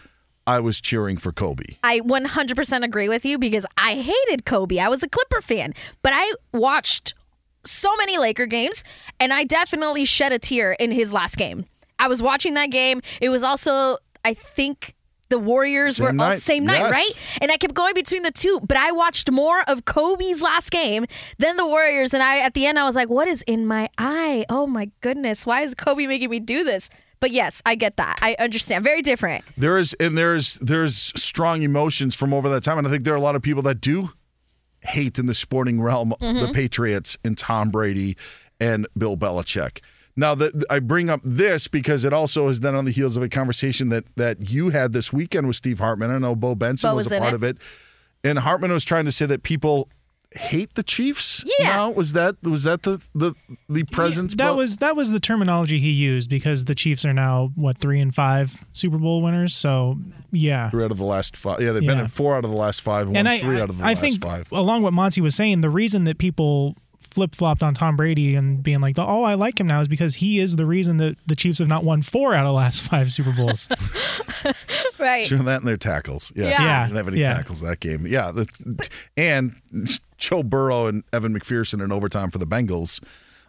I 0.46 0.60
was 0.60 0.80
cheering 0.82 1.16
for 1.16 1.32
Kobe. 1.32 1.64
I 1.82 2.00
100% 2.00 2.84
agree 2.84 3.08
with 3.08 3.24
you 3.24 3.38
because 3.38 3.64
I 3.78 3.94
hated 3.94 4.44
Kobe. 4.44 4.78
I 4.78 4.88
was 4.88 5.02
a 5.02 5.08
Clipper 5.08 5.40
fan, 5.40 5.72
but 6.02 6.12
I 6.14 6.30
watched 6.52 7.14
so 7.64 7.94
many 7.96 8.16
Laker 8.18 8.46
games 8.46 8.84
and 9.18 9.32
I 9.32 9.44
definitely 9.44 10.04
shed 10.04 10.30
a 10.32 10.38
tear 10.38 10.72
in 10.72 10.92
his 10.92 11.10
last 11.12 11.36
game. 11.36 11.64
I 11.98 12.08
was 12.08 12.22
watching 12.22 12.54
that 12.54 12.70
game. 12.70 13.00
It 13.20 13.28
was 13.28 13.42
also, 13.42 13.98
I 14.24 14.34
think, 14.34 14.94
the 15.28 15.38
Warriors 15.38 15.96
Same 15.96 16.04
were 16.04 16.10
all 16.10 16.30
night. 16.30 16.38
same 16.38 16.64
night, 16.64 16.78
Yes. 16.78 16.92
right? 16.92 17.10
And 17.40 17.50
I 17.50 17.56
kept 17.56 17.74
going 17.74 17.94
between 17.94 18.22
the 18.22 18.30
two, 18.30 18.60
but 18.60 18.76
I 18.76 18.92
watched 18.92 19.30
more 19.30 19.60
of 19.68 19.84
Kobe's 19.84 20.40
last 20.40 20.70
game 20.70 21.04
than 21.38 21.56
the 21.56 21.66
Warriors. 21.66 22.14
And 22.14 22.22
I, 22.22 22.38
at 22.38 22.54
the 22.54 22.66
end, 22.66 22.78
I 22.78 22.84
was 22.84 22.94
like, 22.94 23.08
"What 23.08 23.26
is 23.26 23.42
in 23.42 23.66
my 23.66 23.88
eye? 23.98 24.44
Oh 24.48 24.66
my 24.68 24.90
goodness! 25.00 25.44
Why 25.44 25.62
is 25.62 25.74
Kobe 25.74 26.06
making 26.06 26.30
me 26.30 26.38
do 26.38 26.62
this?" 26.62 26.88
But 27.18 27.30
yes, 27.32 27.60
I 27.66 27.74
get 27.74 27.96
that. 27.96 28.18
I 28.22 28.36
understand. 28.38 28.84
Very 28.84 29.02
different. 29.02 29.44
There 29.56 29.78
is 29.78 29.94
and 29.94 30.16
there's 30.16 30.54
there's 30.56 30.94
strong 31.20 31.62
emotions 31.62 32.14
from 32.14 32.32
over 32.32 32.48
that 32.50 32.62
time, 32.62 32.78
and 32.78 32.86
I 32.86 32.90
think 32.90 33.04
there 33.04 33.14
are 33.14 33.16
a 33.16 33.20
lot 33.20 33.34
of 33.34 33.42
people 33.42 33.62
that 33.62 33.80
do 33.80 34.10
hate 34.80 35.18
in 35.18 35.26
the 35.26 35.34
sporting 35.34 35.80
realm 35.82 36.14
mm-hmm. 36.20 36.46
the 36.46 36.52
Patriots 36.52 37.18
and 37.24 37.36
Tom 37.36 37.70
Brady 37.70 38.16
and 38.60 38.86
Bill 38.96 39.16
Belichick. 39.16 39.80
Now, 40.16 40.34
the, 40.34 40.64
I 40.70 40.78
bring 40.78 41.10
up 41.10 41.20
this 41.22 41.68
because 41.68 42.04
it 42.04 42.12
also 42.12 42.48
is 42.48 42.60
then 42.60 42.74
on 42.74 42.86
the 42.86 42.90
heels 42.90 43.16
of 43.16 43.22
a 43.22 43.28
conversation 43.28 43.90
that 43.90 44.04
that 44.16 44.50
you 44.50 44.70
had 44.70 44.92
this 44.92 45.12
weekend 45.12 45.46
with 45.46 45.56
Steve 45.56 45.78
Hartman. 45.78 46.10
I 46.10 46.18
know 46.18 46.34
Bo 46.34 46.54
Benson 46.54 46.90
Bo 46.90 46.94
was, 46.96 47.04
was 47.04 47.12
a 47.12 47.18
part 47.18 47.32
it. 47.32 47.36
of 47.36 47.42
it, 47.42 47.58
and 48.24 48.38
Hartman 48.38 48.72
was 48.72 48.84
trying 48.84 49.04
to 49.04 49.12
say 49.12 49.26
that 49.26 49.42
people 49.42 49.90
hate 50.36 50.74
the 50.74 50.82
Chiefs. 50.82 51.44
Yeah. 51.58 51.68
now? 51.68 51.90
was 51.90 52.12
that 52.12 52.36
was 52.42 52.62
that 52.64 52.82
the 52.82 53.06
the 53.14 53.34
the 53.68 53.84
presence? 53.84 54.34
that 54.34 54.50
Bo? 54.50 54.56
was 54.56 54.78
that 54.78 54.96
was 54.96 55.10
the 55.10 55.20
terminology 55.20 55.78
he 55.78 55.90
used 55.90 56.28
because 56.28 56.64
the 56.64 56.74
Chiefs 56.74 57.04
are 57.04 57.12
now 57.12 57.52
what 57.54 57.78
three 57.78 58.00
and 58.00 58.14
five 58.14 58.64
Super 58.72 58.98
Bowl 58.98 59.22
winners. 59.22 59.54
So 59.54 59.98
yeah, 60.32 60.70
three 60.70 60.84
out 60.84 60.90
of 60.90 60.98
the 60.98 61.04
last 61.04 61.36
five. 61.36 61.60
Yeah, 61.60 61.72
they've 61.72 61.84
been 61.84 61.98
in 61.98 62.08
four 62.08 62.36
out 62.36 62.44
of 62.44 62.50
the 62.50 62.56
last 62.56 62.80
five. 62.82 63.08
Won 63.08 63.16
and 63.16 63.28
I 63.28 63.40
three 63.40 63.60
out 63.60 63.70
of 63.70 63.78
the 63.78 63.84
I 63.84 63.88
last 63.88 64.00
think 64.00 64.22
five. 64.22 64.50
along 64.52 64.82
what 64.82 64.92
Monty 64.92 65.20
was 65.20 65.34
saying, 65.34 65.60
the 65.60 65.70
reason 65.70 66.04
that 66.04 66.18
people 66.18 66.76
flip 67.16 67.34
flopped 67.34 67.62
on 67.62 67.74
Tom 67.74 67.96
Brady 67.96 68.36
and 68.36 68.62
being 68.62 68.80
like, 68.80 68.96
"Oh, 68.98 69.24
I 69.24 69.34
like 69.34 69.58
him 69.58 69.66
now," 69.66 69.80
is 69.80 69.88
because 69.88 70.14
he 70.16 70.38
is 70.38 70.54
the 70.56 70.66
reason 70.66 70.98
that 70.98 71.16
the 71.26 71.34
Chiefs 71.34 71.58
have 71.58 71.66
not 71.68 71.82
won 71.82 72.02
four 72.02 72.34
out 72.34 72.44
of 72.46 72.50
the 72.50 72.52
last 72.52 72.82
five 72.90 73.10
Super 73.10 73.32
Bowls. 73.32 73.68
Right. 74.98 75.24
Sure, 75.24 75.38
that 75.38 75.58
and 75.60 75.68
their 75.68 75.76
tackles. 75.76 76.32
Yeah, 76.34 76.44
Yeah. 76.50 76.62
Yeah. 76.62 76.84
didn't 76.86 76.96
have 76.96 77.08
any 77.08 77.20
Yeah. 77.20 77.34
tackles 77.34 77.60
that 77.60 77.80
game. 77.80 78.06
Yeah, 78.06 78.30
the, 78.30 78.88
and 79.16 79.54
Joe 80.18 80.42
Burrow 80.42 80.86
and 80.86 81.04
Evan 81.12 81.38
McPherson 81.38 81.82
in 81.84 81.92
overtime 81.92 82.30
for 82.30 82.38
the 82.38 82.46
Bengals 82.46 83.02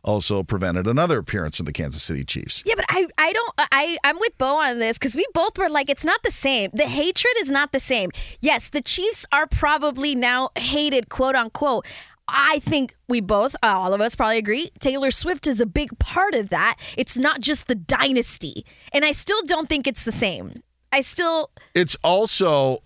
also 0.04 0.44
prevented 0.44 0.88
another 0.88 1.20
appearance 1.20 1.58
from 1.58 1.66
the 1.66 1.72
Kansas 1.74 2.04
City 2.04 2.24
Chiefs. 2.24 2.64
Yeah, 2.66 2.74
but 2.76 2.86
I, 2.90 3.08
I 3.18 3.32
don't 3.34 3.54
I 3.72 3.98
I'm 4.04 4.20
with 4.20 4.38
Bo 4.38 4.58
on 4.58 4.80
this 4.80 4.98
because 4.98 5.16
we 5.16 5.26
both 5.34 5.58
were 5.58 5.70
like 5.70 5.90
it's 5.90 6.06
not 6.06 6.22
the 6.24 6.32
same. 6.32 6.70
The 6.74 6.88
hatred 6.88 7.34
is 7.40 7.50
not 7.52 7.72
the 7.72 7.80
same. 7.80 8.10
Yes, 8.42 8.70
the 8.70 8.82
Chiefs 8.82 9.26
are 9.32 9.48
probably 9.48 10.16
now 10.16 10.50
hated, 10.58 11.10
quote 11.10 11.36
unquote. 11.36 11.86
I 12.28 12.60
think 12.60 12.96
we 13.08 13.22
both, 13.22 13.56
uh, 13.64 13.68
all 13.68 13.94
of 13.94 14.02
us 14.02 14.16
probably 14.16 14.38
agree, 14.38 14.72
Taylor 14.80 15.12
Swift 15.12 15.48
is 15.48 15.62
a 15.62 15.66
big 15.66 15.98
part 16.00 16.36
of 16.36 16.50
that. 16.50 16.78
It's 16.98 17.18
not 17.18 17.40
just 17.40 17.68
the 17.68 17.76
dynasty. 17.76 18.66
And 18.92 19.06
I 19.06 19.12
still 19.14 19.42
don't 19.44 19.70
think 19.70 19.88
it's 19.88 20.04
the 20.04 20.12
same. 20.12 20.62
I 20.92 21.02
still. 21.02 21.52
It's 21.74 21.96
also, 22.04 22.80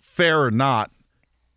fair 0.00 0.42
or 0.42 0.50
not, 0.50 0.90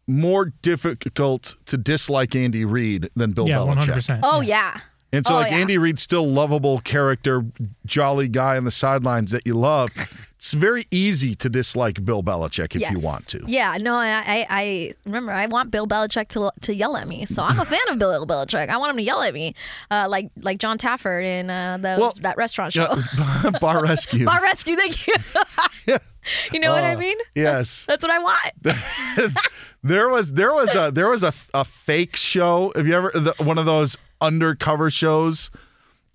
more 0.07 0.45
difficult 0.45 1.55
to 1.65 1.77
dislike 1.77 2.35
Andy 2.35 2.65
Reid 2.65 3.09
than 3.15 3.31
Bill 3.31 3.47
yeah, 3.47 3.57
Belichick. 3.57 3.95
100%. 3.95 4.19
Oh, 4.23 4.41
yeah. 4.41 4.79
And 5.13 5.25
so, 5.25 5.35
Oh, 5.35 5.37
like 5.37 5.51
yeah. 5.51 5.59
Andy 5.59 5.77
Reid's 5.77 6.01
still 6.03 6.27
lovable 6.27 6.79
character, 6.79 7.45
jolly 7.85 8.27
guy 8.27 8.57
on 8.57 8.65
the 8.65 8.71
sidelines 8.71 9.31
that 9.31 9.45
you 9.47 9.53
love. 9.53 9.89
It's 10.43 10.51
very 10.51 10.83
easy 10.91 11.35
to 11.35 11.47
dislike 11.47 12.03
Bill 12.03 12.21
Belichick 12.21 12.75
if 12.75 12.91
you 12.91 12.99
want 12.99 13.27
to. 13.27 13.41
Yeah, 13.47 13.77
no, 13.79 13.95
I, 13.95 14.09
I, 14.09 14.45
I 14.49 14.93
remember 15.05 15.31
I 15.31 15.45
want 15.45 15.71
Bill 15.71 15.87
Belichick 15.87 16.27
to 16.29 16.51
to 16.63 16.75
yell 16.75 16.97
at 16.97 17.07
me, 17.07 17.25
so 17.25 17.41
I'm 17.43 17.61
a 17.61 17.63
fan 17.63 17.79
of 17.87 17.97
Bill 17.97 18.25
Belichick. 18.25 18.67
I 18.67 18.75
want 18.75 18.89
him 18.89 18.97
to 18.97 19.03
yell 19.03 19.21
at 19.21 19.33
me, 19.33 19.55
uh, 19.89 20.07
like 20.09 20.31
like 20.41 20.57
Jon 20.57 20.77
Taffer 20.77 21.23
in 21.23 21.49
uh, 21.49 21.77
those, 21.77 21.97
Well, 21.97 22.13
that 22.23 22.35
restaurant 22.35 22.73
show. 22.73 22.93
Yeah, 23.15 23.51
bar 23.61 23.81
rescue. 23.89 24.25
Bar 24.25 24.41
Rescue, 24.41 24.75
thank 24.75 25.07
you. 25.07 25.13
you 26.51 26.59
know 26.59 26.73
what 26.73 26.83
I 26.83 26.95
Oh, 26.95 26.99
mean? 26.99 27.17
Yes. 27.35 27.85
That's 27.85 28.03
what 28.03 28.11
I 28.11 28.19
want. 28.19 29.31
There 29.81 30.07
was 30.09 30.33
there 30.33 30.53
was 30.53 30.75
a 30.75 30.91
there 30.91 31.09
was 31.09 31.23
a, 31.23 31.33
a 31.53 31.63
fake 31.65 32.15
show. 32.15 32.71
Have 32.75 32.87
you 32.87 32.93
ever 32.95 33.11
the, 33.13 33.33
one 33.39 33.57
of 33.57 33.65
those 33.65 33.97
undercover 34.23 34.89
shows 34.89 35.51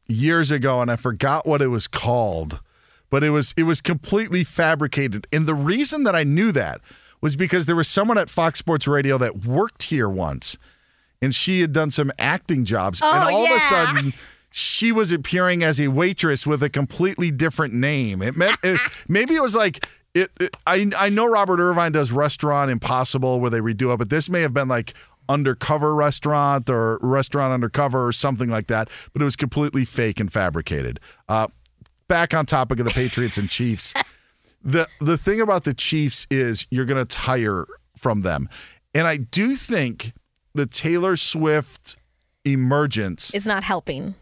years 0.06 0.50
ago, 0.50 0.80
and 0.80 0.90
I 0.90 0.96
forgot 0.96 1.46
what 1.46 1.60
it 1.60 1.68
was 1.68 1.86
called, 1.86 2.60
but 3.10 3.22
it 3.22 3.30
was 3.30 3.54
it 3.56 3.64
was 3.64 3.80
completely 3.80 4.42
fabricated. 4.44 5.26
And 5.32 5.46
the 5.46 5.54
reason 5.54 6.04
that 6.04 6.16
I 6.16 6.24
knew 6.24 6.50
that 6.52 6.80
was 7.20 7.36
because 7.36 7.66
there 7.66 7.76
was 7.76 7.88
someone 7.88 8.16
at 8.18 8.30
Fox 8.30 8.58
Sports 8.58 8.86
Radio 8.88 9.18
that 9.18 9.44
worked 9.44 9.84
here 9.84 10.08
once, 10.08 10.56
and 11.20 11.34
she 11.34 11.60
had 11.60 11.72
done 11.72 11.90
some 11.90 12.10
acting 12.18 12.64
jobs, 12.64 13.00
and 13.02 13.10
Oh, 13.24 13.34
all 13.36 13.46
of 13.46 13.56
a 13.56 13.60
sudden. 13.60 14.12
She 14.50 14.92
was 14.92 15.12
appearing 15.12 15.62
as 15.62 15.78
a 15.78 15.88
waitress 15.88 16.46
with 16.46 16.62
a 16.62 16.70
completely 16.70 17.30
different 17.30 17.74
name. 17.74 18.22
It 18.22 18.34
meant 18.34 18.56
it, 18.62 18.80
maybe 19.08 19.34
it 19.34 19.42
was 19.42 19.54
like 19.54 19.86
it, 20.14 20.30
it- 20.40 20.56
I 20.66 20.90
I 20.98 21.10
know 21.10 21.26
Robert 21.26 21.60
Irvine 21.60 21.92
does 21.92 22.12
Restaurant 22.12 22.70
Impossible 22.70 23.40
where 23.40 23.50
they 23.50 23.60
redo 23.60 23.92
it, 23.92 23.98
but 23.98 24.08
this 24.08 24.30
may 24.30 24.40
have 24.40 24.54
been 24.54 24.66
like 24.66 24.94
undercover 25.28 25.94
restaurant 25.94 26.68
or 26.70 26.98
restaurant 27.00 27.52
undercover 27.52 28.06
or 28.06 28.12
something 28.12 28.48
like 28.48 28.66
that. 28.68 28.88
But 29.12 29.22
it 29.22 29.24
was 29.24 29.36
completely 29.36 29.84
fake 29.84 30.20
and 30.20 30.32
fabricated. 30.32 31.00
Uh, 31.28 31.48
back 32.08 32.34
on 32.34 32.46
topic 32.46 32.80
of 32.80 32.86
the 32.86 32.92
Patriots 32.92 33.38
and 33.38 33.48
Chiefs. 33.48 33.94
The 34.60 34.88
the 35.00 35.16
thing 35.16 35.40
about 35.40 35.62
the 35.62 35.72
Chiefs 35.72 36.26
is 36.32 36.66
you're 36.68 36.84
going 36.84 37.00
to 37.00 37.08
tire 37.08 37.64
from 37.96 38.22
them, 38.22 38.48
and 38.92 39.06
I 39.06 39.16
do 39.16 39.54
think 39.54 40.12
the 40.52 40.66
Taylor 40.66 41.14
Swift 41.14 41.96
emergence 42.44 43.32
is 43.34 43.46
not 43.46 43.62
helping. 43.62 44.16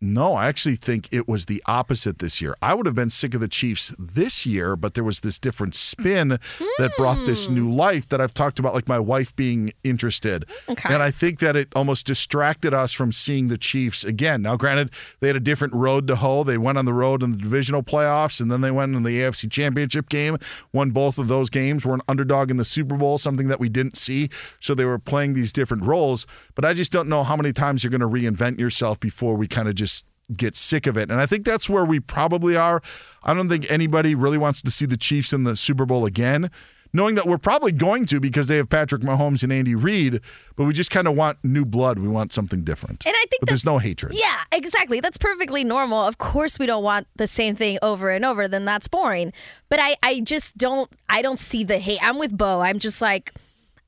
No, 0.00 0.34
I 0.34 0.48
actually 0.48 0.76
think 0.76 1.08
it 1.10 1.26
was 1.26 1.46
the 1.46 1.62
opposite 1.66 2.18
this 2.18 2.42
year. 2.42 2.54
I 2.60 2.74
would 2.74 2.84
have 2.84 2.94
been 2.94 3.08
sick 3.08 3.34
of 3.34 3.40
the 3.40 3.48
Chiefs 3.48 3.94
this 3.98 4.44
year, 4.44 4.76
but 4.76 4.92
there 4.92 5.04
was 5.04 5.20
this 5.20 5.38
different 5.38 5.74
spin 5.74 6.38
that 6.78 6.90
brought 6.98 7.24
this 7.24 7.46
hmm. 7.46 7.54
new 7.54 7.72
life 7.72 8.06
that 8.10 8.20
I've 8.20 8.34
talked 8.34 8.58
about, 8.58 8.74
like 8.74 8.88
my 8.88 8.98
wife 8.98 9.34
being 9.36 9.72
interested. 9.84 10.44
Okay. 10.68 10.92
And 10.92 11.02
I 11.02 11.10
think 11.10 11.38
that 11.38 11.56
it 11.56 11.68
almost 11.74 12.04
distracted 12.04 12.74
us 12.74 12.92
from 12.92 13.10
seeing 13.10 13.48
the 13.48 13.56
Chiefs 13.56 14.04
again. 14.04 14.42
Now, 14.42 14.56
granted, 14.56 14.90
they 15.20 15.28
had 15.28 15.36
a 15.36 15.40
different 15.40 15.72
road 15.72 16.06
to 16.08 16.16
hoe. 16.16 16.44
They 16.44 16.58
went 16.58 16.76
on 16.76 16.84
the 16.84 16.92
road 16.92 17.22
in 17.22 17.32
the 17.32 17.38
divisional 17.38 17.82
playoffs, 17.82 18.38
and 18.38 18.50
then 18.50 18.60
they 18.60 18.70
went 18.70 18.94
in 18.94 19.02
the 19.02 19.20
AFC 19.20 19.50
Championship 19.50 20.10
game, 20.10 20.36
won 20.74 20.90
both 20.90 21.16
of 21.16 21.28
those 21.28 21.48
games, 21.48 21.86
were 21.86 21.94
an 21.94 22.02
underdog 22.06 22.50
in 22.50 22.58
the 22.58 22.66
Super 22.66 22.96
Bowl, 22.96 23.16
something 23.16 23.48
that 23.48 23.60
we 23.60 23.70
didn't 23.70 23.96
see. 23.96 24.28
So 24.60 24.74
they 24.74 24.84
were 24.84 24.98
playing 24.98 25.32
these 25.32 25.54
different 25.54 25.84
roles. 25.84 26.26
But 26.54 26.66
I 26.66 26.74
just 26.74 26.92
don't 26.92 27.08
know 27.08 27.24
how 27.24 27.36
many 27.36 27.54
times 27.54 27.82
you're 27.82 27.90
going 27.90 28.00
to 28.02 28.08
reinvent 28.08 28.60
yourself 28.60 29.00
before 29.00 29.36
we 29.36 29.48
kind 29.48 29.68
of 29.68 29.74
just 29.74 29.85
get 30.34 30.56
sick 30.56 30.86
of 30.86 30.96
it. 30.96 31.10
And 31.10 31.20
I 31.20 31.26
think 31.26 31.44
that's 31.44 31.68
where 31.68 31.84
we 31.84 32.00
probably 32.00 32.56
are. 32.56 32.82
I 33.22 33.34
don't 33.34 33.48
think 33.48 33.70
anybody 33.70 34.14
really 34.14 34.38
wants 34.38 34.62
to 34.62 34.70
see 34.70 34.86
the 34.86 34.96
Chiefs 34.96 35.32
in 35.32 35.44
the 35.44 35.56
Super 35.56 35.86
Bowl 35.86 36.06
again, 36.06 36.50
knowing 36.92 37.14
that 37.16 37.26
we're 37.26 37.38
probably 37.38 37.72
going 37.72 38.06
to 38.06 38.20
because 38.20 38.48
they 38.48 38.56
have 38.56 38.68
Patrick 38.68 39.02
Mahomes 39.02 39.42
and 39.42 39.52
Andy 39.52 39.74
Reid, 39.74 40.20
but 40.56 40.64
we 40.64 40.72
just 40.72 40.90
kind 40.90 41.06
of 41.06 41.14
want 41.14 41.38
new 41.44 41.64
blood. 41.64 41.98
We 41.98 42.08
want 42.08 42.32
something 42.32 42.62
different. 42.64 43.04
And 43.06 43.14
I 43.16 43.24
think 43.30 43.40
but 43.40 43.48
there's 43.48 43.66
no 43.66 43.78
hatred. 43.78 44.14
Yeah, 44.14 44.42
exactly. 44.52 45.00
That's 45.00 45.18
perfectly 45.18 45.64
normal. 45.64 46.02
Of 46.02 46.18
course 46.18 46.58
we 46.58 46.66
don't 46.66 46.84
want 46.84 47.06
the 47.16 47.26
same 47.26 47.54
thing 47.54 47.78
over 47.82 48.10
and 48.10 48.24
over, 48.24 48.48
then 48.48 48.64
that's 48.64 48.88
boring. 48.88 49.32
But 49.68 49.80
I, 49.80 49.96
I 50.02 50.20
just 50.20 50.56
don't 50.56 50.90
I 51.08 51.22
don't 51.22 51.38
see 51.38 51.64
the 51.64 51.78
hate. 51.78 52.00
I'm 52.02 52.18
with 52.18 52.36
Bo. 52.36 52.60
I'm 52.60 52.78
just 52.78 53.00
like 53.00 53.32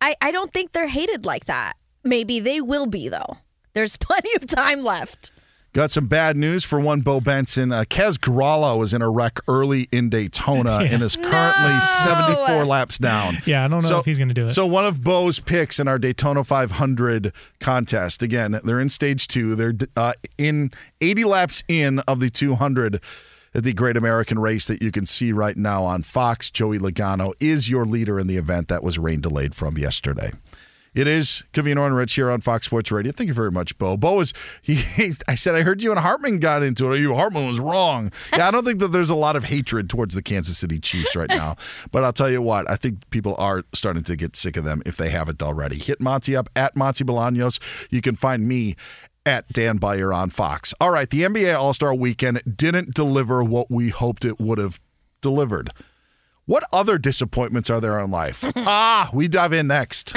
I, 0.00 0.14
I 0.20 0.30
don't 0.30 0.52
think 0.52 0.72
they're 0.72 0.88
hated 0.88 1.24
like 1.24 1.46
that. 1.46 1.74
Maybe 2.04 2.40
they 2.40 2.60
will 2.60 2.86
be 2.86 3.08
though. 3.08 3.38
There's 3.74 3.96
plenty 3.98 4.34
of 4.36 4.46
time 4.46 4.82
left. 4.82 5.32
Got 5.78 5.92
some 5.92 6.08
bad 6.08 6.36
news 6.36 6.64
for 6.64 6.80
one 6.80 7.02
Bo 7.02 7.20
Benson. 7.20 7.70
Uh, 7.70 7.84
Kaz 7.84 8.18
Grala 8.18 8.76
was 8.76 8.92
in 8.92 9.00
a 9.00 9.08
wreck 9.08 9.38
early 9.46 9.86
in 9.92 10.10
Daytona 10.10 10.78
and 10.90 11.04
is 11.04 11.14
currently 11.14 11.72
No! 11.72 11.80
74 12.02 12.64
laps 12.64 12.98
down. 12.98 13.38
Yeah, 13.46 13.64
I 13.64 13.68
don't 13.68 13.88
know 13.88 14.00
if 14.00 14.04
he's 14.04 14.18
going 14.18 14.26
to 14.26 14.34
do 14.34 14.46
it. 14.46 14.54
So 14.54 14.66
one 14.66 14.84
of 14.84 15.04
Bo's 15.04 15.38
picks 15.38 15.78
in 15.78 15.86
our 15.86 16.00
Daytona 16.00 16.42
500 16.42 17.32
contest. 17.60 18.24
Again, 18.24 18.58
they're 18.64 18.80
in 18.80 18.88
stage 18.88 19.28
two. 19.28 19.54
They're 19.54 19.74
uh, 19.96 20.14
in 20.36 20.72
80 21.00 21.22
laps 21.22 21.62
in 21.68 22.00
of 22.00 22.18
the 22.18 22.28
200 22.28 23.00
at 23.54 23.62
the 23.62 23.72
Great 23.72 23.96
American 23.96 24.40
Race 24.40 24.66
that 24.66 24.82
you 24.82 24.90
can 24.90 25.06
see 25.06 25.30
right 25.30 25.56
now 25.56 25.84
on 25.84 26.02
Fox. 26.02 26.50
Joey 26.50 26.80
Logano 26.80 27.34
is 27.38 27.70
your 27.70 27.86
leader 27.86 28.18
in 28.18 28.26
the 28.26 28.36
event 28.36 28.66
that 28.66 28.82
was 28.82 28.98
rain 28.98 29.20
delayed 29.20 29.54
from 29.54 29.78
yesterday. 29.78 30.32
It 30.98 31.06
is 31.06 31.44
Covino 31.52 31.86
and 31.86 31.94
Rich 31.94 32.14
here 32.14 32.28
on 32.28 32.40
Fox 32.40 32.66
Sports 32.66 32.90
Radio. 32.90 33.12
Thank 33.12 33.28
you 33.28 33.34
very 33.34 33.52
much, 33.52 33.78
Bo. 33.78 33.96
Bo 33.96 34.14
was 34.14 34.34
he, 34.62 34.74
he- 34.74 35.12
I 35.28 35.36
said 35.36 35.54
I 35.54 35.62
heard 35.62 35.80
you 35.80 35.92
and 35.92 36.00
Hartman 36.00 36.40
got 36.40 36.64
into 36.64 36.92
it. 36.92 36.98
You 36.98 37.14
Hartman 37.14 37.46
was 37.46 37.60
wrong. 37.60 38.10
Yeah, 38.36 38.48
I 38.48 38.50
don't 38.50 38.64
think 38.64 38.80
that 38.80 38.88
there's 38.88 39.08
a 39.08 39.14
lot 39.14 39.36
of 39.36 39.44
hatred 39.44 39.88
towards 39.88 40.16
the 40.16 40.22
Kansas 40.22 40.58
City 40.58 40.80
Chiefs 40.80 41.14
right 41.14 41.28
now. 41.28 41.54
But 41.92 42.02
I'll 42.02 42.12
tell 42.12 42.28
you 42.28 42.42
what, 42.42 42.68
I 42.68 42.74
think 42.74 43.08
people 43.10 43.36
are 43.38 43.62
starting 43.72 44.02
to 44.02 44.16
get 44.16 44.34
sick 44.34 44.56
of 44.56 44.64
them 44.64 44.82
if 44.84 44.96
they 44.96 45.10
haven't 45.10 45.40
already. 45.40 45.78
Hit 45.78 46.00
Monty 46.00 46.34
up 46.34 46.48
at 46.56 46.74
Monse 46.74 47.02
Bolaños. 47.02 47.60
You 47.90 48.00
can 48.00 48.16
find 48.16 48.48
me 48.48 48.74
at 49.24 49.48
Dan 49.52 49.76
Beyer 49.76 50.12
on 50.12 50.30
Fox. 50.30 50.74
All 50.80 50.90
right, 50.90 51.08
the 51.08 51.22
NBA 51.22 51.56
All 51.56 51.72
Star 51.74 51.94
Weekend 51.94 52.42
didn't 52.56 52.92
deliver 52.94 53.44
what 53.44 53.70
we 53.70 53.90
hoped 53.90 54.24
it 54.24 54.40
would 54.40 54.58
have 54.58 54.80
delivered. 55.22 55.70
What 56.46 56.64
other 56.72 56.98
disappointments 56.98 57.70
are 57.70 57.80
there 57.80 58.00
in 58.00 58.10
life? 58.10 58.42
ah, 58.56 59.10
we 59.12 59.28
dive 59.28 59.52
in 59.52 59.68
next. 59.68 60.16